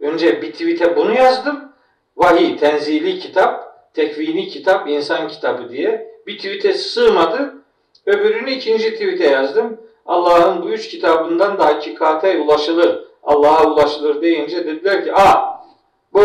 Önce 0.00 0.42
bir 0.42 0.52
tweet'e 0.52 0.96
bunu 0.96 1.14
yazdım. 1.14 1.72
Vahiy, 2.16 2.56
tenzili 2.56 3.18
kitap, 3.18 3.72
tekvini 3.94 4.48
kitap, 4.48 4.88
insan 4.88 5.28
kitabı 5.28 5.68
diye. 5.70 6.12
Bir 6.26 6.36
tweet'e 6.36 6.74
sığmadı. 6.74 7.54
Öbürünü 8.06 8.50
ikinci 8.50 8.92
tweet'e 8.92 9.26
yazdım. 9.26 9.80
Allah'ın 10.06 10.62
bu 10.62 10.70
üç 10.70 10.88
kitabından 10.88 11.58
da 11.58 11.66
hakikate 11.66 12.38
ulaşılır. 12.38 13.11
Allah'a 13.22 13.66
ulaşılır 13.66 14.22
deyince 14.22 14.66
dediler 14.66 15.04
ki 15.04 15.12
ah 15.14 15.62
bu, 16.12 16.22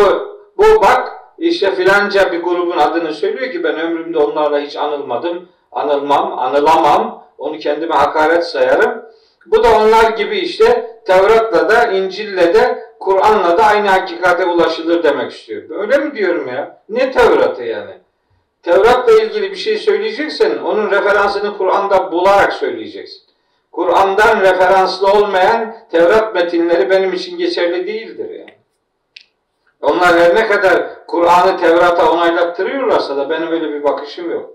bu 0.57 0.81
bak 0.81 1.17
işte 1.37 1.75
filanca 1.75 2.31
bir 2.31 2.41
grubun 2.41 2.77
adını 2.77 3.13
söylüyor 3.13 3.51
ki 3.51 3.63
ben 3.63 3.79
ömrümde 3.79 4.17
onlarla 4.19 4.59
hiç 4.59 4.75
anılmadım. 4.75 5.49
Anılmam, 5.71 6.39
anılamam. 6.39 7.23
Onu 7.37 7.57
kendime 7.57 7.95
hakaret 7.95 8.47
sayarım. 8.47 9.05
Bu 9.45 9.63
da 9.63 9.67
onlar 9.77 10.11
gibi 10.11 10.37
işte 10.37 10.99
Tevrat'la 11.05 11.69
da, 11.69 11.87
İncil'le 11.87 12.53
de, 12.53 12.83
Kur'an'la 12.99 13.57
da 13.57 13.63
aynı 13.63 13.87
hakikate 13.87 14.45
ulaşılır 14.45 15.03
demek 15.03 15.31
istiyor. 15.31 15.63
Öyle 15.69 15.97
mi 15.97 16.15
diyorum 16.15 16.47
ya? 16.47 16.81
Ne 16.89 17.11
Tevrat'ı 17.11 17.63
yani? 17.63 17.91
Tevrat'la 18.63 19.11
ilgili 19.21 19.51
bir 19.51 19.55
şey 19.55 19.77
söyleyeceksen 19.77 20.57
onun 20.57 20.91
referansını 20.91 21.57
Kur'an'da 21.57 22.11
bularak 22.11 22.53
söyleyeceksin. 22.53 23.26
Kur'an'dan 23.77 24.41
referanslı 24.41 25.11
olmayan 25.11 25.75
Tevrat 25.91 26.35
metinleri 26.35 26.89
benim 26.89 27.13
için 27.13 27.37
geçerli 27.37 27.87
değildir 27.87 28.29
yani. 28.29 28.53
Onlar 29.81 30.19
her 30.19 30.35
ne 30.35 30.47
kadar 30.47 31.05
Kur'an'ı 31.07 31.57
Tevrat'a 31.57 32.11
onaylattırıyorlarsa 32.11 33.17
da 33.17 33.29
benim 33.29 33.51
öyle 33.51 33.71
bir 33.71 33.83
bakışım 33.83 34.31
yok. 34.31 34.53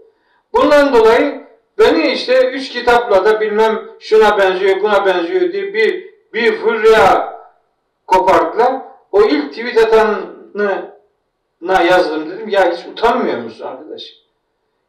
Bundan 0.55 0.95
dolayı 0.95 1.45
beni 1.79 2.13
işte 2.13 2.51
üç 2.51 2.69
kitapla 2.69 3.25
da 3.25 3.41
bilmem 3.41 3.89
şuna 4.01 4.39
benziyor 4.39 4.83
buna 4.83 5.07
benziyor 5.07 5.53
diye 5.53 5.75
bir 5.75 6.15
bir 6.33 6.57
fırya 6.57 7.35
kopardılar. 8.07 8.83
O 9.13 9.23
ilk 9.23 9.51
tweet 9.51 9.79
atanı 9.79 10.93
yazdım 11.89 12.31
dedim. 12.31 12.49
Ya 12.49 12.73
hiç 12.73 12.87
utanmıyor 12.87 13.39
musun 13.39 13.67
arkadaş? 13.67 14.03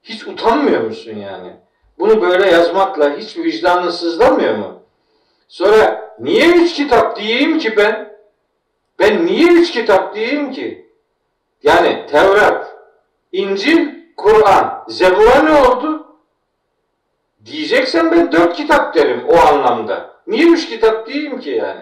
Hiç 0.04 0.28
utanmıyor 0.28 0.82
musun 0.82 1.16
yani? 1.16 1.54
Bunu 2.00 2.22
böyle 2.22 2.52
yazmakla 2.52 3.18
hiç 3.18 3.38
vicdanın 3.38 3.90
sızlamıyor 3.90 4.56
mu? 4.56 4.84
Sonra 5.48 6.14
niye 6.20 6.50
üç 6.50 6.74
kitap 6.74 7.18
diyeyim 7.18 7.60
ki 7.60 7.78
ben? 7.78 8.18
Ben 9.00 9.26
niye 9.26 9.52
üç 9.52 9.72
kitap 9.72 10.16
diyeyim 10.16 10.52
ki? 10.52 10.92
Yani 11.64 12.06
Tevrat, 12.12 12.76
İncil, 13.32 13.90
Kur'an, 14.18 14.86
Zebur'a 14.88 15.44
ne 15.44 15.68
oldu? 15.68 16.08
Diyeceksen 17.46 18.12
ben 18.12 18.32
dört 18.32 18.56
kitap 18.56 18.96
derim 18.96 19.24
o 19.28 19.38
anlamda. 19.38 20.14
Niye 20.28 20.46
üç 20.48 20.70
kitap 20.70 21.08
diyeyim 21.08 21.40
ki 21.40 21.50
yani? 21.50 21.82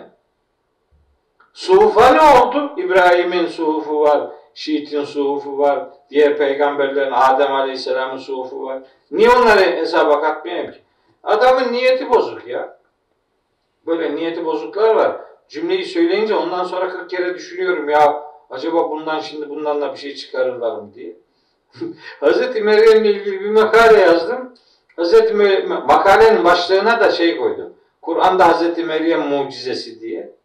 Suhufa 1.54 2.14
ne 2.14 2.22
oldu? 2.22 2.74
İbrahim'in 2.78 3.48
suhufu 3.48 4.02
var, 4.02 4.32
Şiit'in 4.54 5.04
suhufu 5.04 5.58
var, 5.58 5.90
diğer 6.10 6.38
peygamberlerin 6.38 7.12
Adem 7.12 7.54
Aleyhisselam'ın 7.54 8.18
suhufu 8.18 8.66
var. 8.66 8.82
Niye 9.12 9.30
onları 9.30 9.60
hesaba 9.60 10.22
katmayayım 10.22 10.72
ki? 10.72 10.78
Adamın 11.24 11.72
niyeti 11.72 12.10
bozuk 12.10 12.48
ya. 12.48 12.78
Böyle 13.88 14.16
niyeti 14.16 14.46
bozuklar 14.46 14.96
var. 14.96 15.22
Cümleyi 15.50 15.86
söyleyince 15.86 16.36
ondan 16.36 16.64
sonra 16.64 16.90
40 16.90 17.10
kere 17.10 17.36
düşünüyorum 17.36 17.90
ya 17.90 18.24
acaba 18.50 18.90
bundan 18.92 19.20
şimdi 19.20 19.50
bundan 19.50 19.82
da 19.82 19.94
bir 19.94 19.98
şey 19.98 20.16
çıkarırlar 20.16 20.76
mı 20.76 20.94
diye. 20.94 21.16
Hazreti 22.20 22.62
Meryem'le 22.62 23.06
ilgili 23.06 23.42
bir 23.42 23.50
makale 23.50 24.00
yazdım. 24.00 24.54
Hazreti 24.96 25.34
Meryem, 25.34 25.70
makalenin 25.70 26.44
başlığına 26.44 27.00
da 27.00 27.12
şey 27.12 27.38
koydum. 27.38 27.74
Kur'an'da 28.02 28.48
Hazreti 28.48 28.84
Meryem 28.84 29.28
mucizesi 29.28 30.02
diye. 30.02 30.36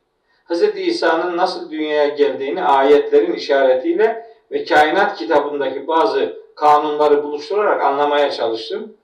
Hz. 0.48 0.62
İsa'nın 0.76 1.36
nasıl 1.36 1.70
dünyaya 1.70 2.08
geldiğini 2.08 2.62
ayetlerin 2.62 3.32
işaretiyle 3.32 4.26
ve 4.50 4.64
kainat 4.64 5.16
kitabındaki 5.16 5.86
bazı 5.88 6.36
kanunları 6.54 7.22
buluşturarak 7.22 7.82
anlamaya 7.82 8.30
çalıştım. 8.30 8.96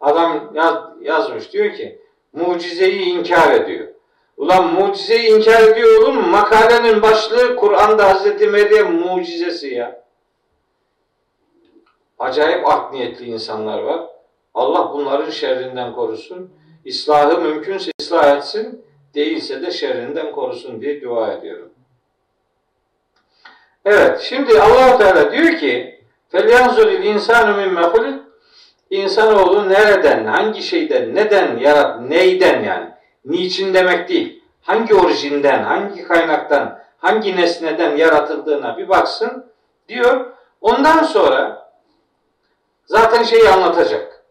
Adam 0.00 0.50
yaz, 0.54 0.76
yazmış 1.00 1.52
diyor 1.52 1.72
ki 1.72 1.98
mucizeyi 2.32 3.04
inkar 3.04 3.54
ediyor. 3.54 3.88
Ulan 4.36 4.74
mucizeyi 4.74 5.30
inkar 5.30 5.62
ediyor 5.62 6.02
oğlum 6.02 6.28
makalenin 6.28 7.02
başlığı 7.02 7.56
Kur'an'da 7.56 8.14
Hz. 8.14 8.40
Meryem 8.40 8.94
mucizesi 8.94 9.74
ya. 9.74 10.04
Acayip 12.18 12.68
art 12.68 12.92
niyetli 12.92 13.24
insanlar 13.24 13.78
var. 13.78 14.00
Allah 14.54 14.92
bunların 14.94 15.30
şerrinden 15.30 15.94
korusun. 15.94 16.50
İslahı 16.84 17.40
mümkünse 17.40 17.90
ıslah 18.00 18.36
etsin 18.36 18.84
değilse 19.15 19.61
de 19.61 19.71
şerrinden 19.71 20.31
korusun 20.31 20.81
diye 20.81 21.01
dua 21.01 21.33
ediyorum. 21.33 21.69
Evet, 23.85 24.21
şimdi 24.21 24.59
allah 24.61 24.97
Teala 24.97 25.31
diyor 25.31 25.59
ki 25.59 26.01
فَلْيَنْزُلِ 26.33 26.89
الْاِنْسَانُ 26.97 27.47
مِنْ 27.59 27.73
مَخُلِقٍ 27.79 28.25
İnsanoğlu 28.89 29.69
nereden, 29.69 30.25
hangi 30.25 30.63
şeyden, 30.63 31.15
neden 31.15 31.57
yarat, 31.57 32.01
neyden 32.01 32.63
yani, 32.63 32.89
niçin 33.25 33.73
demek 33.73 34.09
değil, 34.09 34.43
hangi 34.61 34.95
orijinden, 34.95 35.63
hangi 35.63 36.03
kaynaktan, 36.03 36.79
hangi 36.97 37.35
nesneden 37.35 37.95
yaratıldığına 37.95 38.77
bir 38.77 38.89
baksın 38.89 39.45
diyor. 39.87 40.25
Ondan 40.61 41.03
sonra 41.03 41.69
zaten 42.85 43.23
şeyi 43.23 43.49
anlatacak. 43.49 44.25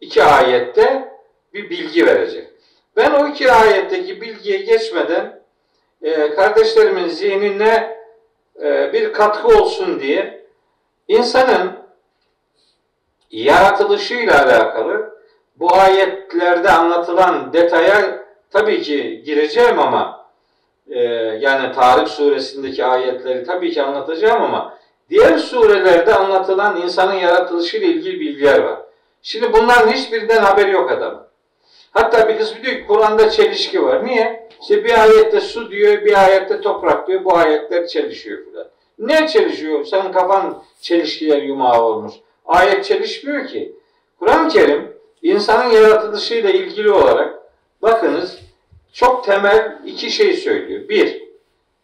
İki 0.00 0.22
ayette 0.22 1.14
bir 1.54 1.70
bilgi 1.70 2.06
verecek. 2.06 2.50
Ben 2.95 3.11
o 3.11 3.27
iki 3.27 3.51
ayetteki 3.51 4.21
bilgiye 4.21 4.57
geçmeden 4.57 5.41
e, 6.01 6.29
kardeşlerimin 6.35 7.07
zihnine 7.07 7.97
e, 8.63 8.93
bir 8.93 9.13
katkı 9.13 9.47
olsun 9.47 9.99
diye 9.99 10.45
insanın 11.07 11.71
yaratılışıyla 13.31 14.45
alakalı 14.45 15.19
bu 15.55 15.75
ayetlerde 15.75 16.69
anlatılan 16.69 17.53
detaya 17.53 18.25
tabii 18.51 18.81
ki 18.81 19.23
gireceğim 19.25 19.79
ama 19.79 20.25
e, 20.89 20.99
yani 21.39 21.71
Tarık 21.75 22.07
suresindeki 22.07 22.85
ayetleri 22.85 23.43
tabii 23.43 23.71
ki 23.71 23.83
anlatacağım 23.83 24.43
ama 24.43 24.77
diğer 25.09 25.37
surelerde 25.37 26.15
anlatılan 26.15 26.81
insanın 26.81 27.13
yaratılışıyla 27.13 27.87
ilgili 27.87 28.19
bilgiler 28.19 28.59
var. 28.59 28.79
Şimdi 29.21 29.53
bunların 29.53 29.91
hiçbirinden 29.91 30.43
haberi 30.43 30.71
yok 30.71 30.91
adamın. 30.91 31.24
Hatta 31.95 32.29
bir 32.29 32.37
kısmı 32.37 32.63
diyor 32.63 32.75
ki 32.75 32.85
Kur'an'da 32.87 33.29
çelişki 33.29 33.83
var. 33.83 34.05
Niye? 34.05 34.49
İşte 34.61 34.83
bir 34.83 35.03
ayette 35.03 35.41
su 35.41 35.71
diyor, 35.71 36.05
bir 36.05 36.25
ayette 36.25 36.61
toprak 36.61 37.07
diyor. 37.07 37.25
Bu 37.25 37.37
ayetler 37.37 37.87
çelişiyor 37.87 38.45
filan. 38.45 38.67
Ne 38.99 39.27
çelişiyor? 39.27 39.85
Senin 39.85 40.11
kafan 40.11 40.63
çelişkiler 40.81 41.41
yumağı 41.41 41.83
olmuş. 41.83 42.13
Ayet 42.45 42.85
çelişmiyor 42.85 43.47
ki. 43.47 43.75
Kur'an-ı 44.19 44.49
Kerim 44.49 44.97
insanın 45.21 45.69
yaratılışıyla 45.71 46.49
ilgili 46.49 46.91
olarak 46.91 47.39
bakınız 47.81 48.39
çok 48.93 49.23
temel 49.25 49.79
iki 49.85 50.11
şey 50.11 50.33
söylüyor. 50.33 50.89
Bir, 50.89 51.23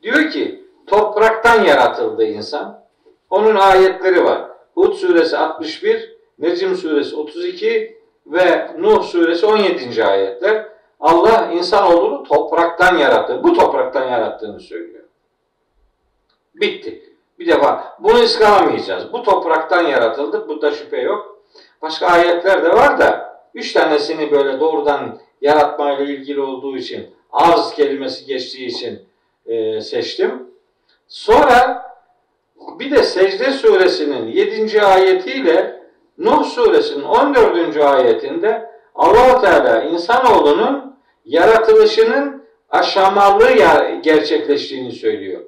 diyor 0.04 0.32
ki 0.32 0.64
topraktan 0.88 1.64
yaratıldı 1.64 2.24
insan. 2.24 2.84
Onun 3.30 3.56
ayetleri 3.56 4.24
var. 4.24 4.42
Hud 4.76 4.94
suresi 4.94 5.38
61, 5.38 6.16
Necim 6.40 6.76
suresi 6.76 7.16
32 7.16 8.01
ve 8.26 8.72
Nuh 8.78 9.04
suresi 9.04 9.46
17. 9.46 10.06
ayetler. 10.06 10.68
Allah 11.00 11.52
insanoğlunu 11.54 12.24
topraktan 12.24 12.98
yarattı. 12.98 13.44
Bu 13.44 13.54
topraktan 13.54 14.08
yarattığını 14.08 14.60
söylüyor. 14.60 15.04
Bitti. 16.56 17.04
Bir 17.40 17.48
defa 17.48 17.98
bunu 18.00 18.20
ıskalamayacağız. 18.20 19.14
Bu 19.14 19.24
topraktan 19.24 19.84
yaratıldık. 19.84 20.50
Bunda 20.50 20.72
şüphe 20.72 21.02
yok. 21.02 21.42
Başka 21.82 22.08
ayetler 22.08 22.64
de 22.64 22.70
var 22.70 23.00
da 23.00 23.42
üç 23.54 23.74
tanesini 23.74 24.32
böyle 24.32 24.60
doğrudan 24.60 25.20
yaratmayla 25.42 26.06
ilgili 26.06 26.42
olduğu 26.42 26.78
için 26.78 27.10
arz 27.32 27.74
kelimesi 27.74 28.26
geçtiği 28.26 28.66
için 28.66 29.00
e, 29.46 29.82
seçtim. 29.82 30.48
Sonra 31.08 31.86
bir 32.80 32.92
de 32.92 33.04
Secde 33.04 33.52
suresinin 33.52 34.28
7. 34.28 34.82
ayetiyle 34.82 35.81
Nuh 36.22 36.44
suresinin 36.44 37.04
14. 37.04 37.78
ayetinde 37.78 38.72
allah 38.96 39.42
Teala 39.42 39.84
insanoğlunun 39.84 40.96
yaratılışının 41.26 42.44
aşamalı 42.70 43.52
gerçekleştiğini 44.02 44.92
söylüyor. 44.92 45.42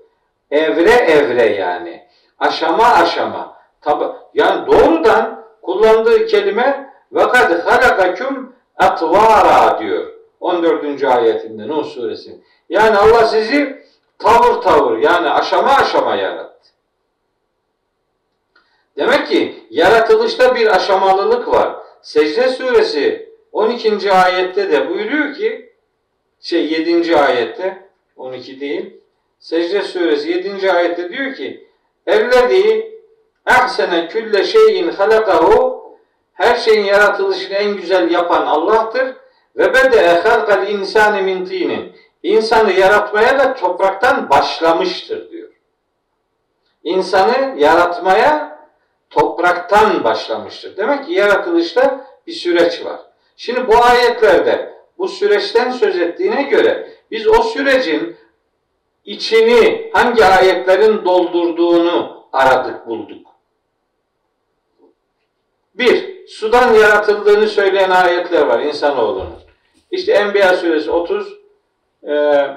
Evre 0.52 0.92
evre 0.92 1.46
yani. 1.46 2.08
Aşama 2.40 2.88
aşama. 2.88 3.58
Tabi 3.82 4.04
yani 4.34 4.68
doğrudan 4.68 5.44
kullandığı 5.62 6.26
kelime 6.26 6.94
ve 7.12 7.22
kad 7.28 7.66
halakakum 7.66 8.56
atvara 8.78 9.80
diyor. 9.80 10.14
14. 10.40 11.04
ayetinde 11.04 11.68
Nuh 11.68 11.86
suresi. 11.86 12.42
Yani 12.70 12.98
Allah 12.98 13.26
sizi 13.26 13.84
tavır 14.20 14.62
tavır 14.62 14.98
yani 14.98 15.30
aşama 15.30 15.72
aşama 15.76 16.16
yarattı. 16.16 16.53
Demek 18.98 19.28
ki 19.28 19.68
yaratılışta 19.70 20.56
bir 20.56 20.76
aşamalılık 20.76 21.48
var. 21.48 21.76
Secde 22.02 22.50
suresi 22.50 23.30
12. 23.52 24.12
ayette 24.12 24.72
de 24.72 24.90
buyuruyor 24.90 25.36
ki 25.36 25.74
şey 26.40 26.66
7. 26.72 27.18
ayette 27.18 27.90
12 28.18 28.60
değil. 28.60 28.98
Secde 29.40 29.82
suresi 29.82 30.30
7. 30.30 30.72
ayette 30.72 31.10
diyor 31.10 31.36
ki 31.36 31.68
Ellezî 32.08 32.94
ehsene 33.48 34.08
külle 34.08 34.44
şeyin 34.44 34.90
halakahu 34.90 35.84
her 36.34 36.56
şeyin 36.56 36.84
yaratılışını 36.84 37.56
en 37.56 37.76
güzel 37.76 38.12
yapan 38.12 38.46
Allah'tır. 38.46 39.16
Ve 39.58 39.74
bede 39.74 40.08
halkal 40.08 40.68
insani 40.68 41.22
min 41.22 41.46
tinin. 41.46 41.96
İnsanı 42.24 42.74
yaratmaya 42.74 43.40
da 43.40 43.54
topraktan 43.54 44.30
başlamıştır 44.30 45.32
diyor. 45.32 45.50
İnsanı 46.84 47.56
yaratmaya 47.58 48.53
topraktan 49.14 50.04
başlamıştır. 50.04 50.78
Demek 50.78 51.06
ki 51.06 51.14
yaratılışta 51.14 52.08
bir 52.28 52.32
süreç 52.32 52.86
var. 52.86 53.00
Şimdi 53.38 53.68
bu 53.68 53.84
ayetlerde 53.84 54.74
bu 54.98 55.08
süreçten 55.08 55.72
söz 55.72 56.00
ettiğine 56.00 56.44
göre 56.44 56.92
biz 57.12 57.28
o 57.28 57.44
sürecin 57.44 58.18
içini 59.06 59.92
hangi 59.94 60.26
ayetlerin 60.26 61.06
doldurduğunu 61.06 62.28
aradık 62.34 62.88
bulduk. 62.88 63.28
Bir, 65.76 66.28
sudan 66.28 66.74
yaratıldığını 66.74 67.48
söyleyen 67.48 67.90
ayetler 67.90 68.42
var 68.42 68.60
insanoğlunun. 68.60 69.40
İşte 69.92 70.12
Enbiya 70.12 70.58
suresi 70.58 70.92
30, 70.92 71.40
e, 72.08 72.48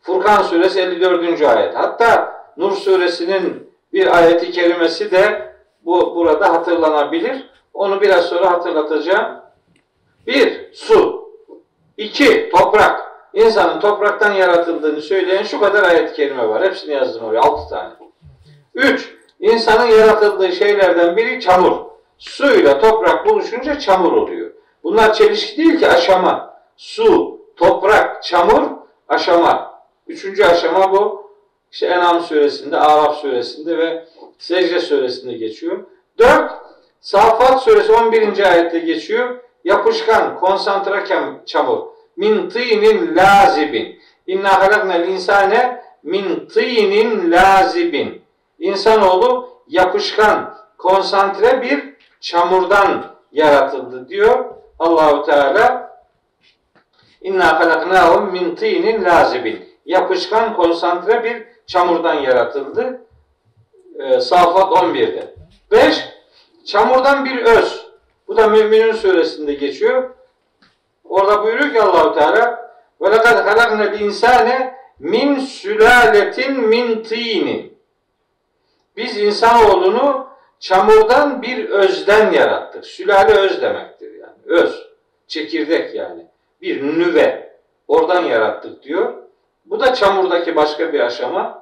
Furkan 0.00 0.42
suresi 0.42 0.80
54. 0.80 1.42
ayet. 1.42 1.76
Hatta 1.76 2.40
Nur 2.56 2.72
suresinin 2.72 3.69
bir 3.92 4.18
ayeti 4.18 4.50
kerimesi 4.50 5.10
de 5.10 5.54
bu 5.84 6.16
burada 6.16 6.52
hatırlanabilir. 6.52 7.50
Onu 7.74 8.00
biraz 8.00 8.24
sonra 8.26 8.50
hatırlatacağım. 8.50 9.40
Bir, 10.26 10.72
su. 10.72 11.30
İki, 11.96 12.50
toprak. 12.50 13.10
İnsanın 13.34 13.80
topraktan 13.80 14.32
yaratıldığını 14.32 15.00
söyleyen 15.00 15.42
şu 15.42 15.60
kadar 15.60 15.82
ayet-i 15.82 16.14
kerime 16.14 16.48
var. 16.48 16.62
Hepsini 16.62 16.94
yazdım 16.94 17.24
oraya. 17.24 17.40
Altı 17.40 17.68
tane. 17.68 17.90
Üç, 18.74 19.14
insanın 19.40 19.86
yaratıldığı 19.86 20.52
şeylerden 20.52 21.16
biri 21.16 21.40
çamur. 21.40 21.76
Suyla 22.18 22.80
toprak 22.80 23.26
buluşunca 23.26 23.78
çamur 23.78 24.12
oluyor. 24.12 24.50
Bunlar 24.84 25.12
çelişki 25.12 25.56
değil 25.56 25.78
ki 25.78 25.88
aşama. 25.88 26.60
Su, 26.76 27.40
toprak, 27.56 28.22
çamur, 28.22 28.62
aşama. 29.08 29.80
Üçüncü 30.06 30.44
aşama 30.44 30.92
bu. 30.92 31.29
İşte 31.72 31.86
Enam 31.86 32.20
suresinde, 32.20 32.76
Araf 32.76 33.16
suresinde 33.16 33.78
ve 33.78 34.04
Secde 34.38 34.80
suresinde 34.80 35.32
geçiyor. 35.32 35.84
Dört, 36.18 36.52
Safat 37.00 37.62
suresi 37.62 37.92
11. 37.92 38.50
ayette 38.50 38.78
geçiyor. 38.78 39.36
Yapışkan, 39.64 40.40
konsantre 40.40 41.04
çamur. 41.46 41.78
Min 42.16 42.48
tînin 42.48 43.16
lazibin. 43.16 44.00
İnna 44.26 44.60
halaknel 44.60 45.08
insane 45.08 45.82
min 46.02 46.48
tînin 46.48 47.30
lazibin. 47.30 48.22
İnsanoğlu 48.58 49.50
yapışkan, 49.68 50.54
konsantre 50.78 51.62
bir 51.62 51.94
çamurdan 52.20 53.04
yaratıldı 53.32 54.08
diyor 54.08 54.44
Allahu 54.78 55.26
Teala. 55.26 55.90
İnna 57.20 57.60
halaknahum 57.60 58.32
min 58.32 58.54
tînin 58.54 59.04
lazibin. 59.04 59.68
Yapışkan, 59.84 60.56
konsantre 60.56 61.24
bir 61.24 61.46
çamurdan 61.70 62.14
yaratıldı. 62.14 63.00
E, 63.98 64.20
Safat 64.20 64.72
11'de. 64.72 65.34
5. 65.70 66.08
Çamurdan 66.66 67.24
bir 67.24 67.42
öz. 67.42 67.86
Bu 68.28 68.36
da 68.36 68.48
Müminun 68.48 68.92
suresinde 68.92 69.54
geçiyor. 69.54 70.10
Orada 71.04 71.44
buyuruyor 71.44 71.72
ki 71.72 71.82
Allahu 71.82 72.18
Teala 72.18 72.72
ve 73.00 73.10
lekad 73.10 73.46
halaknel 73.46 74.00
insane 74.00 74.74
min 74.98 75.38
sülaletin 75.38 76.60
min 76.60 77.02
tinin. 77.02 77.78
Biz 78.96 79.16
insanoğlunu 79.16 80.26
çamurdan 80.60 81.42
bir 81.42 81.68
özden 81.68 82.32
yarattık. 82.32 82.86
Sülale 82.86 83.34
öz 83.34 83.62
demektir 83.62 84.14
yani. 84.14 84.38
Öz. 84.46 84.88
Çekirdek 85.26 85.94
yani. 85.94 86.26
Bir 86.62 86.82
nüve. 86.82 87.56
Oradan 87.88 88.24
yarattık 88.24 88.82
diyor. 88.82 89.14
Bu 89.64 89.80
da 89.80 89.94
çamurdaki 89.94 90.56
başka 90.56 90.92
bir 90.92 91.00
aşama. 91.00 91.59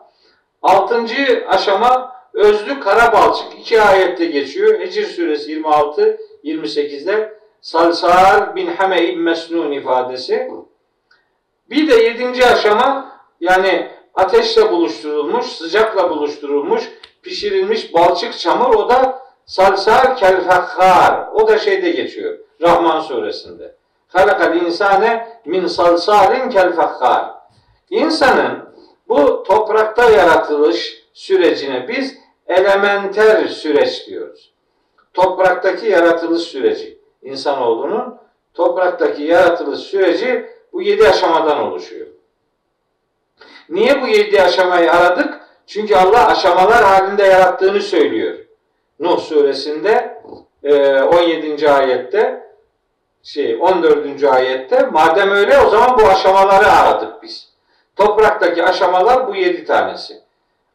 Altıncı 0.62 1.44
aşama 1.48 2.12
özlü 2.34 2.80
kara 2.80 3.12
balçık. 3.12 3.58
iki 3.58 3.82
ayette 3.82 4.26
geçiyor. 4.26 4.80
Hicr 4.80 5.04
suresi 5.04 5.50
26 5.50 6.18
28'de 6.44 7.38
salsal 7.60 8.56
bin 8.56 8.66
hame'in 8.66 9.20
mesnun 9.20 9.72
ifadesi. 9.72 10.50
Bir 11.70 11.90
de 11.90 11.94
yedinci 11.94 12.46
aşama 12.46 13.12
yani 13.40 13.90
ateşle 14.14 14.72
buluşturulmuş, 14.72 15.46
sıcakla 15.46 16.10
buluşturulmuş, 16.10 16.92
pişirilmiş 17.22 17.94
balçık 17.94 18.38
çamur 18.38 18.74
o 18.74 18.88
da 18.88 19.22
salsal 19.46 20.16
kelfakhar. 20.16 21.28
O 21.34 21.48
da 21.48 21.58
şeyde 21.58 21.90
geçiyor. 21.90 22.38
Rahman 22.60 23.00
suresinde. 23.00 23.76
Halakal 24.08 24.56
insane 24.56 25.28
min 25.44 25.66
salsalin 25.66 26.50
kelfakhar. 26.50 27.34
İnsanın 27.90 28.67
bu 29.08 29.42
toprakta 29.42 30.10
yaratılış 30.10 31.02
sürecine 31.12 31.88
biz 31.88 32.18
elementer 32.46 33.46
süreç 33.46 34.06
diyoruz. 34.06 34.52
Topraktaki 35.14 35.86
yaratılış 35.86 36.42
süreci 36.42 36.98
insanoğlunun 37.22 38.18
topraktaki 38.54 39.22
yaratılış 39.22 39.80
süreci 39.80 40.50
bu 40.72 40.82
yedi 40.82 41.08
aşamadan 41.08 41.58
oluşuyor. 41.58 42.06
Niye 43.68 44.02
bu 44.02 44.08
yedi 44.08 44.42
aşamayı 44.42 44.92
aradık? 44.92 45.40
Çünkü 45.66 45.94
Allah 45.94 46.26
aşamalar 46.26 46.84
halinde 46.84 47.22
yarattığını 47.22 47.80
söylüyor. 47.80 48.38
Nuh 49.00 49.18
suresinde 49.18 50.22
17. 50.64 51.64
E, 51.64 51.68
ayette 51.68 52.48
şey 53.22 53.58
14. 53.60 54.24
ayette 54.24 54.82
madem 54.82 55.30
öyle 55.30 55.58
o 55.58 55.70
zaman 55.70 55.98
bu 55.98 56.06
aşamaları 56.06 56.72
aradık 56.72 57.22
biz. 57.22 57.47
Topraktaki 57.98 58.64
aşamalar 58.64 59.28
bu 59.28 59.34
yedi 59.34 59.64
tanesi. 59.64 60.20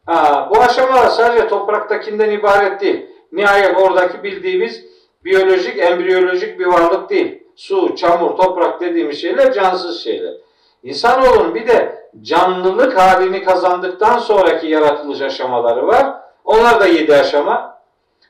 Aa, 0.08 0.50
bu 0.50 0.60
aşamalar 0.62 1.08
sadece 1.08 1.48
topraktakinden 1.48 2.30
ibaret 2.30 2.82
değil. 2.82 3.06
Nihayet 3.32 3.78
oradaki 3.78 4.24
bildiğimiz 4.24 4.86
biyolojik, 5.26 5.78
embriyolojik 5.78 6.60
bir 6.60 6.66
varlık 6.66 7.10
değil. 7.10 7.44
Su, 7.56 7.96
çamur, 7.96 8.38
toprak 8.38 8.82
dediğimiz 8.82 9.22
şeyler 9.22 9.54
cansız 9.54 10.04
şeyler. 10.04 10.34
İnsanoğlunun 10.84 11.56
bir 11.56 11.68
de 11.68 12.08
canlılık 12.22 13.00
halini 13.00 13.44
kazandıktan 13.44 14.18
sonraki 14.18 14.68
yaratılış 14.68 15.22
aşamaları 15.22 15.88
var. 15.88 16.14
Onlar 16.46 16.80
da 16.80 16.88
yedi 16.88 17.16
aşama. 17.16 17.80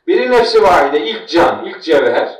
Biri 0.07 0.31
nefsi 0.31 0.63
vahide, 0.63 1.05
ilk 1.05 1.29
can, 1.29 1.65
ilk 1.65 1.83
cevher. 1.83 2.39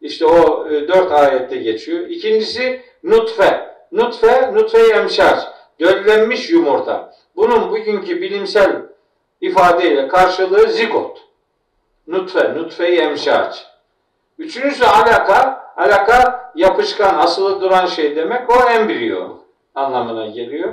İşte 0.00 0.26
o 0.26 0.68
e, 0.68 0.88
dört 0.88 1.12
ayette 1.12 1.56
geçiyor. 1.56 2.08
İkincisi 2.08 2.82
nutfe. 3.02 3.68
Nutfe, 3.92 4.54
nutfe 4.54 4.78
emşaç. 4.78 5.57
Döllenmiş 5.80 6.50
yumurta. 6.50 7.14
Bunun 7.36 7.70
bugünkü 7.70 8.22
bilimsel 8.22 8.82
ifadeyle 9.40 10.08
karşılığı 10.08 10.70
zigot. 10.70 11.18
Nutfe, 12.06 12.54
nutfe-i 12.54 12.98
emşaç. 12.98 13.66
Üçüncüsü 14.38 14.84
alaka. 14.84 15.68
Alaka 15.76 16.52
yapışkan, 16.54 17.18
asılı 17.18 17.60
duran 17.60 17.86
şey 17.86 18.16
demek. 18.16 18.50
O 18.50 18.70
embriyo 18.70 19.28
anlamına 19.74 20.26
geliyor. 20.26 20.72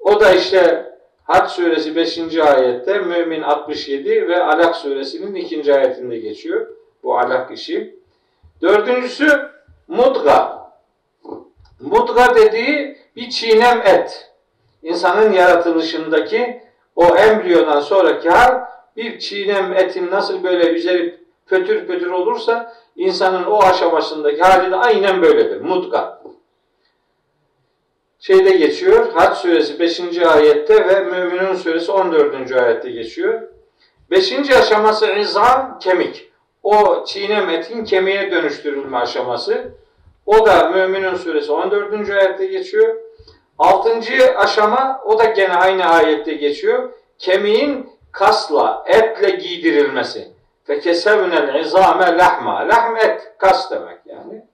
O 0.00 0.20
da 0.20 0.32
işte 0.32 0.92
Hac 1.24 1.50
suresi 1.50 1.96
5. 1.96 2.36
ayette, 2.36 2.98
Mümin 2.98 3.42
67 3.42 4.28
ve 4.28 4.42
Alak 4.42 4.76
suresinin 4.76 5.34
2. 5.34 5.74
ayetinde 5.74 6.18
geçiyor. 6.18 6.66
Bu 7.02 7.18
alak 7.18 7.50
işi. 7.50 7.96
Dördüncüsü 8.62 9.50
mudga. 9.88 10.64
Mudga 11.80 12.34
dediği 12.34 12.98
bir 13.16 13.30
çiğnem 13.30 13.82
et. 13.86 14.30
İnsanın 14.82 15.32
yaratılışındaki 15.32 16.62
o 16.96 17.16
embriyodan 17.16 17.80
sonraki 17.80 18.30
hal 18.30 18.60
bir 18.96 19.18
çiğnem 19.18 19.72
etin 19.72 20.10
nasıl 20.10 20.44
böyle 20.44 20.70
üzeri 20.70 21.20
pötür 21.46 21.86
pötür 21.86 22.10
olursa 22.10 22.72
insanın 22.96 23.44
o 23.44 23.62
aşamasındaki 23.62 24.42
hali 24.42 24.70
de 24.70 24.76
aynen 24.76 25.22
böyledir. 25.22 25.60
Mudga. 25.60 26.22
Şeyde 28.18 28.50
geçiyor. 28.50 29.12
Hac 29.12 29.36
suresi 29.36 29.80
5. 29.80 30.18
ayette 30.18 30.88
ve 30.88 31.00
Müminun 31.00 31.54
suresi 31.54 31.92
14. 31.92 32.52
ayette 32.52 32.90
geçiyor. 32.90 33.42
5. 34.10 34.50
aşaması 34.50 35.12
izam 35.12 35.78
kemik. 35.78 36.30
O 36.62 37.04
çiğnem 37.04 37.50
etin 37.50 37.84
kemiğe 37.84 38.30
dönüştürülme 38.30 38.96
aşaması. 38.96 39.74
O 40.26 40.46
da 40.46 40.68
Müminun 40.68 41.14
suresi 41.14 41.52
14. 41.52 42.10
ayette 42.10 42.46
geçiyor. 42.46 42.96
Altıncı 43.58 44.38
aşama 44.38 45.02
o 45.04 45.18
da 45.18 45.24
gene 45.24 45.54
aynı 45.54 45.84
ayette 45.84 46.34
geçiyor. 46.34 46.90
Kemiğin 47.18 47.90
kasla, 48.12 48.84
etle 48.86 49.30
giydirilmesi. 49.30 50.28
Fekesevnel 50.64 51.54
izame 51.54 52.18
lahma. 52.18 52.68
Lahm 52.68 52.96
et, 52.96 53.32
kas 53.38 53.70
demek 53.70 53.98
yani. 54.06 54.44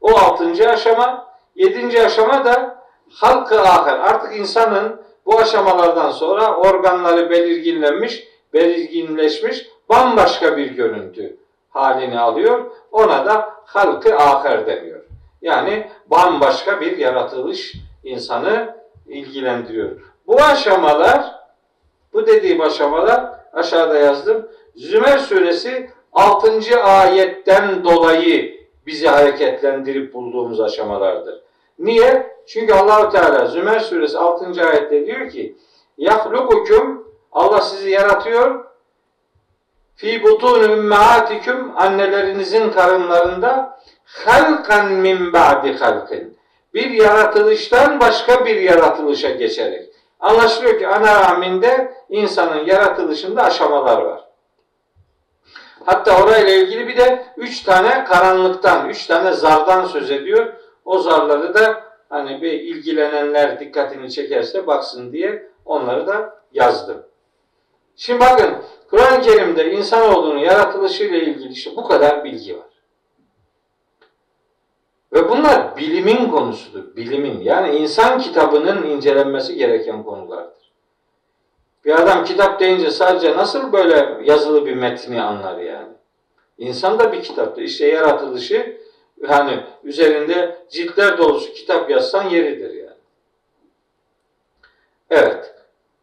O 0.00 0.10
altıncı 0.10 0.70
aşama. 0.70 1.30
Yedinci 1.54 2.02
aşama 2.02 2.44
da 2.44 2.84
halkı 3.12 3.60
ahir. 3.60 3.98
Artık 4.10 4.36
insanın 4.36 5.02
bu 5.26 5.38
aşamalardan 5.38 6.10
sonra 6.10 6.56
organları 6.56 7.30
belirginlenmiş, 7.30 8.24
belirginleşmiş 8.52 9.66
bambaşka 9.88 10.56
bir 10.56 10.70
görüntü 10.70 11.36
halini 11.70 12.20
alıyor. 12.20 12.70
Ona 12.92 13.26
da 13.26 13.54
halkı 13.64 14.16
ahir 14.16 14.66
deniyor. 14.66 14.99
Yani 15.42 15.90
bambaşka 16.06 16.80
bir 16.80 16.98
yaratılış 16.98 17.74
insanı 18.04 18.76
ilgilendiriyor. 19.06 20.00
Bu 20.26 20.42
aşamalar, 20.42 21.34
bu 22.12 22.26
dediğim 22.26 22.60
aşamalar 22.60 23.32
aşağıda 23.52 23.98
yazdım. 23.98 24.48
Zümer 24.76 25.18
suresi 25.18 25.90
6. 26.12 26.82
ayetten 26.82 27.84
dolayı 27.84 28.66
bizi 28.86 29.08
hareketlendirip 29.08 30.14
bulduğumuz 30.14 30.60
aşamalardır. 30.60 31.40
Niye? 31.78 32.36
Çünkü 32.46 32.74
Allahu 32.74 33.12
Teala 33.12 33.46
Zümer 33.46 33.80
suresi 33.80 34.18
6. 34.18 34.66
ayette 34.68 35.06
diyor 35.06 35.30
ki: 35.30 35.56
"Yahlukukum 35.98 37.10
Allah 37.32 37.60
sizi 37.60 37.90
yaratıyor. 37.90 38.64
Fi 39.96 40.22
butun 40.22 40.62
ümmahatikum 40.62 41.72
annelerinizin 41.76 42.70
karınlarında 42.70 43.80
halkan 44.12 44.92
min 44.92 45.32
ba'di 45.32 45.72
halkin 45.72 46.38
bir 46.74 46.90
yaratılıştan 46.90 48.00
başka 48.00 48.46
bir 48.46 48.56
yaratılışa 48.56 49.30
geçerek. 49.30 49.88
Anlaşılıyor 50.20 50.78
ki 50.78 50.88
ana 50.88 51.20
rahminde 51.20 51.94
insanın 52.08 52.64
yaratılışında 52.66 53.42
aşamalar 53.42 54.02
var. 54.02 54.24
Hatta 55.86 56.24
orayla 56.24 56.54
ilgili 56.54 56.88
bir 56.88 56.96
de 56.96 57.26
üç 57.36 57.62
tane 57.62 58.04
karanlıktan, 58.04 58.88
üç 58.88 59.06
tane 59.06 59.32
zardan 59.32 59.86
söz 59.86 60.10
ediyor. 60.10 60.52
O 60.84 60.98
zarları 60.98 61.54
da 61.54 61.84
hani 62.08 62.42
bir 62.42 62.52
ilgilenenler 62.52 63.60
dikkatini 63.60 64.10
çekerse 64.10 64.66
baksın 64.66 65.12
diye 65.12 65.50
onları 65.64 66.06
da 66.06 66.40
yazdım. 66.52 67.02
Şimdi 67.96 68.20
bakın 68.20 68.54
Kur'an-ı 68.90 69.22
Kerim'de 69.22 69.72
insanoğlunun 69.72 70.38
yaratılışıyla 70.38 71.18
ilgili 71.18 71.52
işte 71.52 71.70
bu 71.76 71.88
kadar 71.88 72.24
bilgi 72.24 72.58
var. 72.58 72.69
Ve 75.12 75.28
bunlar 75.28 75.76
bilimin 75.76 76.30
konusudur. 76.30 76.96
Bilimin. 76.96 77.40
Yani 77.40 77.76
insan 77.76 78.18
kitabının 78.18 78.82
incelenmesi 78.82 79.56
gereken 79.56 80.02
konulardır. 80.02 80.72
Bir 81.84 82.00
adam 82.02 82.24
kitap 82.24 82.60
deyince 82.60 82.90
sadece 82.90 83.36
nasıl 83.36 83.72
böyle 83.72 84.20
yazılı 84.24 84.66
bir 84.66 84.74
metni 84.74 85.22
anlar 85.22 85.58
yani. 85.58 85.92
İnsan 86.58 86.98
da 86.98 87.12
bir 87.12 87.22
kitaptır. 87.22 87.62
İşte 87.62 87.86
yaratılışı 87.86 88.80
yani 89.28 89.60
üzerinde 89.84 90.56
ciltler 90.70 91.18
dolusu 91.18 91.52
kitap 91.52 91.90
yazsan 91.90 92.28
yeridir 92.28 92.74
yani. 92.74 92.90
Evet. 95.10 95.54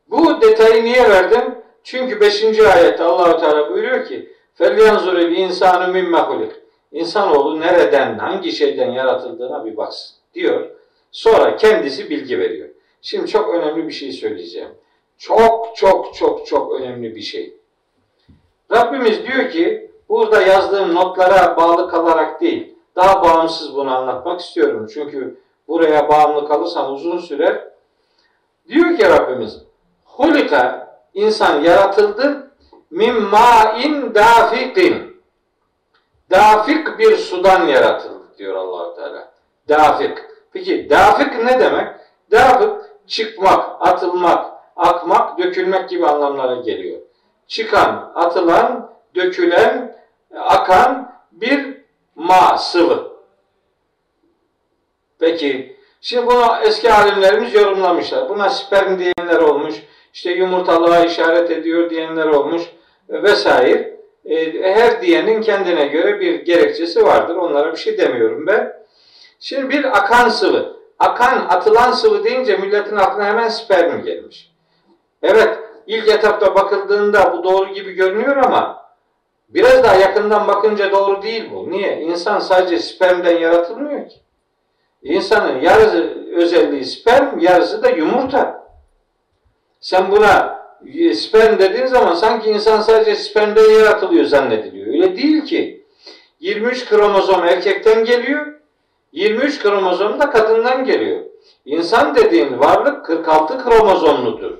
Bu 0.10 0.42
detayı 0.42 0.84
niye 0.84 1.10
verdim? 1.10 1.56
Çünkü 1.84 2.22
5. 2.22 2.60
ayette 2.60 3.04
Allahu 3.04 3.40
Teala 3.40 3.74
buyuruyor 3.74 4.06
ki: 4.06 4.34
"Felyanzuril 4.56 5.38
insanu 5.38 5.94
mimme 5.94 6.18
hulik." 6.18 6.52
İnsanoğlu 6.92 7.60
nereden, 7.60 8.18
hangi 8.18 8.52
şeyden 8.52 8.92
yaratıldığına 8.92 9.66
bir 9.66 9.78
baksın 9.78 10.16
diyor. 10.34 10.70
Sonra 11.12 11.56
kendisi 11.56 12.10
bilgi 12.10 12.40
veriyor. 12.40 12.70
Şimdi 13.02 13.28
çok 13.28 13.56
önemli 13.56 13.88
bir 13.88 13.94
şey 13.94 14.12
söyleyeceğim. 14.12 14.70
Çok 15.18 15.76
çok 15.76 16.16
çok 16.16 16.48
çok 16.48 16.82
önemli 16.82 17.16
bir 17.16 17.22
şey. 17.22 17.54
Rabbimiz 18.72 19.28
diyor 19.28 19.50
ki 19.50 19.92
burada 20.10 20.42
yazdığım 20.42 20.96
notlara 20.96 21.58
bağlı 21.58 21.90
kalarak 21.90 22.42
değil, 22.42 22.76
daha 22.96 23.24
bağımsız 23.24 23.76
bunu 23.76 23.98
anlatmak 23.98 24.40
istiyorum. 24.40 24.88
Çünkü 24.94 25.40
buraya 25.68 26.10
bağımlı 26.10 26.48
kalırsam 26.48 26.94
uzun 26.94 27.18
sürer. 27.18 27.68
Diyor 28.68 28.98
ki 28.98 29.10
Rabbimiz, 29.10 29.62
Hulika 30.06 30.88
insan 31.14 31.62
yaratıldı 31.62 32.52
min 32.90 33.22
ma'in 33.22 34.16
dafikin 34.16 35.17
Dafik 36.32 37.00
bir 37.00 37.18
sudan 37.18 37.68
yaratıldı 37.68 38.38
diyor 38.38 38.56
Allahu 38.56 38.96
Teala. 38.96 39.32
Dafik. 39.70 40.18
Peki 40.54 40.90
dafik 40.90 41.44
ne 41.44 41.60
demek? 41.60 41.88
Dafik 42.32 42.70
çıkmak, 43.08 43.76
atılmak, 43.80 44.46
akmak, 44.76 45.40
dökülmek 45.40 45.90
gibi 45.90 46.08
anlamlara 46.08 46.56
geliyor. 46.56 47.02
Çıkan, 47.48 48.12
atılan, 48.16 48.92
dökülen, 49.16 49.98
akan 50.36 51.12
bir 51.32 51.78
ma, 52.16 52.58
sıvı. 52.58 53.12
Peki, 55.20 55.78
şimdi 56.02 56.28
bunu 56.28 56.46
eski 56.64 56.94
alimlerimiz 56.94 57.54
yorumlamışlar. 57.54 58.30
Buna 58.30 58.50
sperm 58.50 59.00
diyenler 59.00 59.42
olmuş, 59.42 59.76
işte 60.14 60.32
yumurtalığa 60.32 61.06
işaret 61.06 61.52
ediyor 61.52 61.90
diyenler 61.90 62.26
olmuş 62.26 62.64
vesaire. 63.10 63.97
E, 64.30 64.62
her 64.74 65.02
diyenin 65.02 65.42
kendine 65.42 65.88
göre 65.88 66.20
bir 66.20 66.46
gerekçesi 66.46 67.06
vardır. 67.06 67.36
Onlara 67.36 67.72
bir 67.72 67.78
şey 67.78 67.98
demiyorum 67.98 68.48
ben. 68.48 68.74
Şimdi 69.40 69.70
bir 69.70 69.98
akan 69.98 70.30
sıvı. 70.30 70.78
Akan, 71.00 71.46
atılan 71.50 71.92
sıvı 71.92 72.24
deyince 72.24 72.58
milletin 72.58 72.96
aklına 72.96 73.26
hemen 73.26 73.50
sperm 73.50 74.04
gelmiş. 74.04 74.52
Evet, 75.24 75.60
ilk 75.88 76.08
etapta 76.08 76.56
bakıldığında 76.56 77.34
bu 77.34 77.44
doğru 77.44 77.74
gibi 77.74 77.92
görünüyor 77.94 78.38
ama 78.38 78.88
biraz 79.50 79.84
daha 79.84 79.96
yakından 79.96 80.48
bakınca 80.48 80.92
doğru 80.92 81.22
değil 81.22 81.50
bu. 81.54 81.72
Niye? 81.72 82.02
İnsan 82.02 82.40
sadece 82.40 82.80
spermden 82.80 83.38
yaratılmıyor 83.38 84.10
ki. 84.10 84.16
İnsanın 85.02 85.60
yarısı 85.60 86.18
özelliği 86.36 86.86
sperm, 86.86 87.40
yarısı 87.40 87.84
da 87.84 87.90
yumurta. 87.90 88.68
Sen 89.80 90.12
buna 90.12 90.57
sperm 91.14 91.60
dediğin 91.60 91.86
zaman 91.86 92.14
sanki 92.14 92.50
insan 92.50 92.82
sadece 92.82 93.16
spermden 93.16 93.70
yaratılıyor 93.72 94.26
zannediliyor. 94.26 94.88
Öyle 94.88 95.18
değil 95.18 95.46
ki. 95.46 95.84
23 96.40 96.86
kromozom 96.86 97.44
erkekten 97.44 98.06
geliyor. 98.06 98.46
23 99.12 99.60
kromozom 99.60 100.20
da 100.20 100.30
kadından 100.30 100.86
geliyor. 100.86 101.20
İnsan 101.66 102.16
dediğin 102.16 102.60
varlık 102.60 103.06
46 103.06 103.64
kromozomludur. 103.64 104.58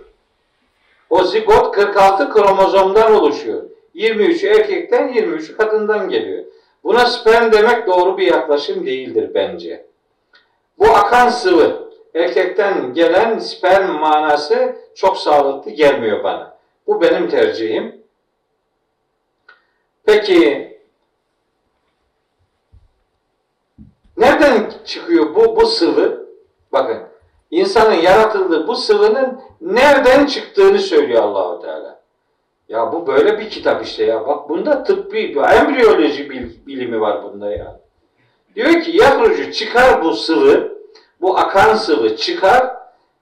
O 1.10 1.24
zigot 1.24 1.76
46 1.76 2.30
kromozomdan 2.30 3.14
oluşuyor. 3.14 3.64
23 3.94 4.44
erkekten 4.44 5.14
23 5.14 5.58
kadından 5.58 6.10
geliyor. 6.10 6.44
Buna 6.84 7.06
sperm 7.06 7.52
demek 7.52 7.88
doğru 7.88 8.18
bir 8.18 8.28
yaklaşım 8.28 8.86
değildir 8.86 9.32
bence. 9.34 9.86
Bu 10.80 10.86
akan 10.86 11.30
sıvı, 11.30 11.87
erkekten 12.18 12.94
gelen 12.94 13.40
sperm 13.40 13.92
manası 13.92 14.76
çok 14.96 15.18
sağlıklı 15.18 15.72
gelmiyor 15.72 16.24
bana. 16.24 16.58
Bu 16.88 17.02
benim 17.02 17.30
tercihim. 17.30 18.02
Peki 20.06 20.68
nereden 24.18 24.72
çıkıyor 24.86 25.36
bu 25.36 25.56
bu 25.56 25.66
sıvı? 25.66 26.28
Bakın 26.72 26.98
insanın 27.52 27.94
yaratıldığı 27.94 28.68
bu 28.68 28.76
sıvının 28.76 29.42
nereden 29.62 30.26
çıktığını 30.26 30.80
söylüyor 30.80 31.24
Allahu 31.24 31.62
Teala. 31.62 32.00
Ya 32.70 32.92
bu 32.92 33.08
böyle 33.08 33.40
bir 33.40 33.50
kitap 33.50 33.86
işte 33.86 34.04
ya. 34.04 34.28
Bak 34.28 34.50
bunda 34.50 34.84
tıbbi, 34.84 35.40
embriyoloji 35.40 36.30
bilimi 36.68 37.02
var 37.02 37.24
bunda 37.24 37.52
ya. 37.52 37.80
Diyor 38.56 38.82
ki 38.82 38.98
yahrucu 38.98 39.52
çıkar 39.52 40.04
bu 40.04 40.14
sıvı, 40.14 40.77
bu 41.22 41.38
akan 41.38 41.76
sıvı 41.76 42.16
çıkar. 42.16 42.76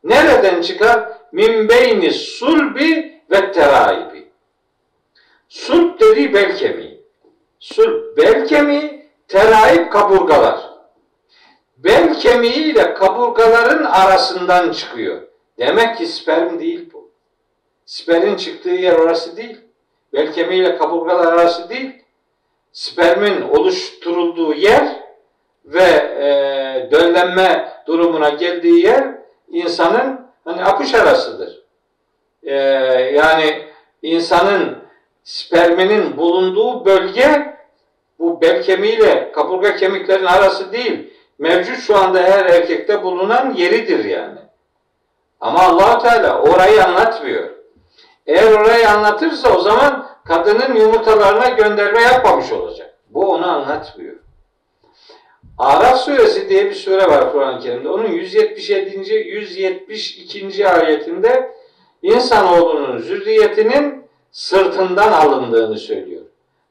Nereden 0.03 0.61
çıkar? 0.61 1.09
Min 1.31 1.69
beyni 1.69 2.11
sulbi 2.11 3.21
ve 3.31 3.51
teraibi. 3.51 4.27
Sulp 5.49 5.99
dediği 5.99 6.33
bel 6.33 6.57
kemiği. 6.57 7.01
Sulp 7.59 8.17
bel 8.17 8.47
kemiği, 8.47 9.09
teraib 9.27 9.91
kaburgalar. 9.91 10.59
Bel 11.77 12.19
kemiği 12.19 12.73
ile 12.73 12.93
kaburgaların 12.93 13.83
arasından 13.83 14.71
çıkıyor. 14.71 15.21
Demek 15.59 15.97
ki 15.97 16.07
sperm 16.07 16.59
değil 16.59 16.89
bu. 16.93 17.11
Spermin 17.85 18.35
çıktığı 18.35 18.69
yer 18.69 18.93
orası 18.93 19.37
değil. 19.37 19.57
Bel 20.13 20.33
kemiği 20.33 20.61
ile 20.61 20.77
kaburgalar 20.77 21.33
arası 21.33 21.69
değil. 21.69 21.91
Spermin 22.71 23.41
oluşturulduğu 23.41 24.53
yer 24.53 25.04
ve 25.65 25.83
e, 26.19 26.91
döllenme 26.91 27.69
durumuna 27.87 28.29
geldiği 28.29 28.85
yer 28.85 29.15
insanın 29.47 30.27
hani 30.45 30.63
akış 30.63 30.93
arasıdır. 30.93 31.63
E, 32.43 32.55
yani 33.13 33.65
insanın 34.01 34.77
sperminin 35.23 36.17
bulunduğu 36.17 36.85
bölge 36.85 37.55
bu 38.19 38.41
bel 38.41 38.63
kemiğiyle 38.63 39.31
kaburga 39.31 39.75
kemiklerin 39.75 40.25
arası 40.25 40.71
değil. 40.71 41.13
Mevcut 41.39 41.79
şu 41.79 41.97
anda 41.97 42.19
her 42.19 42.45
erkekte 42.45 43.03
bulunan 43.03 43.53
yeridir 43.53 44.05
yani. 44.05 44.39
Ama 45.41 45.59
allah 45.59 45.99
Teala 45.99 46.41
orayı 46.41 46.85
anlatmıyor. 46.85 47.49
Eğer 48.27 48.51
orayı 48.51 48.89
anlatırsa 48.89 49.57
o 49.57 49.61
zaman 49.61 50.07
kadının 50.25 50.75
yumurtalarına 50.75 51.49
gönderme 51.49 52.01
yapmamış 52.01 52.51
olacak. 52.51 52.93
Bu 53.09 53.31
onu 53.33 53.51
anlatmıyor. 53.51 54.24
Araf 55.65 55.97
suresi 55.97 56.49
diye 56.49 56.65
bir 56.65 56.73
sure 56.73 57.07
var 57.07 57.31
Kur'an-ı 57.31 57.59
Kerim'de. 57.59 57.89
Onun 57.89 58.07
177. 58.07 59.13
172. 59.13 60.67
ayetinde 60.67 61.51
insanoğlunun 62.01 62.97
zürriyetinin 62.97 64.03
sırtından 64.31 65.11
alındığını 65.11 65.77
söylüyor. 65.77 66.21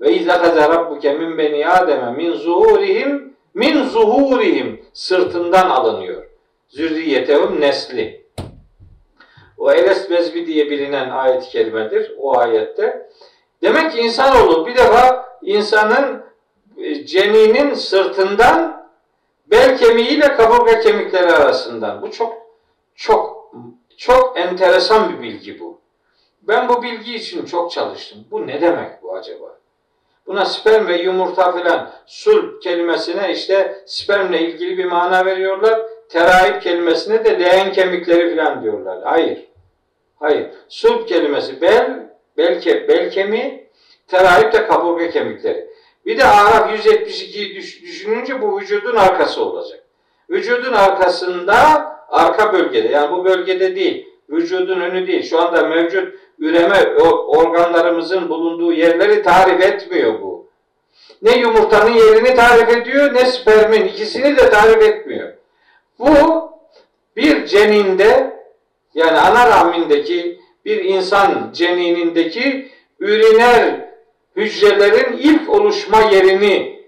Ve 0.01 0.13
izlakaze 0.13 0.61
rabbuke 0.61 1.13
min 1.13 1.39
beni 1.39 1.69
ademe 1.69 2.13
min 2.13 2.33
zuhurihim 2.33 3.35
min 3.55 3.85
zuhurihim 3.85 4.85
sırtından 4.93 5.71
alınıyor. 5.71 6.25
Zürriyetehum 6.69 7.61
nesli. 7.61 8.25
O 9.59 9.73
Eles 9.73 10.11
Bezbi 10.11 10.47
diye 10.47 10.71
bilinen 10.71 11.11
ayet-i 11.11 11.49
kerimedir 11.49 12.13
o 12.19 12.39
ayette. 12.39 13.09
Demek 13.63 13.93
ki 13.93 14.01
insanoğlu 14.01 14.67
bir 14.67 14.77
defa 14.77 15.27
insanın 15.43 16.23
e, 16.79 17.07
ceninin 17.07 17.75
sırtından 17.75 18.74
bel 19.55 19.79
kemiğiyle 19.79 20.37
kaburga 20.37 20.81
kemikleri 20.81 21.33
arasından. 21.33 22.03
Bu 22.03 22.11
çok 22.11 22.43
çok 22.95 23.55
çok 23.97 24.39
enteresan 24.39 25.13
bir 25.13 25.23
bilgi 25.23 25.61
bu. 25.61 25.81
Ben 26.43 26.69
bu 26.69 26.83
bilgi 26.83 27.15
için 27.15 27.47
çok 27.47 27.71
çalıştım. 27.71 28.25
Bu 28.31 28.47
ne 28.47 28.61
demek 28.61 29.03
bu 29.03 29.15
acaba? 29.17 29.59
Buna 30.27 30.45
sperm 30.45 30.87
ve 30.87 31.03
yumurta 31.03 31.53
filan 31.53 31.91
sul 32.07 32.61
kelimesine 32.61 33.33
işte 33.33 33.83
spermle 33.87 34.41
ilgili 34.41 34.79
bir 34.79 34.85
mana 34.85 35.27
veriyorlar. 35.27 35.81
Teraip 36.09 36.63
kelimesine 36.63 37.25
de 37.25 37.41
leğen 37.41 37.73
kemikleri 37.73 38.31
filan 38.31 38.63
diyorlar. 38.63 39.03
Hayır. 39.05 39.45
Hayır. 40.21 40.51
Sulp 40.69 41.09
kelimesi 41.09 41.61
bel, 41.61 42.11
bel, 42.37 42.63
bel 42.89 43.11
kemiği, 43.11 43.71
teraip 44.09 44.53
de 44.53 44.67
kaburga 44.67 45.11
kemikleri. 45.11 45.74
Bir 46.07 46.19
de 46.19 46.25
Araf 46.25 46.87
172'yi 46.87 47.57
düşününce 47.57 48.43
bu 48.43 48.61
vücudun 48.61 48.97
arkası 48.97 49.45
olacak. 49.45 49.81
Vücudun 50.31 50.73
arkasında 50.73 51.57
arka 52.09 52.53
bölgede 52.53 52.89
yani 52.89 53.13
bu 53.13 53.25
bölgede 53.25 53.77
değil, 53.77 54.09
vücudun 54.31 54.81
önü 54.81 55.07
değil. 55.07 55.23
Şu 55.23 55.41
anda 55.41 55.69
mevcut 55.69 56.15
üreme 56.39 56.97
organlarımızın 57.27 58.29
bulunduğu 58.29 58.73
yerleri 58.73 59.23
tarif 59.23 59.61
etmiyor 59.61 60.23
bu. 60.23 60.47
Ne 61.23 61.39
yumurtanın 61.39 61.93
yerini 61.93 62.35
tarif 62.35 62.69
ediyor 62.69 63.15
ne 63.15 63.25
spermin 63.25 63.85
ikisini 63.85 64.37
de 64.37 64.51
tarif 64.51 64.83
etmiyor. 64.83 65.33
Bu 65.99 66.15
bir 67.17 67.47
ceninde 67.47 68.41
yani 68.95 69.19
ana 69.19 69.47
rahmindeki 69.47 70.41
bir 70.65 70.85
insan 70.85 71.51
ceninindeki 71.53 72.71
üriner 73.01 73.89
hücrelerin 74.37 75.17
ilk 75.17 75.44
oluşma 75.55 76.01
yerini 76.01 76.85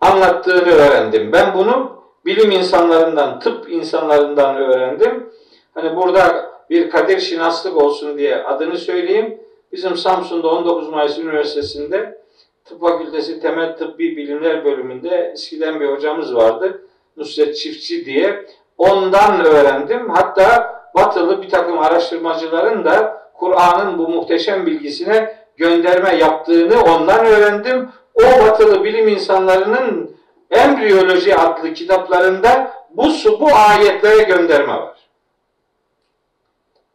anlattığını 0.00 0.70
öğrendim. 0.70 1.32
Ben 1.32 1.54
bunu 1.54 2.02
bilim 2.26 2.50
insanlarından, 2.50 3.40
tıp 3.40 3.70
insanlarından 3.70 4.56
öğrendim. 4.56 5.30
Hani 5.74 5.96
burada 5.96 6.50
bir 6.70 6.90
kadir 6.90 7.20
şinaslık 7.20 7.76
olsun 7.76 8.18
diye 8.18 8.44
adını 8.44 8.78
söyleyeyim. 8.78 9.40
Bizim 9.72 9.96
Samsun'da 9.96 10.48
19 10.48 10.88
Mayıs 10.88 11.18
Üniversitesi'nde 11.18 12.18
Tıp 12.64 12.80
Fakültesi 12.80 13.40
Temel 13.40 13.76
Tıbbi 13.76 14.16
Bilimler 14.16 14.64
bölümünde 14.64 15.30
eskiden 15.32 15.80
bir 15.80 15.88
hocamız 15.88 16.34
vardı. 16.34 16.82
Nusret 17.16 17.56
Çiftçi 17.56 18.04
diye. 18.04 18.46
Ondan 18.78 19.44
öğrendim. 19.44 20.10
Hatta 20.10 20.76
batılı 20.94 21.42
bir 21.42 21.48
takım 21.48 21.78
araştırmacıların 21.78 22.84
da 22.84 23.22
Kur'an'ın 23.34 23.98
bu 23.98 24.08
muhteşem 24.08 24.66
bilgisine 24.66 25.36
gönderme 25.56 26.16
yaptığını 26.16 26.82
ondan 26.82 27.26
öğrendim. 27.26 27.88
O 28.16 28.22
batılı 28.22 28.84
bilim 28.84 29.08
insanlarının 29.08 30.16
embriyoloji 30.50 31.36
adlı 31.36 31.74
kitaplarında 31.74 32.72
bu 32.90 33.08
bu 33.40 33.48
ayetlere 33.54 34.22
gönderme 34.22 34.72
var. 34.72 34.96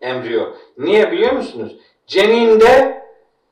Embriyo. 0.01 0.45
Niye 0.77 1.11
biliyor 1.11 1.31
musunuz? 1.31 1.77
Ceninde 2.07 3.01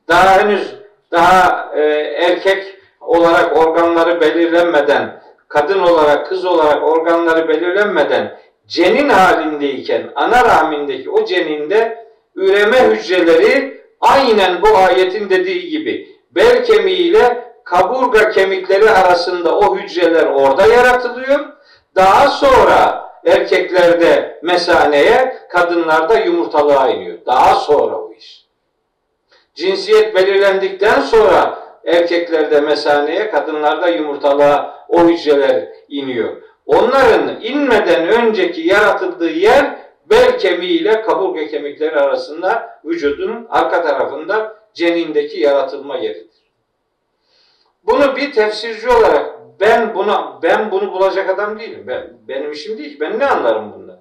daha 0.08 0.40
henüz 0.40 0.74
daha 1.12 1.70
e, 1.76 1.80
erkek 2.24 2.76
olarak 3.00 3.56
organları 3.56 4.20
belirlenmeden, 4.20 5.22
kadın 5.48 5.78
olarak, 5.78 6.26
kız 6.26 6.44
olarak 6.44 6.82
organları 6.82 7.48
belirlenmeden 7.48 8.38
cenin 8.66 9.08
halindeyken 9.08 10.10
ana 10.14 10.44
rahmindeki 10.44 11.10
o 11.10 11.24
ceninde 11.24 12.06
üreme 12.34 12.80
hücreleri 12.88 13.80
aynen 14.00 14.62
bu 14.62 14.76
ayetin 14.76 15.30
dediği 15.30 15.68
gibi 15.68 16.08
bel 16.30 16.64
kemiğiyle 16.64 17.49
kaburga 17.64 18.30
kemikleri 18.30 18.90
arasında 18.90 19.58
o 19.58 19.76
hücreler 19.76 20.26
orada 20.26 20.66
yaratılıyor. 20.66 21.40
Daha 21.96 22.28
sonra 22.28 23.10
erkeklerde 23.26 24.40
mesaneye, 24.42 25.36
kadınlarda 25.50 26.18
yumurtalığa 26.18 26.88
iniyor. 26.88 27.18
Daha 27.26 27.54
sonra 27.54 27.96
o 27.96 28.12
iş. 28.12 28.46
Cinsiyet 29.54 30.14
belirlendikten 30.14 31.00
sonra 31.00 31.58
erkeklerde 31.86 32.60
mesaneye, 32.60 33.30
kadınlarda 33.30 33.88
yumurtalığa 33.88 34.86
o 34.88 35.00
hücreler 35.00 35.68
iniyor. 35.88 36.36
Onların 36.66 37.40
inmeden 37.42 38.08
önceki 38.08 38.60
yaratıldığı 38.60 39.30
yer 39.30 39.76
bel 40.10 40.38
kemiği 40.38 40.80
ile 40.80 41.02
kaburga 41.02 41.46
kemikleri 41.46 41.96
arasında 41.96 42.80
vücudun 42.84 43.46
arka 43.50 43.82
tarafında 43.82 44.56
cenindeki 44.74 45.40
yaratılma 45.40 45.96
yeridir. 45.96 46.29
Bunu 47.84 48.16
bir 48.16 48.32
tefsirci 48.32 48.88
olarak 48.88 49.40
ben 49.60 49.94
buna 49.94 50.38
ben 50.42 50.70
bunu 50.70 50.92
bulacak 50.92 51.30
adam 51.30 51.58
değilim. 51.58 51.84
Ben, 51.86 52.10
benim 52.28 52.52
işim 52.52 52.78
değil. 52.78 53.00
Ben 53.00 53.18
ne 53.18 53.26
anlarım 53.26 53.72
bundan? 53.72 54.00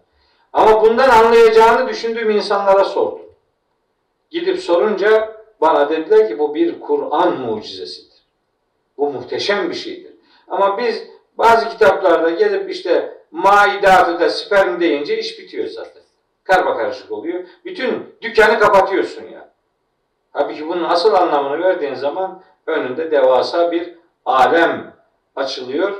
Ama 0.54 0.82
bundan 0.82 1.10
anlayacağını 1.10 1.90
düşündüğüm 1.90 2.30
insanlara 2.30 2.84
sordum. 2.84 3.26
Gidip 4.30 4.60
sorunca 4.60 5.40
bana 5.62 5.90
dediler 5.90 6.28
ki 6.28 6.40
bu 6.40 6.56
bir 6.56 6.80
Kur'an 6.80 7.38
mucizesidir. 7.38 8.24
Bu 8.98 9.10
muhteşem 9.14 9.70
bir 9.70 9.76
şeydir. 9.76 10.14
Ama 10.48 10.78
biz 10.78 11.04
bazı 11.38 11.70
kitaplarda 11.70 12.30
gelip 12.30 12.70
işte 12.70 13.18
maidatı 13.32 14.30
sperm 14.30 14.80
deyince 14.80 15.18
iş 15.18 15.40
bitiyor 15.40 15.68
zaten. 15.68 16.04
Karma 16.44 16.78
karışık 16.78 17.12
oluyor. 17.12 17.44
Bütün 17.66 18.16
dükkanı 18.22 18.60
kapatıyorsun 18.60 19.24
ya. 19.24 19.49
Halbuki 20.32 20.68
bunun 20.68 20.84
asıl 20.84 21.14
anlamını 21.14 21.64
verdiğin 21.64 21.94
zaman 21.94 22.42
önünde 22.68 23.12
devasa 23.12 23.72
bir 23.72 23.96
alem 24.26 24.94
açılıyor. 25.36 25.94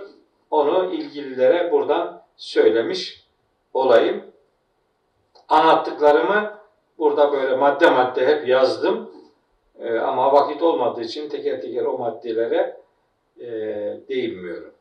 Onu 0.52 0.94
ilgililere 0.94 1.72
buradan 1.72 2.22
söylemiş 2.38 3.28
olayım. 3.74 4.24
Anlattıklarımı 5.50 6.54
burada 6.98 7.32
böyle 7.32 7.56
madde 7.56 7.90
madde 7.90 8.28
hep 8.28 8.48
yazdım. 8.48 9.12
Ee, 9.80 10.00
ama 10.00 10.34
vakit 10.34 10.62
olmadığı 10.62 11.02
için 11.02 11.30
teker 11.30 11.62
teker 11.62 11.86
o 11.86 11.98
maddelere 11.98 12.78
e, 13.40 13.48
değinmiyorum. 14.10 14.74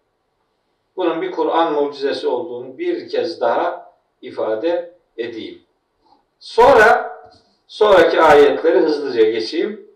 Bunun 0.96 1.22
bir 1.22 1.30
Kur'an 1.30 1.72
mucizesi 1.72 2.28
olduğunu 2.28 2.78
bir 2.78 3.08
kez 3.08 3.40
daha 3.40 3.92
ifade 4.22 4.94
edeyim. 5.18 5.62
Sonra 6.38 7.17
sonraki 7.68 8.22
ayetleri 8.22 8.78
hızlıca 8.78 9.30
geçeyim. 9.30 9.88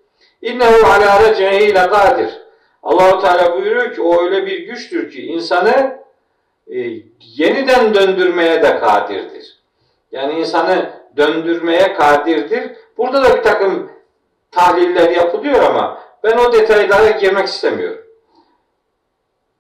İnnehu 0.43 0.87
ala 0.87 1.29
recehi 1.29 1.75
kadir. 1.75 2.43
Allahu 2.83 3.20
Teala 3.20 3.57
buyuruyor 3.57 3.95
ki 3.95 4.03
o 4.03 4.25
öyle 4.25 4.47
bir 4.47 4.59
güçtür 4.59 5.11
ki 5.11 5.27
insanı 5.27 5.99
e, 6.70 6.79
yeniden 7.20 7.95
döndürmeye 7.95 8.62
de 8.62 8.81
kadirdir. 8.81 9.59
Yani 10.12 10.41
insanı 10.41 10.91
döndürmeye 11.16 11.95
kadirdir. 11.95 12.73
Burada 12.99 13.25
da 13.25 13.37
bir 13.37 13.43
takım 13.43 13.93
tahliller 14.51 15.11
yapılıyor 15.11 15.62
ama 15.62 16.03
ben 16.25 16.39
o 16.39 16.53
detaylara 16.53 17.11
girmek 17.11 17.47
istemiyorum. 17.47 18.05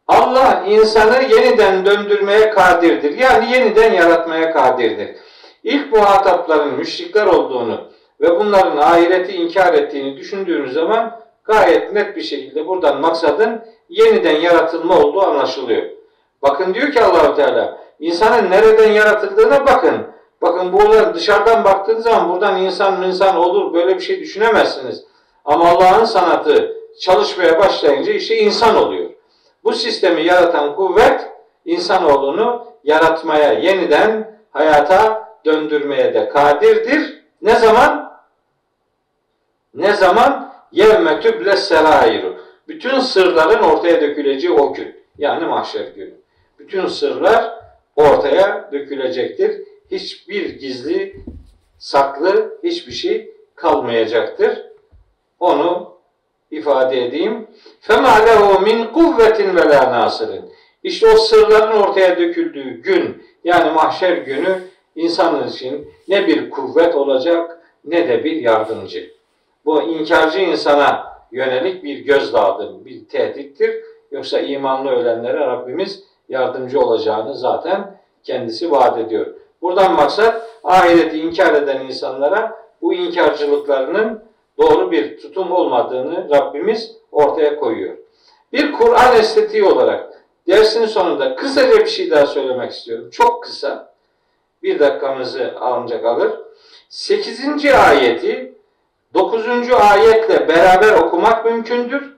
Allah 0.08 0.64
insanı 0.66 1.22
yeniden 1.22 1.86
döndürmeye 1.86 2.50
kadirdir. 2.50 3.18
Yani 3.18 3.52
yeniden 3.52 3.92
yaratmaya 3.92 4.52
kadirdir. 4.52 5.16
İlk 5.64 5.92
muhatapların 5.92 6.74
müşrikler 6.74 7.26
olduğunu 7.26 7.91
ve 8.22 8.40
bunların 8.40 8.76
ahireti 8.76 9.32
inkar 9.32 9.74
ettiğini 9.74 10.16
düşündüğünüz 10.16 10.72
zaman 10.72 11.20
gayet 11.44 11.92
net 11.92 12.16
bir 12.16 12.22
şekilde 12.22 12.66
buradan 12.66 13.00
maksadın 13.00 13.62
yeniden 13.88 14.40
yaratılma 14.40 14.98
olduğu 14.98 15.22
anlaşılıyor. 15.22 15.82
Bakın 16.42 16.74
diyor 16.74 16.92
ki 16.92 17.02
Allahu 17.02 17.36
Teala 17.36 17.78
insanın 18.00 18.50
nereden 18.50 18.92
yaratıldığına 18.92 19.66
bakın. 19.66 19.94
Bakın 20.42 20.72
buralar 20.72 21.14
dışarıdan 21.14 21.64
baktığınız 21.64 22.04
zaman 22.04 22.30
buradan 22.30 22.62
insan 22.62 23.02
insan 23.02 23.36
olur 23.36 23.74
böyle 23.74 23.96
bir 23.96 24.00
şey 24.00 24.20
düşünemezsiniz. 24.20 25.04
Ama 25.44 25.68
Allah'ın 25.68 26.04
sanatı 26.04 26.76
çalışmaya 27.00 27.58
başlayınca 27.58 28.12
işte 28.12 28.36
insan 28.36 28.76
oluyor. 28.76 29.10
Bu 29.64 29.72
sistemi 29.72 30.22
yaratan 30.22 30.76
kuvvet 30.76 31.30
insanoğlunu 31.64 32.66
yaratmaya, 32.84 33.52
yeniden 33.52 34.40
hayata 34.50 35.28
döndürmeye 35.44 36.14
de 36.14 36.28
kadirdir. 36.28 37.22
Ne 37.42 37.54
zaman? 37.54 38.11
Ne 39.73 39.93
zaman? 39.93 40.53
Yevme 40.71 41.19
tüble 41.19 41.57
serairu. 41.57 42.37
Bütün 42.67 42.99
sırların 42.99 43.63
ortaya 43.63 44.01
döküleceği 44.01 44.53
o 44.53 44.73
gün. 44.73 44.95
Yani 45.17 45.45
mahşer 45.45 45.87
günü. 45.87 46.13
Bütün 46.59 46.87
sırlar 46.87 47.53
ortaya 47.95 48.69
dökülecektir. 48.71 49.61
Hiçbir 49.91 50.49
gizli, 50.49 51.15
saklı 51.77 52.59
hiçbir 52.63 52.91
şey 52.91 53.31
kalmayacaktır. 53.55 54.65
Onu 55.39 55.97
ifade 56.51 57.05
edeyim. 57.05 57.47
فَمَا 57.87 58.27
لَهُ 58.27 58.65
مِنْ 58.67 58.91
قُوَّةٍ 58.91 59.37
وَلَا 59.55 59.81
نَاصِرٍ 59.93 60.41
İşte 60.83 61.07
o 61.07 61.17
sırların 61.17 61.77
ortaya 61.77 62.17
döküldüğü 62.17 62.81
gün, 62.81 63.23
yani 63.43 63.71
mahşer 63.71 64.17
günü 64.17 64.59
insanın 64.95 65.47
için 65.47 65.91
ne 66.07 66.27
bir 66.27 66.49
kuvvet 66.49 66.95
olacak 66.95 67.59
ne 67.85 68.09
de 68.09 68.23
bir 68.23 68.35
yardımcı. 68.35 69.17
Bu 69.64 69.82
inkarcı 69.82 70.38
insana 70.38 71.12
yönelik 71.32 71.84
bir 71.84 71.98
gözdağıdır, 71.98 72.84
bir 72.84 73.08
tehdittir. 73.08 73.84
Yoksa 74.10 74.40
imanlı 74.40 74.90
ölenlere 74.90 75.40
Rabbimiz 75.40 76.04
yardımcı 76.28 76.80
olacağını 76.80 77.34
zaten 77.34 78.00
kendisi 78.22 78.70
vaat 78.70 78.98
ediyor. 78.98 79.26
Buradan 79.62 79.92
maksat 79.92 80.50
ahireti 80.64 81.20
inkar 81.20 81.54
eden 81.54 81.80
insanlara 81.80 82.62
bu 82.82 82.94
inkarcılıklarının 82.94 84.24
doğru 84.58 84.90
bir 84.90 85.18
tutum 85.18 85.52
olmadığını 85.52 86.28
Rabbimiz 86.30 86.96
ortaya 87.12 87.56
koyuyor. 87.56 87.96
Bir 88.52 88.72
Kur'an 88.72 89.16
estetiği 89.16 89.64
olarak 89.64 90.24
dersin 90.48 90.86
sonunda 90.86 91.36
kısaca 91.36 91.78
bir 91.78 91.86
şey 91.86 92.10
daha 92.10 92.26
söylemek 92.26 92.72
istiyorum. 92.72 93.10
Çok 93.10 93.42
kısa. 93.42 93.92
Bir 94.62 94.78
dakikamızı 94.78 95.54
ancak 95.60 96.04
alır. 96.04 96.32
8. 96.88 97.64
ayeti 97.64 98.51
9. 99.14 99.70
ayetle 99.72 100.48
beraber 100.48 100.92
okumak 100.92 101.44
mümkündür. 101.44 102.16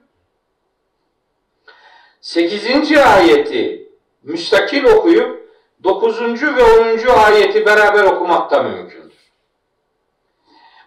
8. 2.20 2.96
ayeti 2.96 3.88
müstakil 4.22 4.84
okuyup 4.84 5.50
9. 5.84 6.42
ve 6.42 6.62
10. 6.62 7.06
ayeti 7.26 7.66
beraber 7.66 8.04
okumak 8.04 8.50
da 8.50 8.62
mümkündür. 8.62 9.32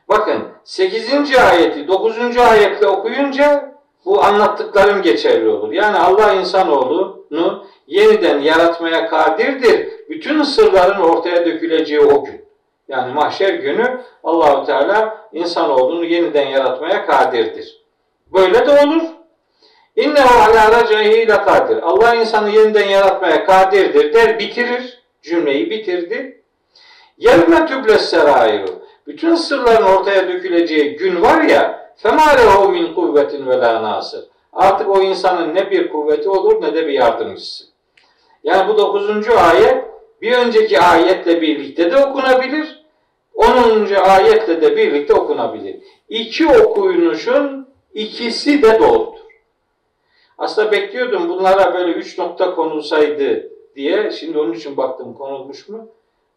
Bakın 0.10 0.43
8. 0.64 1.36
ayeti 1.36 1.88
9. 1.88 2.38
ayetle 2.38 2.88
okuyunca 2.88 3.78
bu 4.05 4.24
anlattıklarım 4.24 5.01
geçerli 5.01 5.49
olur. 5.49 5.72
Yani 5.72 5.97
Allah 5.97 6.34
insanoğlunu 6.34 7.66
yeniden 7.88 8.39
yaratmaya 8.39 9.08
kadirdir. 9.08 9.89
Bütün 10.10 10.43
sırların 10.43 11.01
ortaya 11.01 11.45
döküleceği 11.45 12.01
o 12.01 12.24
gün. 12.24 12.47
Yani 12.88 13.14
mahşer 13.14 13.54
günü 13.54 14.02
Allahu 14.24 14.66
Teala 14.66 15.28
insan 15.34 15.70
olduğunu 15.70 16.06
yeniden 16.06 16.48
yaratmaya 16.48 17.06
kadirdir. 17.06 17.82
Böyle 18.34 18.68
de 18.68 18.72
olur. 18.72 19.04
İnnehu 19.96 20.40
ala 20.40 20.72
racihi 20.72 21.28
kadir. 21.28 21.78
Allah 21.84 22.16
insanı 22.16 22.50
yeniden 22.50 22.88
yaratmaya 22.88 23.46
kadirdir 23.46 24.14
der 24.14 24.40
bitirir. 24.40 25.04
Cümleyi 25.22 25.70
bitirdi. 25.70 26.44
Yevme 27.18 27.66
tübles 27.66 28.10
serairu. 28.10 28.88
Bütün 29.08 29.36
sırların 29.36 29.86
ortaya 29.86 30.28
döküleceği 30.28 30.96
gün 30.96 31.22
var 31.22 31.42
ya 31.42 31.94
fema 31.96 32.30
lehu 32.30 32.70
min 32.70 32.94
kuvvetin 32.94 33.48
ve 33.48 33.58
la 33.58 33.84
nasır. 33.84 34.26
Artık 34.54 34.90
o 34.90 35.02
insanın 35.02 35.56
ne 35.56 35.72
bir 35.72 35.90
kuvveti 35.90 36.30
olur 36.30 36.62
ne 36.62 36.74
de 36.74 36.88
bir 36.88 36.94
yardımcısı. 36.94 37.64
Yani 38.44 38.70
bu 38.70 38.78
dokuzuncu 38.78 39.40
ayet 39.40 39.86
bir 40.22 40.32
önceki 40.32 40.80
ayetle 40.80 41.42
birlikte 41.42 41.92
de 41.92 42.06
okunabilir 42.06 42.76
Onuncu 43.38 44.02
ayetle 44.04 44.62
de 44.62 44.78
birlikte 44.78 45.14
okunabilir. 45.14 45.84
İki 46.10 46.48
okuyuşun 46.48 47.68
ikisi 47.94 48.62
de 48.62 48.80
doğrudur. 48.80 49.18
Aslında 50.38 50.72
bekliyordum 50.72 51.30
bunlara 51.30 51.74
böyle 51.74 51.92
üç 51.92 52.18
nokta 52.18 52.56
konulsaydı 52.56 53.52
diye. 53.76 54.12
Şimdi 54.12 54.40
onun 54.40 54.54
için 54.54 54.78
baktım 54.78 55.14
konulmuş 55.14 55.70
mu? 55.70 55.89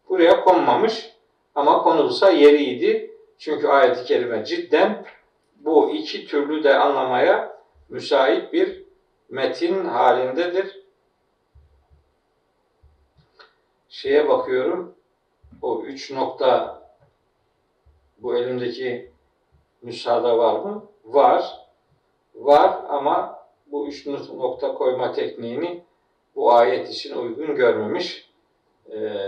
Buraya 0.09 0.43
konmamış. 0.43 1.11
Ama 1.55 1.83
konulsa 1.83 2.31
yeriydi. 2.31 3.15
Çünkü 3.37 3.67
ayet-i 3.67 4.03
kerime 4.03 4.45
cidden 4.45 5.05
bu 5.55 5.91
iki 5.91 6.27
türlü 6.27 6.63
de 6.63 6.77
anlamaya 6.77 7.57
müsait 7.89 8.53
bir 8.53 8.83
metin 9.29 9.85
halindedir. 9.85 10.81
Şeye 13.89 14.29
bakıyorum. 14.29 14.95
O 15.61 15.81
üç 15.81 16.11
nokta 16.11 16.80
bu 18.21 18.35
elimdeki 18.35 19.11
müsaade 19.81 20.37
var 20.37 20.59
mı? 20.59 20.83
Var. 21.05 21.67
Var 22.35 22.79
ama 22.89 23.39
bu 23.67 23.87
üç 23.87 24.07
nokta 24.07 24.73
koyma 24.73 25.11
tekniğini 25.11 25.83
bu 26.35 26.53
ayet 26.53 26.89
için 26.89 27.17
uygun 27.17 27.55
görmemiş. 27.55 28.31
Ee, 28.91 29.21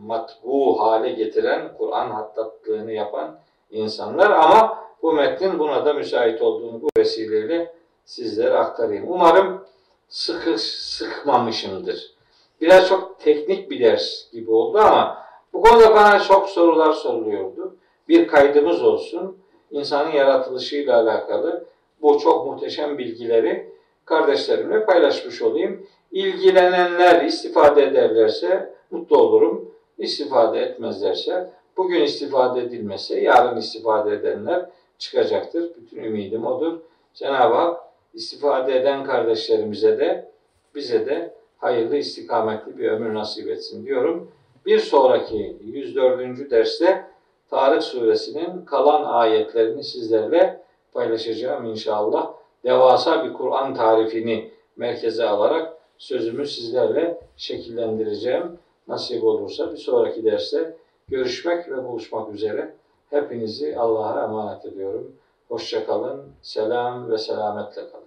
matbu 0.00 0.80
hale 0.80 1.10
getiren, 1.10 1.74
Kur'an 1.78 2.10
hattatlığını 2.10 2.92
yapan 2.92 3.38
insanlar 3.70 4.30
ama 4.30 4.84
bu 5.02 5.12
metnin 5.12 5.58
buna 5.58 5.84
da 5.84 5.92
müsait 5.92 6.42
olduğunu 6.42 6.82
bu 6.82 6.88
vesileyle 6.98 7.74
sizlere 8.04 8.58
aktarayım. 8.58 9.04
Umarım 9.08 9.64
sıkı 10.08 10.58
sıkmamışımdır. 10.58 12.14
Biraz 12.60 12.88
çok 12.88 13.20
teknik 13.20 13.70
bir 13.70 13.80
ders 13.80 14.32
gibi 14.32 14.50
oldu 14.50 14.78
ama 14.78 15.23
bu 15.54 15.62
konuda 15.62 15.94
bana 15.94 16.20
çok 16.20 16.48
sorular 16.48 16.92
soruluyordu. 16.92 17.76
Bir 18.08 18.28
kaydımız 18.28 18.82
olsun. 18.82 19.36
İnsanın 19.70 20.12
yaratılışıyla 20.12 21.00
alakalı 21.00 21.64
bu 22.02 22.18
çok 22.18 22.46
muhteşem 22.46 22.98
bilgileri 22.98 23.72
kardeşlerimle 24.04 24.84
paylaşmış 24.84 25.42
olayım. 25.42 25.86
İlgilenenler 26.12 27.24
istifade 27.24 27.82
ederlerse 27.82 28.74
mutlu 28.90 29.16
olurum 29.16 29.74
istifade 29.98 30.60
etmezlerse, 30.60 31.50
bugün 31.76 32.02
istifade 32.02 32.60
edilmezse 32.60 33.20
yarın 33.20 33.56
istifade 33.56 34.14
edenler 34.14 34.66
çıkacaktır. 34.98 35.72
Bütün 35.76 36.04
ümidim 36.04 36.46
odur. 36.46 36.78
Cenab-ı 37.14 37.54
Hak 37.54 37.80
istifade 38.14 38.76
eden 38.76 39.04
kardeşlerimize 39.04 39.98
de 39.98 40.30
bize 40.74 41.06
de 41.06 41.34
hayırlı 41.58 41.96
istikametli 41.96 42.78
bir 42.78 42.88
ömür 42.88 43.14
nasip 43.14 43.48
etsin 43.48 43.86
diyorum. 43.86 44.30
Bir 44.66 44.78
sonraki 44.78 45.56
104. 45.64 46.50
derste 46.50 47.06
Tarık 47.50 47.82
suresinin 47.82 48.64
kalan 48.64 49.04
ayetlerini 49.04 49.84
sizlerle 49.84 50.60
paylaşacağım 50.92 51.64
inşallah. 51.64 52.32
Devasa 52.64 53.24
bir 53.24 53.32
Kur'an 53.32 53.74
tarifini 53.74 54.50
merkeze 54.76 55.24
alarak 55.24 55.72
sözümü 55.98 56.46
sizlerle 56.46 57.20
şekillendireceğim. 57.36 58.58
Nasip 58.88 59.24
olursa 59.24 59.72
bir 59.72 59.76
sonraki 59.76 60.24
derste 60.24 60.76
görüşmek 61.08 61.70
ve 61.70 61.84
buluşmak 61.84 62.34
üzere. 62.34 62.74
Hepinizi 63.10 63.76
Allah'a 63.78 64.24
emanet 64.24 64.66
ediyorum. 64.66 65.16
Hoşça 65.48 65.86
kalın. 65.86 66.22
Selam 66.42 67.10
ve 67.10 67.18
selametle 67.18 67.82
kalın. 67.90 68.03